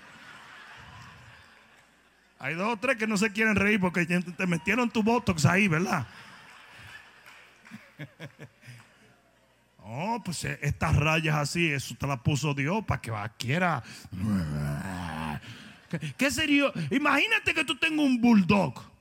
Hay 2.39 2.53
dos 2.55 2.73
o 2.73 2.77
tres 2.77 2.97
que 2.97 3.07
no 3.07 3.17
se 3.17 3.31
quieren 3.31 3.55
reír 3.55 3.79
porque 3.79 4.05
te 4.05 4.47
metieron 4.47 4.89
tu 4.89 5.01
botox 5.01 5.45
ahí, 5.45 5.67
¿verdad? 5.67 6.05
Oh, 9.87 10.19
pues 10.25 10.43
eh, 10.45 10.57
estas 10.63 10.95
rayas 10.95 11.35
así, 11.35 11.71
eso 11.71 11.95
te 11.95 12.07
las 12.07 12.19
puso 12.19 12.55
Dios 12.55 12.83
para 12.85 12.99
que 12.99 13.11
quiera. 13.37 13.83
¿Qué 16.17 16.31
sería? 16.31 16.71
Imagínate 16.89 17.53
que 17.53 17.63
tú 17.63 17.77
tengas 17.77 18.03
un 18.03 18.19
bulldog. 18.19 18.94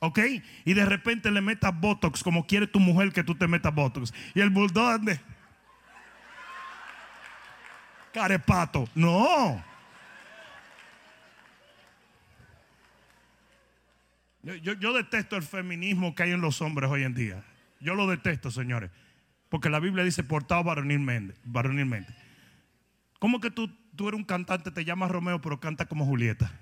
¿Ok? 0.00 0.18
Y 0.64 0.74
de 0.74 0.84
repente 0.86 1.30
le 1.30 1.42
metas 1.42 1.78
Botox 1.78 2.22
como 2.22 2.46
quiere 2.46 2.66
tu 2.66 2.80
mujer 2.80 3.12
que 3.12 3.22
tú 3.22 3.34
te 3.34 3.46
metas 3.46 3.74
Botox. 3.74 4.12
Y 4.34 4.40
el 4.40 4.50
bulldog 4.50 4.88
ande. 4.88 5.20
Carepato. 8.12 8.88
No. 8.94 9.62
Yo, 14.42 14.72
yo, 14.72 14.92
detesto 14.94 15.36
el 15.36 15.42
feminismo 15.42 16.14
que 16.14 16.22
hay 16.22 16.30
en 16.30 16.40
los 16.40 16.62
hombres 16.62 16.90
hoy 16.90 17.02
en 17.02 17.14
día. 17.14 17.44
Yo 17.78 17.94
lo 17.94 18.06
detesto, 18.06 18.50
señores. 18.50 18.90
Porque 19.50 19.68
la 19.68 19.80
Biblia 19.80 20.02
dice 20.02 20.24
portado 20.24 20.64
varonilmente. 20.64 21.34
varonilmente. 21.44 22.14
¿Cómo 23.18 23.38
que 23.38 23.50
tú, 23.50 23.70
tú 23.94 24.08
eres 24.08 24.18
un 24.18 24.24
cantante, 24.24 24.70
te 24.70 24.86
llamas 24.86 25.10
Romeo, 25.10 25.42
pero 25.42 25.60
canta 25.60 25.84
como 25.84 26.06
Julieta? 26.06 26.58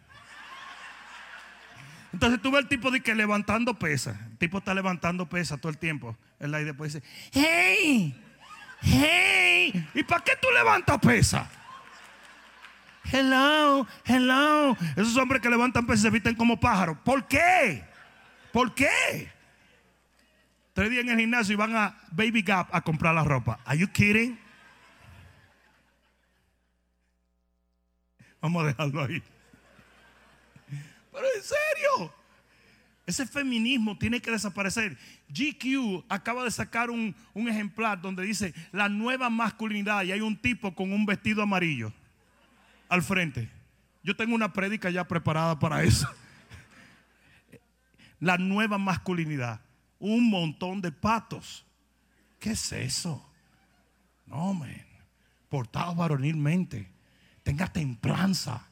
Entonces 2.19 2.43
tú 2.43 2.51
ves 2.51 2.63
el 2.63 2.69
tipo 2.69 2.91
de 2.91 3.01
que 3.01 3.15
levantando 3.15 3.79
pesa. 3.79 4.19
El 4.33 4.39
tipo 4.39 4.59
está 4.59 4.75
levantando 4.75 5.29
pesa 5.29 5.57
todo 5.57 5.71
el 5.71 5.79
tiempo. 5.79 6.19
Él 6.41 6.53
ahí 6.53 6.65
después 6.65 6.93
dice, 6.93 7.07
hey, 7.31 8.13
hey, 8.81 9.89
¿y 9.95 10.03
para 10.03 10.25
qué 10.25 10.33
tú 10.43 10.49
levantas 10.53 10.99
pesa? 10.99 11.49
Hello, 13.05 13.87
hello. 14.05 14.77
Esos 14.97 15.17
hombres 15.17 15.41
que 15.41 15.49
levantan 15.49 15.87
pesa 15.87 16.03
se 16.03 16.11
visten 16.11 16.35
como 16.35 16.59
pájaros. 16.59 16.99
¿Por 17.05 17.29
qué? 17.29 17.85
¿Por 18.53 18.75
qué? 18.75 19.31
Tres 20.73 20.91
días 20.91 21.05
en 21.05 21.11
el 21.11 21.21
gimnasio 21.21 21.53
y 21.53 21.57
van 21.57 21.77
a 21.77 22.01
Baby 22.11 22.43
Gap 22.43 22.75
a 22.75 22.81
comprar 22.81 23.15
la 23.15 23.23
ropa. 23.23 23.61
¿Are 23.65 23.79
you 23.79 23.87
kidding? 23.93 24.37
Vamos 28.41 28.65
a 28.65 28.67
dejarlo 28.67 29.05
ahí. 29.05 29.23
Pero 31.19 31.29
en 31.35 31.43
serio, 31.43 32.15
ese 33.05 33.27
feminismo 33.27 33.99
tiene 33.99 34.21
que 34.21 34.31
desaparecer. 34.31 34.97
GQ 35.31 36.05
acaba 36.09 36.45
de 36.45 36.51
sacar 36.53 36.91
un, 36.91 37.13
ejemplar 37.35 38.01
donde 38.01 38.23
dice 38.23 38.55
la 38.71 38.89
nueva 38.89 39.29
masculinidad 39.29 40.05
y 40.05 40.13
hay 40.13 40.21
un 40.21 40.37
tipo 40.37 40.73
con 40.77 40.93
un 40.93 41.05
vestido 41.05 41.43
amarillo 41.43 41.93
al 42.89 43.03
frente. 43.03 43.51
Yo 44.05 44.15
tengo 44.15 44.37
una 44.37 44.53
prédica 44.53 44.91
ya 44.91 45.09
preparada 45.09 45.59
para 45.59 45.83
eso. 45.83 46.09
La 48.21 48.39
nueva 48.39 48.79
masculinidad. 48.79 49.61
Un 49.99 50.31
montón 50.31 50.81
de 50.81 50.93
patos. 50.93 51.67
¿Qué 52.39 52.51
es 52.51 52.73
eso? 52.73 53.29
No, 54.27 54.55
man. 54.55 54.71
Portado 55.49 55.97
varonilmente. 55.97 56.89
Tenga 57.43 57.67
templanza. 57.67 58.69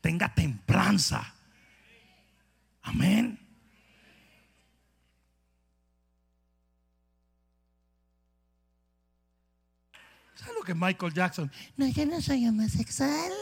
Tenga 0.00 0.34
templanza. 0.34 1.33
Amén. 2.84 3.38
¿Sabes 10.34 10.54
lo 10.58 10.62
que 10.62 10.74
Michael 10.74 11.12
Jackson? 11.14 11.50
No, 11.76 11.88
yo 11.88 12.04
no 12.06 12.20
soy 12.20 12.46
homosexual. 12.46 13.32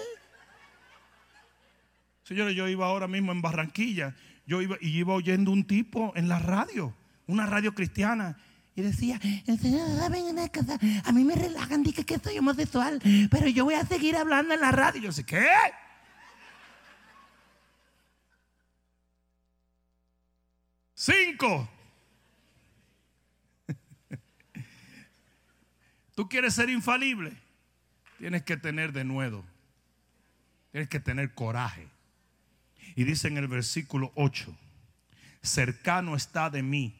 Señores, 2.22 2.54
yo 2.54 2.68
iba 2.68 2.86
ahora 2.86 3.08
mismo 3.08 3.32
en 3.32 3.42
Barranquilla. 3.42 4.14
Yo 4.46 4.62
iba 4.62 4.76
y 4.80 4.96
iba 4.98 5.14
oyendo 5.14 5.50
un 5.50 5.66
tipo 5.66 6.12
en 6.14 6.28
la 6.28 6.38
radio, 6.38 6.94
una 7.26 7.46
radio 7.46 7.74
cristiana. 7.74 8.36
Y 8.74 8.82
decía, 8.82 9.20
el 9.46 9.58
Señor 9.58 9.86
saben 9.98 10.24
una 10.24 10.48
cosa, 10.48 10.78
a 11.04 11.12
mí 11.12 11.24
me 11.24 11.34
relajan, 11.34 11.82
dije 11.82 12.04
que 12.04 12.18
soy 12.18 12.38
homosexual, 12.38 13.02
pero 13.30 13.46
yo 13.48 13.64
voy 13.64 13.74
a 13.74 13.84
seguir 13.84 14.16
hablando 14.16 14.54
en 14.54 14.60
la 14.60 14.72
radio. 14.72 15.00
Y 15.00 15.04
yo 15.04 15.12
sé, 15.12 15.24
¿qué? 15.24 15.44
Cinco. 21.02 21.68
Tú 26.14 26.28
quieres 26.28 26.54
ser 26.54 26.70
infalible. 26.70 27.32
Tienes 28.18 28.44
que 28.44 28.56
tener 28.56 28.92
de 28.92 29.02
nuevo. 29.02 29.44
Tienes 30.70 30.88
que 30.88 31.00
tener 31.00 31.34
coraje. 31.34 31.88
Y 32.94 33.02
dice 33.02 33.26
en 33.26 33.36
el 33.36 33.48
versículo 33.48 34.12
8, 34.14 34.56
cercano 35.42 36.14
está 36.14 36.50
de 36.50 36.62
mí 36.62 36.96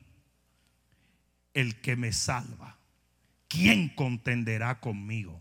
el 1.55 1.81
que 1.81 1.95
me 1.95 2.13
salva. 2.13 2.77
¿Quién 3.47 3.89
contenderá 3.89 4.81
conmigo? 4.81 5.41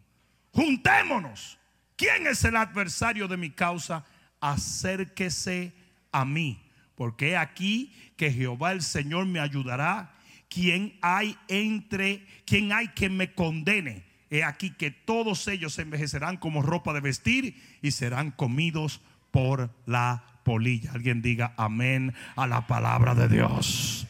Juntémonos. 0.51 1.57
¿Quién 1.95 2.27
es 2.27 2.43
el 2.43 2.55
adversario 2.57 3.27
de 3.27 3.37
mi 3.37 3.49
causa? 3.49 4.05
Acérquese 4.39 5.73
a 6.11 6.25
mí 6.25 6.70
porque 7.01 7.35
aquí 7.35 7.91
que 8.15 8.31
Jehová 8.31 8.73
el 8.73 8.83
Señor 8.83 9.25
me 9.25 9.39
ayudará. 9.39 10.13
¿Quién 10.49 10.99
hay 11.01 11.35
entre, 11.47 12.23
quién 12.45 12.71
hay 12.71 12.89
que 12.89 13.09
me 13.09 13.33
condene? 13.33 14.03
He 14.29 14.43
aquí 14.43 14.69
que 14.69 14.91
todos 14.91 15.47
ellos 15.47 15.73
se 15.73 15.81
envejecerán 15.81 16.37
como 16.37 16.61
ropa 16.61 16.93
de 16.93 16.99
vestir 16.99 17.59
y 17.81 17.89
serán 17.89 18.29
comidos 18.29 19.01
por 19.31 19.73
la 19.87 20.23
polilla. 20.43 20.91
Alguien 20.91 21.23
diga 21.23 21.55
amén 21.57 22.13
a 22.35 22.45
la 22.45 22.67
palabra 22.67 23.15
de 23.15 23.27
Dios. 23.27 24.05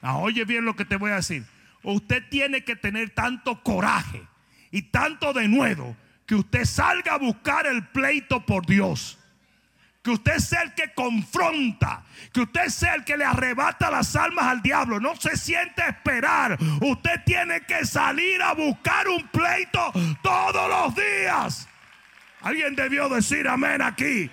Ah, 0.00 0.18
oye 0.18 0.44
bien 0.44 0.64
lo 0.64 0.76
que 0.76 0.84
te 0.84 0.94
voy 0.94 1.10
a 1.10 1.16
decir. 1.16 1.44
Usted 1.82 2.22
tiene 2.30 2.62
que 2.62 2.76
tener 2.76 3.10
tanto 3.10 3.64
coraje 3.64 4.22
y 4.70 4.82
tanto 4.82 5.32
denuedo 5.32 5.96
que 6.24 6.36
usted 6.36 6.66
salga 6.66 7.14
a 7.14 7.18
buscar 7.18 7.66
el 7.66 7.84
pleito 7.88 8.46
por 8.46 8.64
Dios. 8.64 9.18
Que 10.02 10.10
usted 10.10 10.38
sea 10.38 10.62
el 10.62 10.74
que 10.74 10.92
confronta. 10.94 12.02
Que 12.32 12.40
usted 12.40 12.66
sea 12.68 12.94
el 12.94 13.04
que 13.04 13.16
le 13.16 13.24
arrebata 13.24 13.90
las 13.90 14.16
almas 14.16 14.46
al 14.46 14.62
diablo. 14.62 14.98
No 14.98 15.14
se 15.16 15.36
siente 15.36 15.82
esperar. 15.88 16.58
Usted 16.80 17.22
tiene 17.24 17.60
que 17.62 17.84
salir 17.84 18.42
a 18.42 18.52
buscar 18.54 19.08
un 19.08 19.28
pleito 19.28 19.92
todos 20.22 20.68
los 20.68 20.94
días. 20.94 21.68
Alguien 22.40 22.74
debió 22.74 23.08
decir 23.08 23.46
amén 23.46 23.80
aquí. 23.80 24.28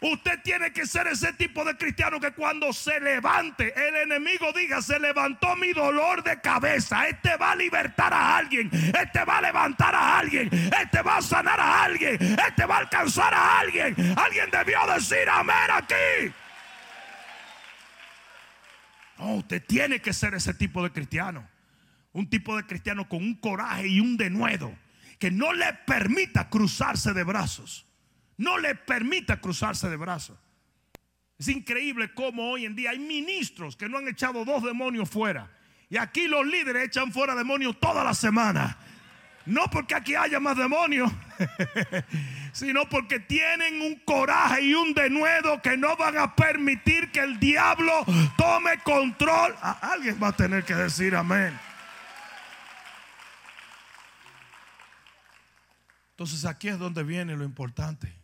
Usted 0.00 0.40
tiene 0.44 0.72
que 0.72 0.86
ser 0.86 1.08
ese 1.08 1.32
tipo 1.32 1.64
de 1.64 1.76
cristiano 1.76 2.20
que 2.20 2.30
cuando 2.30 2.72
se 2.72 3.00
levante 3.00 3.74
el 3.74 3.96
enemigo 3.96 4.52
diga, 4.52 4.80
se 4.80 5.00
levantó 5.00 5.56
mi 5.56 5.72
dolor 5.72 6.22
de 6.22 6.40
cabeza. 6.40 7.08
Este 7.08 7.36
va 7.36 7.52
a 7.52 7.56
libertar 7.56 8.14
a 8.14 8.36
alguien. 8.36 8.70
Este 8.72 9.24
va 9.24 9.38
a 9.38 9.42
levantar 9.42 9.94
a 9.96 10.18
alguien. 10.20 10.48
Este 10.52 11.02
va 11.02 11.16
a 11.16 11.22
sanar 11.22 11.58
a 11.58 11.82
alguien. 11.82 12.16
Este 12.20 12.64
va 12.64 12.76
a 12.76 12.78
alcanzar 12.78 13.34
a 13.34 13.58
alguien. 13.58 13.96
Alguien 14.16 14.48
debió 14.52 14.78
decir 14.94 15.28
amén 15.28 15.56
aquí. 15.72 16.32
No, 19.18 19.34
usted 19.34 19.64
tiene 19.66 20.00
que 20.00 20.12
ser 20.12 20.34
ese 20.34 20.54
tipo 20.54 20.80
de 20.84 20.92
cristiano. 20.92 21.44
Un 22.12 22.30
tipo 22.30 22.56
de 22.56 22.64
cristiano 22.66 23.08
con 23.08 23.18
un 23.18 23.34
coraje 23.34 23.88
y 23.88 23.98
un 23.98 24.16
denuedo 24.16 24.72
que 25.18 25.32
no 25.32 25.52
le 25.52 25.72
permita 25.86 26.48
cruzarse 26.48 27.12
de 27.12 27.24
brazos 27.24 27.87
no 28.38 28.56
le 28.56 28.74
permita 28.74 29.40
cruzarse 29.40 29.90
de 29.90 29.96
brazos. 29.96 30.38
Es 31.38 31.48
increíble 31.48 32.12
cómo 32.14 32.50
hoy 32.50 32.64
en 32.64 32.74
día 32.74 32.90
hay 32.90 32.98
ministros 32.98 33.76
que 33.76 33.88
no 33.88 33.98
han 33.98 34.08
echado 34.08 34.44
dos 34.44 34.62
demonios 34.62 35.10
fuera. 35.10 35.50
Y 35.90 35.96
aquí 35.96 36.26
los 36.26 36.46
líderes 36.46 36.86
echan 36.86 37.12
fuera 37.12 37.34
demonios 37.34 37.78
toda 37.78 38.02
la 38.02 38.14
semana. 38.14 38.76
No 39.46 39.64
porque 39.70 39.94
aquí 39.94 40.14
haya 40.14 40.40
más 40.40 40.56
demonios, 40.56 41.10
sino 42.52 42.88
porque 42.88 43.18
tienen 43.18 43.80
un 43.80 43.96
coraje 44.00 44.62
y 44.62 44.74
un 44.74 44.92
denuedo 44.92 45.62
que 45.62 45.76
no 45.76 45.96
van 45.96 46.18
a 46.18 46.36
permitir 46.36 47.10
que 47.10 47.20
el 47.20 47.40
diablo 47.40 48.04
tome 48.36 48.78
control. 48.84 49.54
alguien 49.62 50.18
va 50.22 50.28
a 50.28 50.36
tener 50.36 50.64
que 50.64 50.74
decir 50.74 51.16
amén. 51.16 51.58
Entonces 56.10 56.44
aquí 56.44 56.68
es 56.68 56.78
donde 56.78 57.02
viene 57.02 57.34
lo 57.36 57.44
importante 57.44 58.17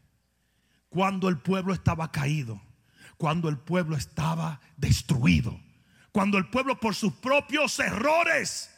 cuando 0.95 1.29
el 1.29 1.39
pueblo 1.39 1.75
estaba 1.75 2.13
caído, 2.13 2.63
cuando 3.17 3.49
el 3.49 3.59
pueblo 3.59 3.97
estaba 3.97 4.61
destruido, 4.77 5.61
cuando 6.13 6.39
el 6.39 6.47
pueblo 6.47 6.79
por 6.79 6.95
sus 6.95 7.13
propios 7.15 7.81
errores 7.81 8.73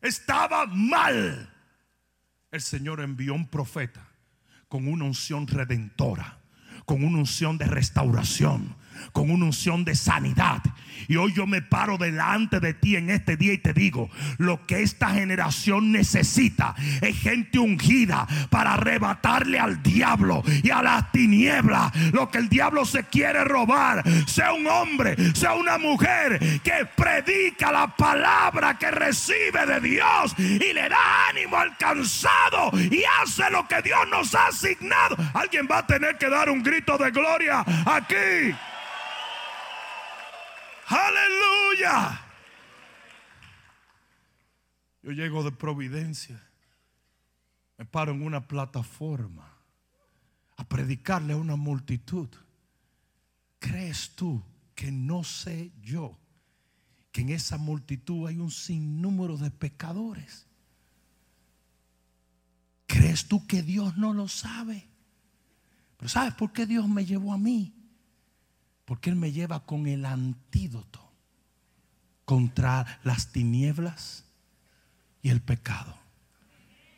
estaba 0.00 0.66
mal. 0.66 1.52
El 2.52 2.60
Señor 2.60 3.00
envió 3.00 3.34
un 3.34 3.48
profeta 3.48 4.06
con 4.68 4.86
una 4.86 5.06
unción 5.06 5.48
redentora, 5.48 6.38
con 6.84 7.02
una 7.02 7.18
unción 7.18 7.58
de 7.58 7.66
restauración, 7.66 8.76
con 9.12 9.30
una 9.30 9.46
unción 9.46 9.84
de 9.84 9.94
sanidad. 9.94 10.62
Y 11.08 11.16
hoy 11.16 11.32
yo 11.32 11.46
me 11.46 11.62
paro 11.62 11.98
delante 11.98 12.60
de 12.60 12.74
ti 12.74 12.96
en 12.96 13.10
este 13.10 13.36
día 13.36 13.52
y 13.52 13.58
te 13.58 13.72
digo, 13.72 14.10
lo 14.38 14.66
que 14.66 14.82
esta 14.82 15.10
generación 15.10 15.92
necesita 15.92 16.74
es 17.00 17.18
gente 17.18 17.58
ungida 17.58 18.26
para 18.50 18.74
arrebatarle 18.74 19.58
al 19.58 19.82
diablo 19.82 20.42
y 20.62 20.70
a 20.70 20.82
las 20.82 21.12
tinieblas 21.12 21.92
lo 22.12 22.30
que 22.30 22.38
el 22.38 22.48
diablo 22.48 22.84
se 22.84 23.04
quiere 23.04 23.44
robar. 23.44 24.02
Sea 24.26 24.52
un 24.52 24.66
hombre, 24.66 25.16
sea 25.34 25.54
una 25.54 25.78
mujer 25.78 26.38
que 26.62 26.86
predica 26.96 27.72
la 27.72 27.88
palabra 27.94 28.78
que 28.78 28.90
recibe 28.90 29.66
de 29.66 29.80
Dios 29.80 30.34
y 30.38 30.72
le 30.72 30.88
da 30.88 31.28
ánimo 31.28 31.56
al 31.56 31.76
cansado 31.76 32.70
y 32.74 33.02
hace 33.22 33.50
lo 33.50 33.66
que 33.68 33.82
Dios 33.82 34.00
nos 34.10 34.34
ha 34.34 34.48
asignado. 34.48 35.16
Alguien 35.34 35.68
va 35.70 35.78
a 35.78 35.86
tener 35.86 36.16
que 36.18 36.28
dar 36.28 36.50
un 36.50 36.62
grito 36.62 36.98
de 36.98 37.10
gloria 37.10 37.64
aquí. 37.84 38.54
Aleluya. 40.86 42.20
Yo 45.02 45.10
llego 45.12 45.42
de 45.42 45.52
Providencia. 45.52 46.42
Me 47.78 47.84
paro 47.84 48.12
en 48.12 48.22
una 48.22 48.46
plataforma 48.46 49.52
a 50.56 50.64
predicarle 50.64 51.34
a 51.34 51.36
una 51.36 51.56
multitud. 51.56 52.28
¿Crees 53.58 54.10
tú 54.14 54.42
que 54.74 54.90
no 54.90 55.24
sé 55.24 55.72
yo 55.82 56.18
que 57.12 57.22
en 57.22 57.30
esa 57.30 57.58
multitud 57.58 58.26
hay 58.26 58.38
un 58.38 58.50
sinnúmero 58.50 59.36
de 59.36 59.50
pecadores? 59.50 60.46
¿Crees 62.86 63.26
tú 63.26 63.46
que 63.46 63.62
Dios 63.62 63.96
no 63.96 64.14
lo 64.14 64.28
sabe? 64.28 64.88
Pero 65.96 66.08
¿sabes 66.08 66.34
por 66.34 66.52
qué 66.52 66.64
Dios 66.64 66.88
me 66.88 67.04
llevó 67.04 67.32
a 67.32 67.38
mí? 67.38 67.75
Porque 68.86 69.10
Él 69.10 69.16
me 69.16 69.32
lleva 69.32 69.66
con 69.66 69.86
el 69.86 70.06
antídoto 70.06 71.12
contra 72.24 73.00
las 73.02 73.32
tinieblas 73.32 74.24
y 75.22 75.30
el 75.30 75.42
pecado, 75.42 75.98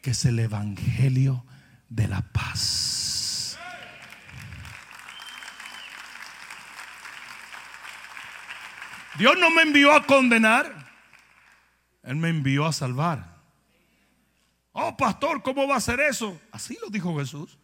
que 0.03 0.11
es 0.11 0.25
el 0.25 0.39
Evangelio 0.39 1.45
de 1.89 2.07
la 2.07 2.21
paz. 2.21 3.59
Dios 9.19 9.37
no 9.41 9.51
me 9.51 9.63
envió 9.63 9.93
a 9.93 10.07
condenar, 10.07 10.93
Él 12.05 12.17
me 12.17 12.29
envió 12.29 12.67
a 12.67 12.73
salvar. 12.73 13.37
Oh, 14.73 14.97
pastor, 14.97 15.43
¿cómo 15.43 15.67
va 15.67 15.77
a 15.77 15.81
ser 15.81 16.01
eso? 16.01 16.41
Así 16.53 16.79
lo 16.81 16.89
dijo 16.89 17.19
Jesús. 17.19 17.59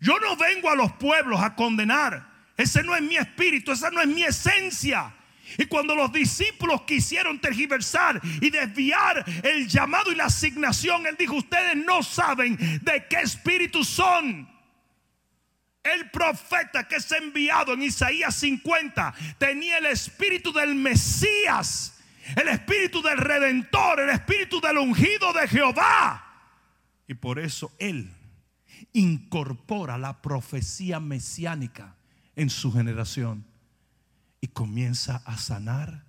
Yo 0.00 0.18
no 0.18 0.36
vengo 0.36 0.68
a 0.68 0.74
los 0.74 0.92
pueblos 0.94 1.40
a 1.40 1.54
condenar. 1.54 2.35
Ese 2.56 2.82
no 2.82 2.94
es 2.96 3.02
mi 3.02 3.16
espíritu, 3.16 3.72
esa 3.72 3.90
no 3.90 4.00
es 4.00 4.08
mi 4.08 4.22
esencia. 4.22 5.12
Y 5.58 5.66
cuando 5.66 5.94
los 5.94 6.12
discípulos 6.12 6.82
quisieron 6.82 7.38
tergiversar 7.38 8.20
y 8.40 8.50
desviar 8.50 9.24
el 9.42 9.68
llamado 9.68 10.10
y 10.10 10.16
la 10.16 10.24
asignación, 10.24 11.06
Él 11.06 11.16
dijo, 11.18 11.36
ustedes 11.36 11.76
no 11.76 12.02
saben 12.02 12.56
de 12.82 13.06
qué 13.08 13.20
espíritu 13.20 13.84
son. 13.84 14.48
El 15.82 16.10
profeta 16.10 16.88
que 16.88 16.96
es 16.96 17.12
enviado 17.12 17.74
en 17.74 17.82
Isaías 17.82 18.34
50 18.34 19.14
tenía 19.38 19.78
el 19.78 19.86
espíritu 19.86 20.52
del 20.52 20.74
Mesías, 20.74 22.02
el 22.34 22.48
espíritu 22.48 23.00
del 23.02 23.18
Redentor, 23.18 24.00
el 24.00 24.10
espíritu 24.10 24.60
del 24.60 24.78
ungido 24.78 25.32
de 25.32 25.46
Jehová. 25.46 26.24
Y 27.06 27.14
por 27.14 27.38
eso 27.38 27.72
Él 27.78 28.10
incorpora 28.92 29.96
la 29.96 30.20
profecía 30.20 30.98
mesiánica 30.98 31.95
en 32.36 32.50
su 32.50 32.72
generación 32.72 33.44
y 34.40 34.48
comienza 34.48 35.16
a 35.24 35.36
sanar 35.38 36.04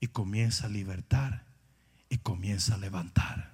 y 0.00 0.08
comienza 0.08 0.66
a 0.66 0.70
libertar 0.70 1.44
y 2.08 2.18
comienza 2.18 2.74
a 2.74 2.78
levantar. 2.78 3.52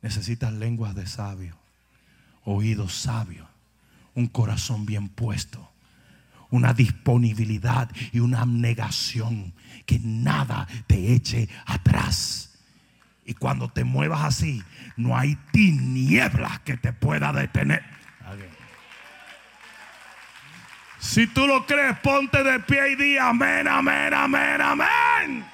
Necesitas 0.00 0.52
lenguas 0.52 0.94
de 0.94 1.06
sabio, 1.06 1.56
oídos 2.44 2.94
sabios, 2.94 3.46
un 4.14 4.26
corazón 4.26 4.84
bien 4.84 5.08
puesto, 5.08 5.70
una 6.50 6.74
disponibilidad 6.74 7.90
y 8.12 8.20
una 8.20 8.40
abnegación 8.40 9.54
que 9.86 9.98
nada 10.00 10.66
te 10.86 11.14
eche 11.14 11.48
atrás. 11.66 12.58
Y 13.24 13.34
cuando 13.34 13.70
te 13.70 13.84
muevas 13.84 14.24
así, 14.24 14.62
no 14.96 15.16
hay 15.16 15.36
tinieblas 15.52 16.60
que 16.60 16.76
te 16.76 16.92
pueda 16.92 17.32
detener. 17.32 17.91
Si 21.02 21.26
tú 21.26 21.46
lo 21.48 21.66
crees, 21.66 21.98
ponte 21.98 22.44
de 22.44 22.60
pie 22.60 22.92
y 22.92 22.94
di 22.94 23.18
amén, 23.18 23.66
amén, 23.66 24.14
amén, 24.14 24.60
amén. 24.60 25.44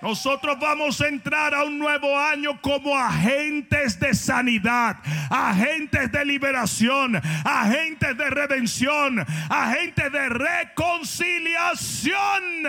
Nosotros 0.00 0.56
vamos 0.60 1.00
a 1.00 1.08
entrar 1.08 1.52
a 1.52 1.64
un 1.64 1.76
nuevo 1.76 2.16
año 2.16 2.60
como 2.60 2.96
agentes 2.96 3.98
de 3.98 4.14
sanidad, 4.14 4.98
agentes 5.28 6.12
de 6.12 6.24
liberación, 6.24 7.16
agentes 7.16 8.16
de 8.16 8.30
redención, 8.30 9.26
agentes 9.50 10.12
de 10.12 10.28
reconciliación. 10.28 12.62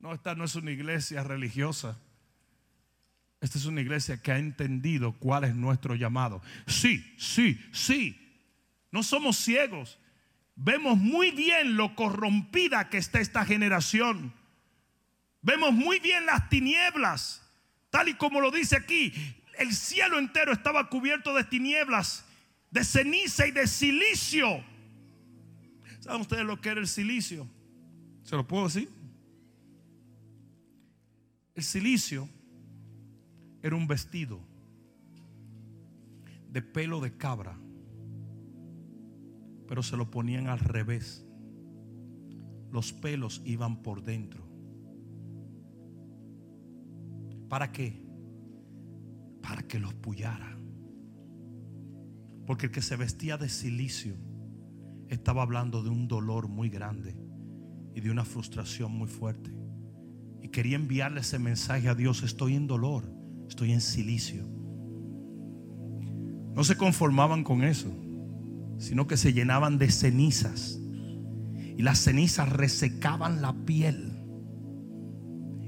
No, 0.00 0.14
esta 0.14 0.34
no 0.34 0.44
es 0.44 0.54
una 0.54 0.70
iglesia 0.70 1.22
religiosa. 1.22 1.98
Esta 3.42 3.58
es 3.58 3.66
una 3.66 3.82
iglesia 3.82 4.22
que 4.22 4.32
ha 4.32 4.38
entendido 4.38 5.12
cuál 5.12 5.44
es 5.44 5.54
nuestro 5.54 5.96
llamado. 5.96 6.40
Sí, 6.66 7.14
sí, 7.18 7.60
sí. 7.72 8.21
No 8.92 9.02
somos 9.02 9.36
ciegos. 9.38 9.98
Vemos 10.54 10.96
muy 10.96 11.32
bien 11.32 11.76
lo 11.76 11.96
corrompida 11.96 12.88
que 12.90 12.98
está 12.98 13.18
esta 13.18 13.44
generación. 13.44 14.32
Vemos 15.40 15.72
muy 15.72 15.98
bien 15.98 16.26
las 16.26 16.48
tinieblas. 16.48 17.42
Tal 17.90 18.08
y 18.08 18.14
como 18.14 18.40
lo 18.40 18.50
dice 18.50 18.76
aquí, 18.76 19.12
el 19.58 19.74
cielo 19.74 20.18
entero 20.18 20.52
estaba 20.52 20.88
cubierto 20.88 21.34
de 21.34 21.44
tinieblas. 21.44 22.24
de 22.70 22.84
ceniza 22.84 23.46
y 23.46 23.50
de 23.50 23.66
silicio. 23.66 24.64
¿Saben 26.00 26.22
ustedes 26.22 26.44
lo 26.44 26.58
que 26.58 26.70
era 26.70 26.80
el 26.80 26.88
silicio? 26.88 27.46
¿Se 28.24 28.34
lo 28.34 28.48
puedo 28.48 28.64
decir? 28.64 28.88
El 31.54 31.62
silicio 31.62 32.28
era 33.62 33.76
un 33.76 33.86
vestido 33.86 34.40
de 36.48 36.62
pelo 36.62 36.98
de 37.00 37.14
cabra, 37.16 37.54
pero 39.72 39.82
se 39.82 39.96
lo 39.96 40.10
ponían 40.10 40.48
al 40.48 40.58
revés. 40.58 41.26
Los 42.70 42.92
pelos 42.92 43.40
iban 43.46 43.82
por 43.82 44.02
dentro. 44.02 44.46
¿Para 47.48 47.72
qué? 47.72 48.06
Para 49.40 49.66
que 49.66 49.78
los 49.78 49.94
pullara. 49.94 50.58
Porque 52.46 52.66
el 52.66 52.72
que 52.72 52.82
se 52.82 52.96
vestía 52.96 53.38
de 53.38 53.48
silicio 53.48 54.14
estaba 55.08 55.40
hablando 55.40 55.82
de 55.82 55.88
un 55.88 56.06
dolor 56.06 56.48
muy 56.48 56.68
grande 56.68 57.16
y 57.94 58.02
de 58.02 58.10
una 58.10 58.26
frustración 58.26 58.92
muy 58.92 59.08
fuerte. 59.08 59.54
Y 60.42 60.48
quería 60.48 60.76
enviarle 60.76 61.20
ese 61.20 61.38
mensaje 61.38 61.88
a 61.88 61.94
Dios, 61.94 62.22
estoy 62.22 62.56
en 62.56 62.66
dolor, 62.66 63.10
estoy 63.48 63.72
en 63.72 63.80
silicio. 63.80 64.46
No 66.54 66.62
se 66.62 66.76
conformaban 66.76 67.42
con 67.42 67.64
eso, 67.64 67.88
sino 68.82 69.06
que 69.06 69.16
se 69.16 69.32
llenaban 69.32 69.78
de 69.78 69.90
cenizas. 69.92 70.80
Y 71.76 71.82
las 71.82 72.00
cenizas 72.00 72.48
resecaban 72.48 73.40
la 73.40 73.54
piel. 73.64 74.18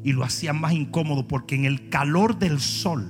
Y 0.03 0.12
lo 0.12 0.25
hacían 0.25 0.61
más 0.61 0.73
incómodo 0.73 1.29
porque 1.29 1.55
en 1.55 1.65
el 1.65 1.89
calor 1.89 2.39
del 2.39 2.59
sol, 2.59 3.07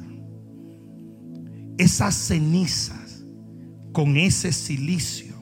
esas 1.79 2.15
cenizas 2.15 3.25
con 3.93 4.17
ese 4.19 4.53
silicio 4.53 5.35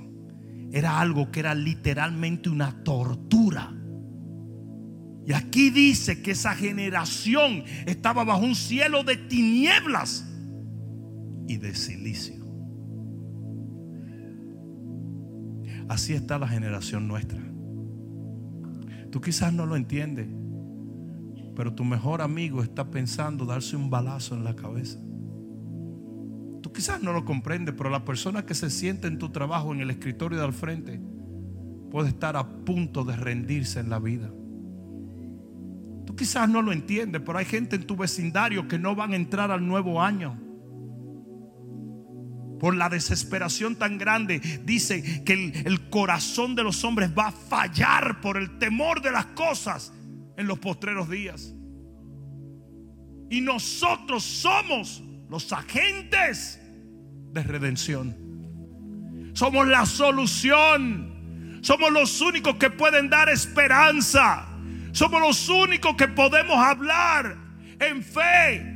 era 0.71 1.01
algo 1.01 1.31
que 1.33 1.41
era 1.41 1.55
literalmente 1.57 2.49
una 2.49 2.85
tortura. 2.85 3.75
Y 5.27 5.33
aquí 5.33 5.71
dice 5.71 6.23
que 6.23 6.31
esa 6.31 6.55
generación 6.55 7.65
estaba 7.85 8.23
bajo 8.23 8.45
un 8.45 8.55
cielo 8.55 9.03
de 9.03 9.17
tinieblas 9.17 10.25
y 11.49 11.57
de 11.57 11.75
silicio. 11.75 12.42
Así 15.93 16.15
está 16.15 16.39
la 16.39 16.49
generación 16.49 17.07
nuestra. 17.07 17.39
Tú 19.11 19.21
quizás 19.21 19.53
no 19.53 19.67
lo 19.67 19.77
entiendes, 19.77 20.27
pero 21.55 21.75
tu 21.75 21.85
mejor 21.85 22.23
amigo 22.23 22.63
está 22.63 22.91
pensando 22.91 23.45
darse 23.45 23.77
un 23.77 23.91
balazo 23.91 24.35
en 24.35 24.43
la 24.43 24.57
cabeza. 24.57 24.99
Tú 26.63 26.73
quizás 26.73 27.03
no 27.03 27.13
lo 27.13 27.27
comprendes, 27.27 27.75
pero 27.77 27.91
la 27.91 28.07
persona 28.07 28.47
que 28.47 28.55
se 28.55 28.71
siente 28.71 29.07
en 29.07 29.19
tu 29.19 29.29
trabajo, 29.33 29.75
en 29.75 29.81
el 29.81 29.91
escritorio 29.91 30.39
de 30.39 30.45
al 30.47 30.55
frente, 30.55 30.99
puede 31.91 32.09
estar 32.09 32.39
a 32.39 32.49
punto 32.65 33.05
de 33.05 33.15
rendirse 33.15 33.79
en 33.79 33.91
la 33.91 33.99
vida. 33.99 34.33
Tú 36.07 36.17
quizás 36.17 36.49
no 36.49 36.63
lo 36.63 36.73
entiendes, 36.73 37.21
pero 37.21 37.37
hay 37.37 37.45
gente 37.45 37.77
en 37.77 37.87
tu 37.87 37.97
vecindario 37.97 38.67
que 38.67 38.79
no 38.79 38.97
van 38.97 39.13
a 39.13 39.17
entrar 39.17 39.51
al 39.51 39.67
nuevo 39.67 40.01
año. 40.01 40.41
Por 42.63 42.77
la 42.77 42.89
desesperación 42.89 43.75
tan 43.75 43.99
grande, 43.99 44.39
dice 44.65 45.25
que 45.25 45.33
el, 45.33 45.67
el 45.67 45.91
corazón 45.91 46.55
de 46.55 46.63
los 46.63 46.85
hombres 46.85 47.11
va 47.11 47.27
a 47.27 47.33
fallar 47.33 48.21
por 48.21 48.37
el 48.37 48.57
temor 48.59 49.03
de 49.03 49.11
las 49.11 49.27
cosas 49.27 49.93
en 50.37 50.47
los 50.47 50.61
postreros 50.61 51.11
días. 51.11 51.53
Y 53.31 53.41
nosotros 53.41 54.23
somos 54.23 55.03
los 55.29 55.53
agentes 55.53 56.61
de 57.33 57.43
redención. 57.43 58.15
Somos 59.35 59.67
la 59.67 59.85
solución. 59.85 61.59
Somos 61.63 61.91
los 61.91 62.21
únicos 62.21 62.55
que 62.57 62.71
pueden 62.71 63.11
dar 63.11 63.29
esperanza. 63.29 64.47
Somos 64.93 65.21
los 65.21 65.49
únicos 65.49 65.97
que 65.97 66.07
podemos 66.07 66.57
hablar 66.57 67.37
en 67.81 68.05
fe. 68.05 68.72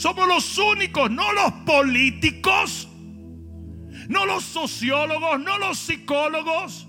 Somos 0.00 0.26
los 0.26 0.56
únicos, 0.56 1.10
no 1.10 1.30
los 1.34 1.52
políticos, 1.66 2.88
no 4.08 4.24
los 4.24 4.44
sociólogos, 4.44 5.38
no 5.38 5.58
los 5.58 5.78
psicólogos. 5.78 6.88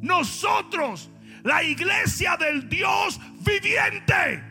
Nosotros, 0.00 1.08
la 1.44 1.62
iglesia 1.62 2.36
del 2.36 2.68
Dios 2.68 3.20
viviente. 3.46 4.42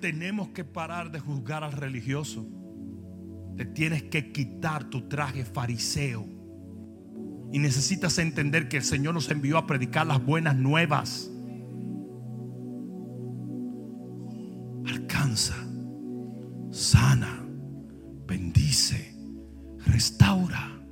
tenemos 0.00 0.50
que 0.50 0.64
parar 0.64 1.10
de 1.10 1.18
juzgar 1.18 1.64
al 1.64 1.72
religioso. 1.72 2.46
Te 3.56 3.64
tienes 3.64 4.02
que 4.02 4.32
quitar 4.32 4.84
tu 4.84 5.08
traje 5.08 5.46
fariseo. 5.46 6.43
Y 7.54 7.60
necesitas 7.60 8.18
entender 8.18 8.68
que 8.68 8.78
el 8.78 8.82
Señor 8.82 9.14
nos 9.14 9.30
envió 9.30 9.58
a 9.58 9.64
predicar 9.68 10.08
las 10.08 10.20
buenas 10.26 10.56
nuevas. 10.56 11.30
Alcanza, 14.84 15.54
sana, 16.72 17.46
bendice, 18.26 19.16
restaura, 19.86 20.84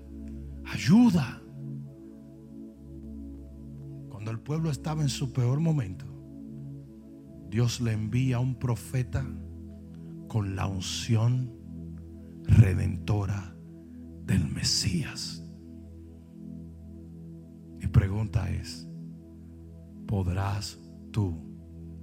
ayuda. 0.66 1.42
Cuando 4.08 4.30
el 4.30 4.38
pueblo 4.38 4.70
estaba 4.70 5.02
en 5.02 5.08
su 5.08 5.32
peor 5.32 5.58
momento, 5.58 6.06
Dios 7.50 7.80
le 7.80 7.90
envía 7.90 8.36
a 8.36 8.38
un 8.38 8.54
profeta 8.54 9.26
con 10.28 10.54
la 10.54 10.68
unción 10.68 11.52
redentora 12.44 13.52
del 14.26 14.48
Mesías. 14.48 15.41
Es, 18.22 18.86
¿podrás 20.06 20.78
tú 21.10 21.42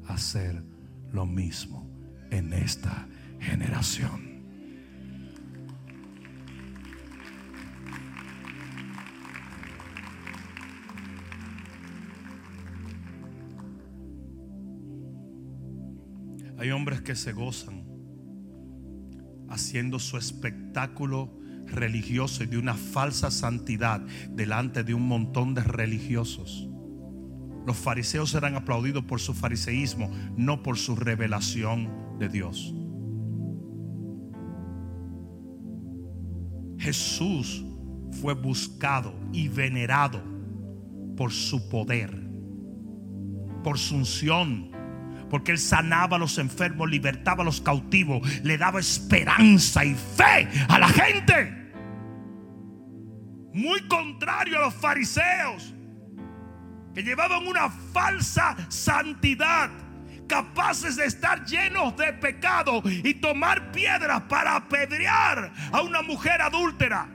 hacer 0.05 0.61
lo 1.13 1.25
mismo 1.25 1.89
en 2.29 2.51
esta 2.51 3.07
generación? 3.39 4.27
Hay 16.57 16.71
hombres 16.71 17.01
que 17.01 17.15
se 17.15 17.31
gozan 17.31 17.85
haciendo 19.47 19.99
su 19.99 20.17
espectáculo 20.17 21.38
religioso 21.71 22.43
y 22.43 22.47
de 22.47 22.57
una 22.57 22.75
falsa 22.75 23.31
santidad 23.31 24.01
delante 24.29 24.83
de 24.83 24.93
un 24.93 25.07
montón 25.07 25.53
de 25.53 25.63
religiosos. 25.63 26.67
Los 27.65 27.77
fariseos 27.77 28.33
eran 28.33 28.55
aplaudidos 28.55 29.03
por 29.03 29.19
su 29.19 29.33
fariseísmo, 29.33 30.09
no 30.35 30.63
por 30.63 30.77
su 30.77 30.95
revelación 30.95 32.17
de 32.17 32.29
Dios. 32.29 32.73
Jesús 36.79 37.63
fue 38.21 38.33
buscado 38.33 39.13
y 39.33 39.49
venerado 39.49 40.23
por 41.15 41.31
su 41.31 41.69
poder, 41.69 42.17
por 43.63 43.77
su 43.77 43.95
unción, 43.95 44.71
porque 45.29 45.51
Él 45.51 45.59
sanaba 45.59 46.15
a 46.15 46.19
los 46.19 46.37
enfermos, 46.37 46.89
libertaba 46.89 47.43
a 47.43 47.45
los 47.45 47.61
cautivos, 47.61 48.27
le 48.43 48.57
daba 48.57 48.79
esperanza 48.79 49.85
y 49.85 49.93
fe 49.93 50.47
a 50.67 50.79
la 50.79 50.87
gente. 50.87 51.58
Muy 53.53 53.87
contrario 53.87 54.57
a 54.57 54.61
los 54.61 54.73
fariseos, 54.75 55.73
que 56.93 57.03
llevaban 57.03 57.47
una 57.47 57.69
falsa 57.69 58.55
santidad, 58.69 59.69
capaces 60.27 60.95
de 60.95 61.05
estar 61.05 61.45
llenos 61.45 61.95
de 61.97 62.13
pecado 62.13 62.81
y 62.85 63.13
tomar 63.15 63.71
piedras 63.71 64.21
para 64.23 64.55
apedrear 64.55 65.51
a 65.71 65.81
una 65.81 66.01
mujer 66.01 66.41
adúltera. 66.41 67.09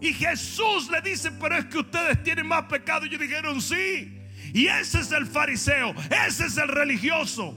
Y 0.00 0.12
Jesús 0.12 0.90
le 0.90 1.00
dice, 1.00 1.30
pero 1.32 1.56
es 1.56 1.64
que 1.66 1.78
ustedes 1.78 2.22
tienen 2.22 2.46
más 2.46 2.64
pecado. 2.64 3.04
Y 3.04 3.08
ellos 3.08 3.20
dijeron, 3.20 3.60
sí. 3.60 4.14
Y 4.54 4.66
ese 4.66 5.00
es 5.00 5.12
el 5.12 5.26
fariseo, 5.26 5.94
ese 6.26 6.46
es 6.46 6.56
el 6.56 6.68
religioso. 6.68 7.56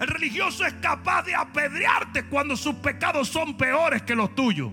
El 0.00 0.06
religioso 0.06 0.64
es 0.64 0.74
capaz 0.74 1.24
de 1.24 1.34
apedrearte 1.34 2.26
cuando 2.26 2.56
sus 2.56 2.76
pecados 2.76 3.28
son 3.28 3.56
peores 3.56 4.02
que 4.02 4.14
los 4.14 4.34
tuyos. 4.34 4.72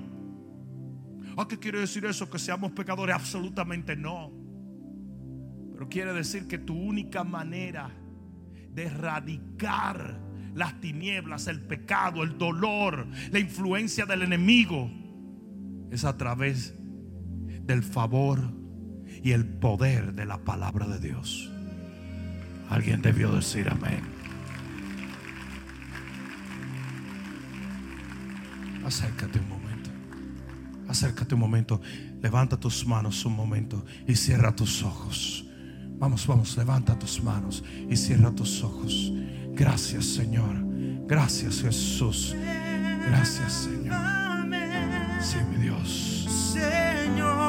¿Ah, 1.37 1.47
qué 1.47 1.59
quiere 1.59 1.79
decir 1.79 2.05
eso? 2.05 2.29
Que 2.29 2.39
seamos 2.39 2.71
pecadores. 2.71 3.15
Absolutamente 3.15 3.95
no. 3.95 4.31
Pero 5.73 5.89
quiere 5.89 6.13
decir 6.13 6.47
que 6.47 6.57
tu 6.57 6.73
única 6.73 7.23
manera 7.23 7.91
de 8.73 8.83
erradicar 8.83 10.19
las 10.53 10.79
tinieblas, 10.79 11.47
el 11.47 11.61
pecado, 11.61 12.23
el 12.23 12.37
dolor, 12.37 13.07
la 13.31 13.39
influencia 13.39 14.05
del 14.05 14.21
enemigo, 14.21 14.89
es 15.91 16.05
a 16.05 16.17
través 16.17 16.73
del 17.65 17.83
favor 17.83 18.39
y 19.21 19.31
el 19.31 19.45
poder 19.45 20.13
de 20.13 20.25
la 20.25 20.37
palabra 20.37 20.87
de 20.87 20.99
Dios. 20.99 21.51
Alguien 22.69 23.01
debió 23.01 23.31
decir 23.31 23.67
amén. 23.69 24.01
Acércate 28.85 29.39
un 29.39 29.54
Acércate 30.87 31.35
un 31.35 31.41
momento. 31.41 31.81
Levanta 32.21 32.57
tus 32.57 32.85
manos 32.85 33.25
un 33.25 33.35
momento 33.35 33.85
y 34.07 34.15
cierra 34.15 34.55
tus 34.55 34.83
ojos. 34.83 35.45
Vamos, 35.97 36.27
vamos, 36.27 36.57
levanta 36.57 36.97
tus 36.97 37.23
manos 37.23 37.63
y 37.89 37.95
cierra 37.95 38.31
tus 38.31 38.63
ojos. 38.63 39.11
Gracias, 39.53 40.05
Señor. 40.05 40.55
Gracias, 41.07 41.61
Jesús. 41.61 42.35
Gracias, 43.07 43.53
Señor. 43.53 43.95
Sí, 45.21 45.37
mi 45.49 45.63
Dios. 45.63 46.27
Señor 46.53 47.44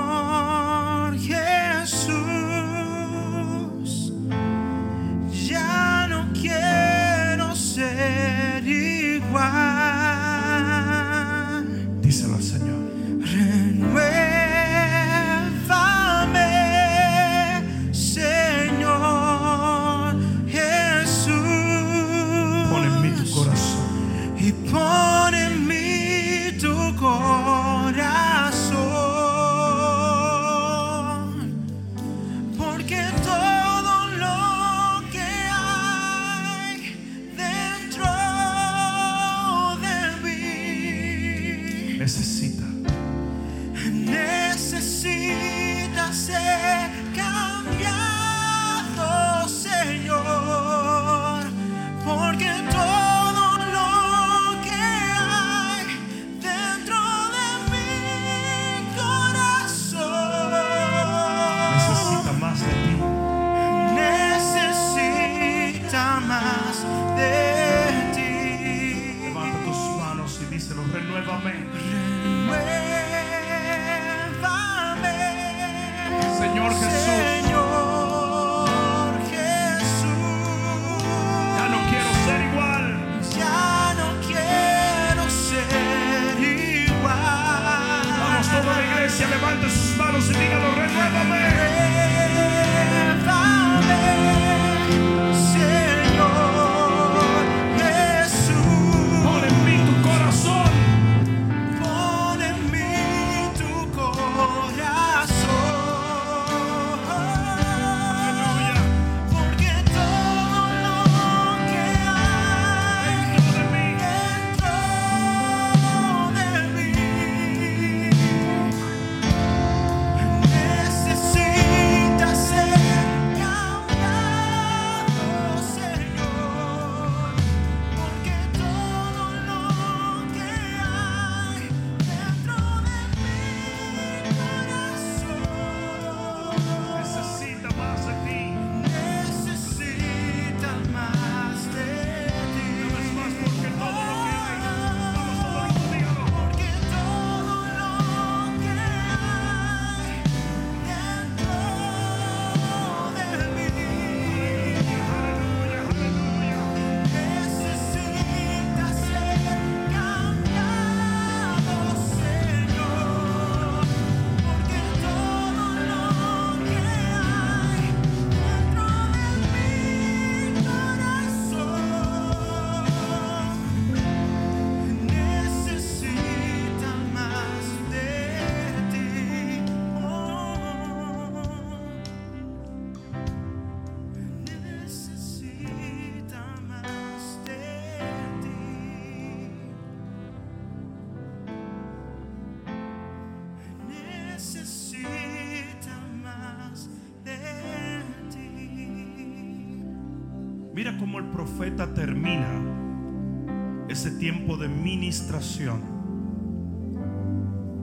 de 204.54 204.68
ministración. 204.68 205.80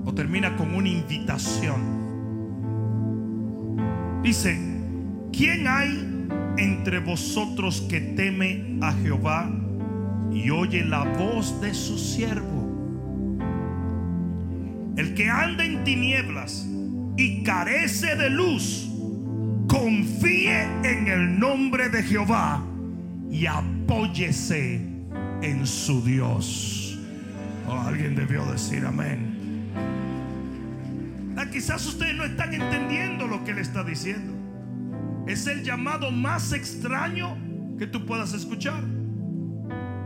O 0.06 0.14
termina 0.14 0.56
con 0.56 0.73
una 0.73 0.88
invitación. 0.88 1.81
Dice, 4.23 4.57
¿quién 5.34 5.68
hay 5.68 6.30
entre 6.57 6.99
vosotros 6.99 7.81
que 7.90 7.99
teme 7.99 8.77
a 8.81 8.94
Jehová 8.94 9.52
y 10.31 10.49
oye 10.49 10.85
la 10.85 11.03
voz 11.03 11.60
de 11.60 11.73
su 11.73 11.98
siervo? 11.98 12.64
El 14.95 15.14
que 15.14 15.30
anda 15.30 15.65
en 15.65 15.84
tinieblas 15.84 16.65
y 17.18 17.44
carece 17.44 18.15
de 18.15 18.30
luz, 18.30 18.90
confíe 19.68 20.64
en 20.84 21.07
el 21.07 21.38
nombre 21.38 21.90
de 21.90 22.03
Jehová 22.03 22.64
y 23.30 23.45
apóyese 23.48 24.93
en 25.44 25.68
su 25.68 26.02
Dios. 26.02 26.98
Oh, 27.68 27.78
alguien 27.78 28.15
debió 28.15 28.45
decir 28.45 28.86
amén. 28.86 29.72
Ah, 31.38 31.45
quizás 31.52 31.86
ustedes 31.86 32.15
no 32.15 32.24
están 32.24 32.53
entendiendo 32.53 33.28
lo 33.28 33.44
que 33.44 33.52
él 33.52 33.57
está 33.57 33.84
diciendo. 33.84 34.34
Es 35.28 35.45
el 35.48 35.64
llamado 35.64 36.11
más 36.11 36.53
extraño 36.53 37.38
que 37.78 37.88
tú 37.88 38.06
puedas 38.06 38.34
escuchar. 38.34 38.84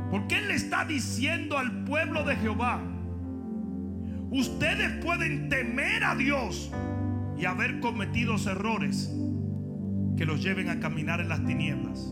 Porque 0.10 0.38
él 0.38 0.48
le 0.48 0.56
está 0.56 0.86
diciendo 0.86 1.58
al 1.58 1.84
pueblo 1.84 2.24
de 2.24 2.36
Jehová, 2.38 2.82
ustedes 4.32 5.04
pueden 5.04 5.50
temer 5.50 6.04
a 6.04 6.16
Dios 6.16 6.72
y 7.38 7.46
haber 7.46 7.80
cometido 7.80 8.36
errores 8.38 9.14
que 10.16 10.26
los 10.26 10.42
lleven 10.42 10.70
a 10.70 10.80
caminar 10.80 11.20
en 11.20 11.30
las 11.30 11.46
tinieblas. 11.46 12.12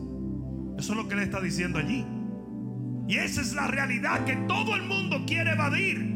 Eso 0.77 0.91
es 0.91 0.97
lo 0.97 1.07
que 1.07 1.15
él 1.15 1.22
está 1.22 1.41
diciendo 1.41 1.80
allí. 1.80 2.06
Y 3.07 3.18
esa 3.18 3.41
es 3.41 3.53
la 3.53 3.68
realidad 3.68 4.26
que 4.26 4.36
todo 4.48 4.76
el 4.76 4.84
mundo 4.84 5.23
quiere 5.27 5.52
evadir. 5.52 6.14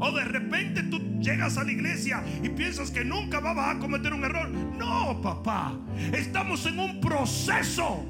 O 0.00 0.12
de 0.12 0.24
repente 0.24 0.82
tú 0.84 1.00
llegas 1.20 1.58
a 1.58 1.64
la 1.64 1.72
iglesia 1.72 2.22
y 2.42 2.48
piensas 2.50 2.90
que 2.90 3.04
nunca 3.04 3.40
vas 3.40 3.76
a 3.76 3.78
cometer 3.78 4.12
un 4.12 4.24
error. 4.24 4.48
No, 4.48 5.20
papá. 5.20 5.76
Estamos 6.12 6.66
en 6.66 6.78
un 6.78 7.00
proceso. 7.00 8.06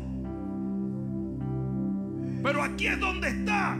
Pero 2.42 2.62
aquí 2.62 2.86
es 2.86 3.00
donde 3.00 3.28
está 3.28 3.76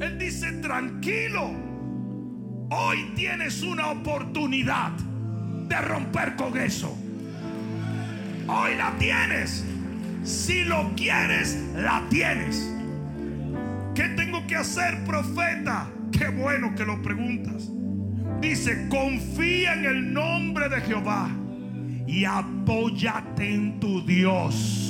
Él 0.00 0.18
dice, 0.18 0.52
tranquilo, 0.52 1.50
hoy 2.70 3.12
tienes 3.16 3.62
una 3.62 3.88
oportunidad 3.88 4.92
de 5.68 5.80
romper 5.80 6.36
con 6.36 6.56
eso. 6.58 6.96
Hoy 8.46 8.76
la 8.76 8.92
tienes. 8.98 9.64
Si 10.22 10.64
lo 10.64 10.92
quieres, 10.94 11.58
la 11.74 12.02
tienes. 12.10 12.75
¿Qué 13.96 14.10
tengo 14.10 14.46
que 14.46 14.56
hacer, 14.56 15.02
profeta? 15.04 15.90
Qué 16.12 16.28
bueno 16.28 16.74
que 16.74 16.84
lo 16.84 17.00
preguntas. 17.00 17.70
Dice, 18.42 18.88
confía 18.90 19.72
en 19.72 19.86
el 19.86 20.12
nombre 20.12 20.68
de 20.68 20.82
Jehová 20.82 21.30
y 22.06 22.26
apóyate 22.26 23.54
en 23.54 23.80
tu 23.80 24.04
Dios. 24.04 24.85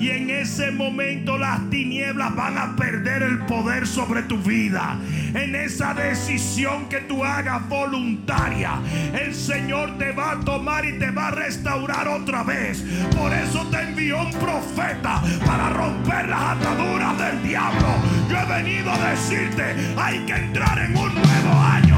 Y 0.00 0.08
en 0.08 0.30
ese 0.30 0.70
momento 0.70 1.36
las 1.36 1.68
tinieblas 1.68 2.34
van 2.34 2.56
a 2.56 2.74
perder 2.74 3.22
el 3.22 3.40
poder 3.40 3.86
sobre 3.86 4.22
tu 4.22 4.38
vida. 4.38 4.98
En 5.34 5.54
esa 5.54 5.92
decisión 5.92 6.88
que 6.88 7.00
tú 7.00 7.22
hagas 7.22 7.68
voluntaria, 7.68 8.80
el 9.12 9.34
Señor 9.34 9.98
te 9.98 10.12
va 10.12 10.32
a 10.32 10.40
tomar 10.40 10.86
y 10.86 10.98
te 10.98 11.10
va 11.10 11.28
a 11.28 11.32
restaurar 11.32 12.08
otra 12.08 12.42
vez. 12.42 12.82
Por 13.14 13.30
eso 13.30 13.66
te 13.66 13.82
envió 13.82 14.22
un 14.22 14.32
profeta 14.32 15.22
para 15.44 15.68
romper 15.68 16.30
las 16.30 16.56
ataduras 16.56 17.18
del 17.18 17.42
diablo. 17.42 17.88
Yo 18.30 18.38
he 18.38 18.62
venido 18.62 18.90
a 18.90 19.10
decirte, 19.10 19.74
hay 19.98 20.20
que 20.20 20.32
entrar 20.32 20.78
en 20.78 20.96
un 20.96 21.14
nuevo 21.14 21.60
año 21.60 21.89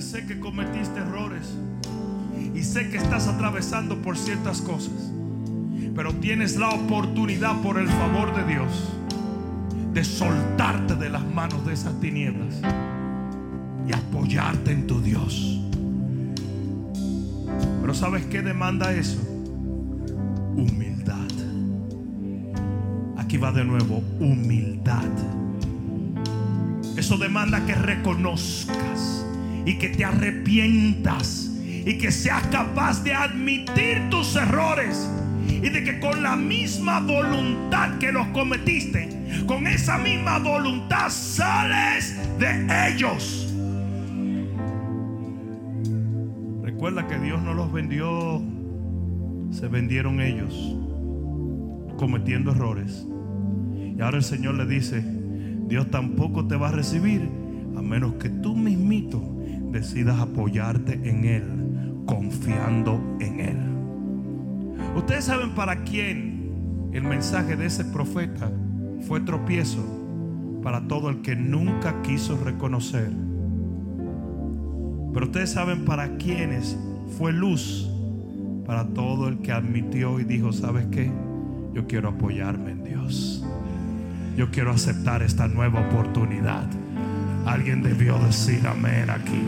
sé 0.00 0.24
que 0.26 0.40
cometiste 0.40 1.00
errores 1.00 1.54
y 2.54 2.62
sé 2.62 2.88
que 2.88 2.96
estás 2.96 3.28
atravesando 3.28 4.00
por 4.00 4.16
ciertas 4.16 4.62
cosas, 4.62 5.12
pero 5.94 6.14
tienes 6.14 6.56
la 6.56 6.70
oportunidad 6.70 7.60
por 7.60 7.78
el 7.78 7.88
favor 7.88 8.34
de 8.34 8.44
Dios 8.54 8.92
de 9.92 10.04
soltarte 10.04 10.94
de 10.94 11.10
las 11.10 11.24
manos 11.34 11.66
de 11.66 11.74
esas 11.74 11.98
tinieblas 12.00 12.60
y 13.86 13.92
apoyarte 13.92 14.72
en 14.72 14.86
tu 14.86 15.02
Dios. 15.02 15.60
Pero 17.80 17.92
¿sabes 17.92 18.24
qué 18.26 18.40
demanda 18.40 18.94
eso? 18.94 19.20
Humildad. 20.56 21.28
Aquí 23.18 23.36
va 23.36 23.52
de 23.52 23.64
nuevo, 23.64 24.02
humildad. 24.20 25.10
Eso 26.96 27.18
demanda 27.18 27.66
que 27.66 27.74
reconozcas 27.74 29.21
y 29.64 29.74
que 29.78 29.88
te 29.88 30.04
arrepientas 30.04 31.50
y 31.84 31.98
que 31.98 32.10
seas 32.10 32.46
capaz 32.48 33.02
de 33.02 33.14
admitir 33.14 34.08
tus 34.10 34.36
errores 34.36 35.08
y 35.48 35.68
de 35.68 35.84
que 35.84 36.00
con 36.00 36.22
la 36.22 36.36
misma 36.36 37.00
voluntad 37.00 37.98
que 37.98 38.12
los 38.12 38.26
cometiste, 38.28 39.08
con 39.46 39.66
esa 39.66 39.98
misma 39.98 40.38
voluntad 40.38 41.08
sales 41.10 42.16
de 42.38 42.66
ellos. 42.88 43.52
Recuerda 46.62 47.06
que 47.06 47.18
Dios 47.18 47.40
no 47.42 47.54
los 47.54 47.72
vendió, 47.72 48.42
se 49.50 49.68
vendieron 49.68 50.20
ellos 50.20 50.76
cometiendo 51.96 52.50
errores. 52.50 53.06
Y 53.96 54.00
ahora 54.00 54.16
el 54.16 54.24
Señor 54.24 54.54
le 54.54 54.66
dice, 54.66 55.04
Dios 55.68 55.90
tampoco 55.90 56.46
te 56.46 56.56
va 56.56 56.70
a 56.70 56.72
recibir 56.72 57.28
a 57.76 57.82
menos 57.82 58.14
que 58.14 58.28
tú 58.28 58.56
mismito 58.56 59.31
decidas 59.72 60.20
apoyarte 60.20 60.92
en 60.92 61.24
Él, 61.24 62.02
confiando 62.06 63.00
en 63.20 63.40
Él. 63.40 63.58
Ustedes 64.94 65.24
saben 65.24 65.54
para 65.54 65.82
quién 65.84 66.90
el 66.92 67.02
mensaje 67.02 67.56
de 67.56 67.66
ese 67.66 67.84
profeta 67.86 68.50
fue 69.08 69.20
tropiezo 69.20 69.82
para 70.62 70.86
todo 70.86 71.08
el 71.08 71.22
que 71.22 71.34
nunca 71.34 72.02
quiso 72.02 72.36
reconocer. 72.44 73.10
Pero 75.12 75.26
ustedes 75.26 75.50
saben 75.50 75.84
para 75.84 76.16
quiénes 76.16 76.78
fue 77.18 77.32
luz 77.32 77.88
para 78.66 78.86
todo 78.88 79.28
el 79.28 79.38
que 79.38 79.52
admitió 79.52 80.20
y 80.20 80.24
dijo, 80.24 80.52
¿sabes 80.52 80.86
qué? 80.90 81.10
Yo 81.74 81.86
quiero 81.86 82.10
apoyarme 82.10 82.72
en 82.72 82.84
Dios. 82.84 83.44
Yo 84.36 84.50
quiero 84.50 84.70
aceptar 84.70 85.22
esta 85.22 85.48
nueva 85.48 85.80
oportunidad. 85.80 86.66
Alguien 87.46 87.82
debió 87.82 88.18
decir 88.18 88.66
amén 88.66 89.10
aquí. 89.10 89.42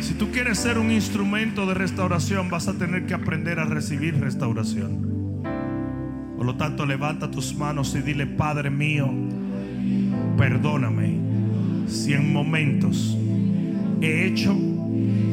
Si 0.00 0.12
tú 0.14 0.30
quieres 0.30 0.58
ser 0.58 0.78
un 0.78 0.90
instrumento 0.90 1.66
de 1.66 1.74
restauración, 1.74 2.50
vas 2.50 2.68
a 2.68 2.74
tener 2.74 3.06
que 3.06 3.14
aprender 3.14 3.58
a 3.58 3.64
recibir 3.64 4.20
restauración. 4.20 5.42
Por 6.36 6.44
lo 6.44 6.56
tanto, 6.56 6.84
levanta 6.84 7.30
tus 7.30 7.56
manos 7.56 7.94
y 7.94 8.02
dile, 8.02 8.26
Padre 8.26 8.68
mío, 8.68 9.10
perdóname 10.36 11.18
si 11.88 12.12
en 12.12 12.32
momentos 12.32 13.16
he 14.02 14.26
hecho 14.26 14.54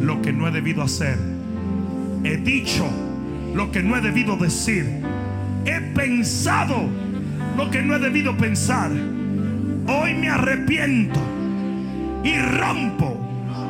lo 0.02 0.22
que 0.22 0.32
no 0.32 0.48
he 0.48 0.52
debido 0.52 0.82
hacer. 0.82 1.18
He 2.24 2.38
dicho 2.38 2.88
lo 3.54 3.72
que 3.72 3.84
no 3.84 3.98
he 3.98 4.02
debido 4.02 4.38
decir. 4.38 4.86
He 5.66 5.82
pensado 5.94 6.90
lo 7.58 7.70
que 7.70 7.82
no 7.82 7.96
he 7.96 8.00
debido 8.00 8.36
pensar. 8.38 8.92
Hoy 8.92 10.14
me 10.14 10.30
arrepiento 10.30 11.20
y 12.24 12.38
rompo 12.38 13.18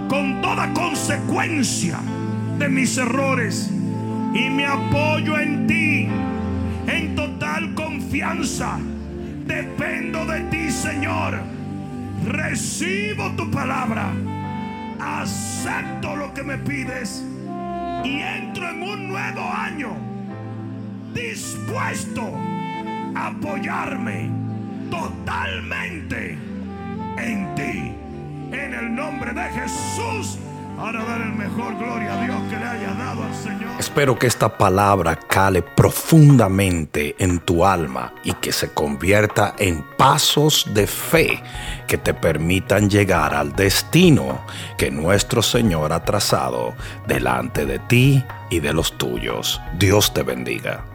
con 0.08 0.42
toda 0.42 0.72
consecuencia 0.74 2.00
de 2.60 2.70
mis 2.70 2.98
errores 2.98 3.72
y 4.34 4.50
me 4.50 4.66
apoyo 4.66 5.40
en 5.40 5.68
ti 5.68 6.08
en 6.88 7.16
total 7.16 7.74
confianza. 7.74 8.78
Dependo 9.46 10.26
de 10.26 10.42
ti, 10.42 10.72
Señor. 10.72 11.40
Recibo 12.26 13.32
tu 13.32 13.50
palabra. 13.50 14.12
Acepto 15.00 16.16
lo 16.16 16.34
que 16.34 16.44
me 16.44 16.58
pides 16.58 17.24
y 18.04 18.20
entro 18.20 18.70
en 18.70 18.84
un 18.84 19.08
nuevo 19.10 19.42
año 19.42 19.96
dispuesto 21.14 22.32
apoyarme 23.16 24.30
totalmente 24.90 26.38
en 27.18 27.56
ti. 27.56 27.96
En 28.52 28.74
el 28.74 28.94
nombre 28.94 29.34
de 29.34 29.44
Jesús, 29.44 30.38
ahora 30.78 31.04
dar 31.06 31.22
el 31.22 31.34
mejor 31.34 31.78
gloria 31.78 32.20
a 32.20 32.24
Dios 32.26 32.42
que 32.50 32.58
le 32.58 32.66
haya 32.66 32.94
dado 32.94 33.24
al 33.24 33.36
Señor. 33.36 33.72
Espero 33.80 34.20
que 34.20 34.28
esta 34.28 34.58
palabra 34.58 35.16
cale 35.16 35.62
profundamente 35.62 37.16
en 37.18 37.40
tu 37.40 37.66
alma 37.66 38.14
y 38.24 38.34
que 38.34 38.52
se 38.52 38.74
convierta 38.74 39.56
en 39.58 39.84
pasos 39.98 40.68
de 40.74 40.88
fe 40.88 41.42
que 41.88 41.98
te 41.98 42.14
permitan 42.14 42.90
llegar 42.90 43.34
al 43.34 43.56
destino 43.56 44.42
que 44.78 44.92
nuestro 44.92 45.42
Señor 45.42 45.94
ha 45.94 46.04
trazado 46.04 46.74
delante 47.08 47.66
de 47.66 47.80
ti 47.80 48.24
y 48.50 48.60
de 48.60 48.74
los 48.74 48.98
tuyos. 48.98 49.62
Dios 49.78 50.14
te 50.14 50.24
bendiga. 50.24 50.91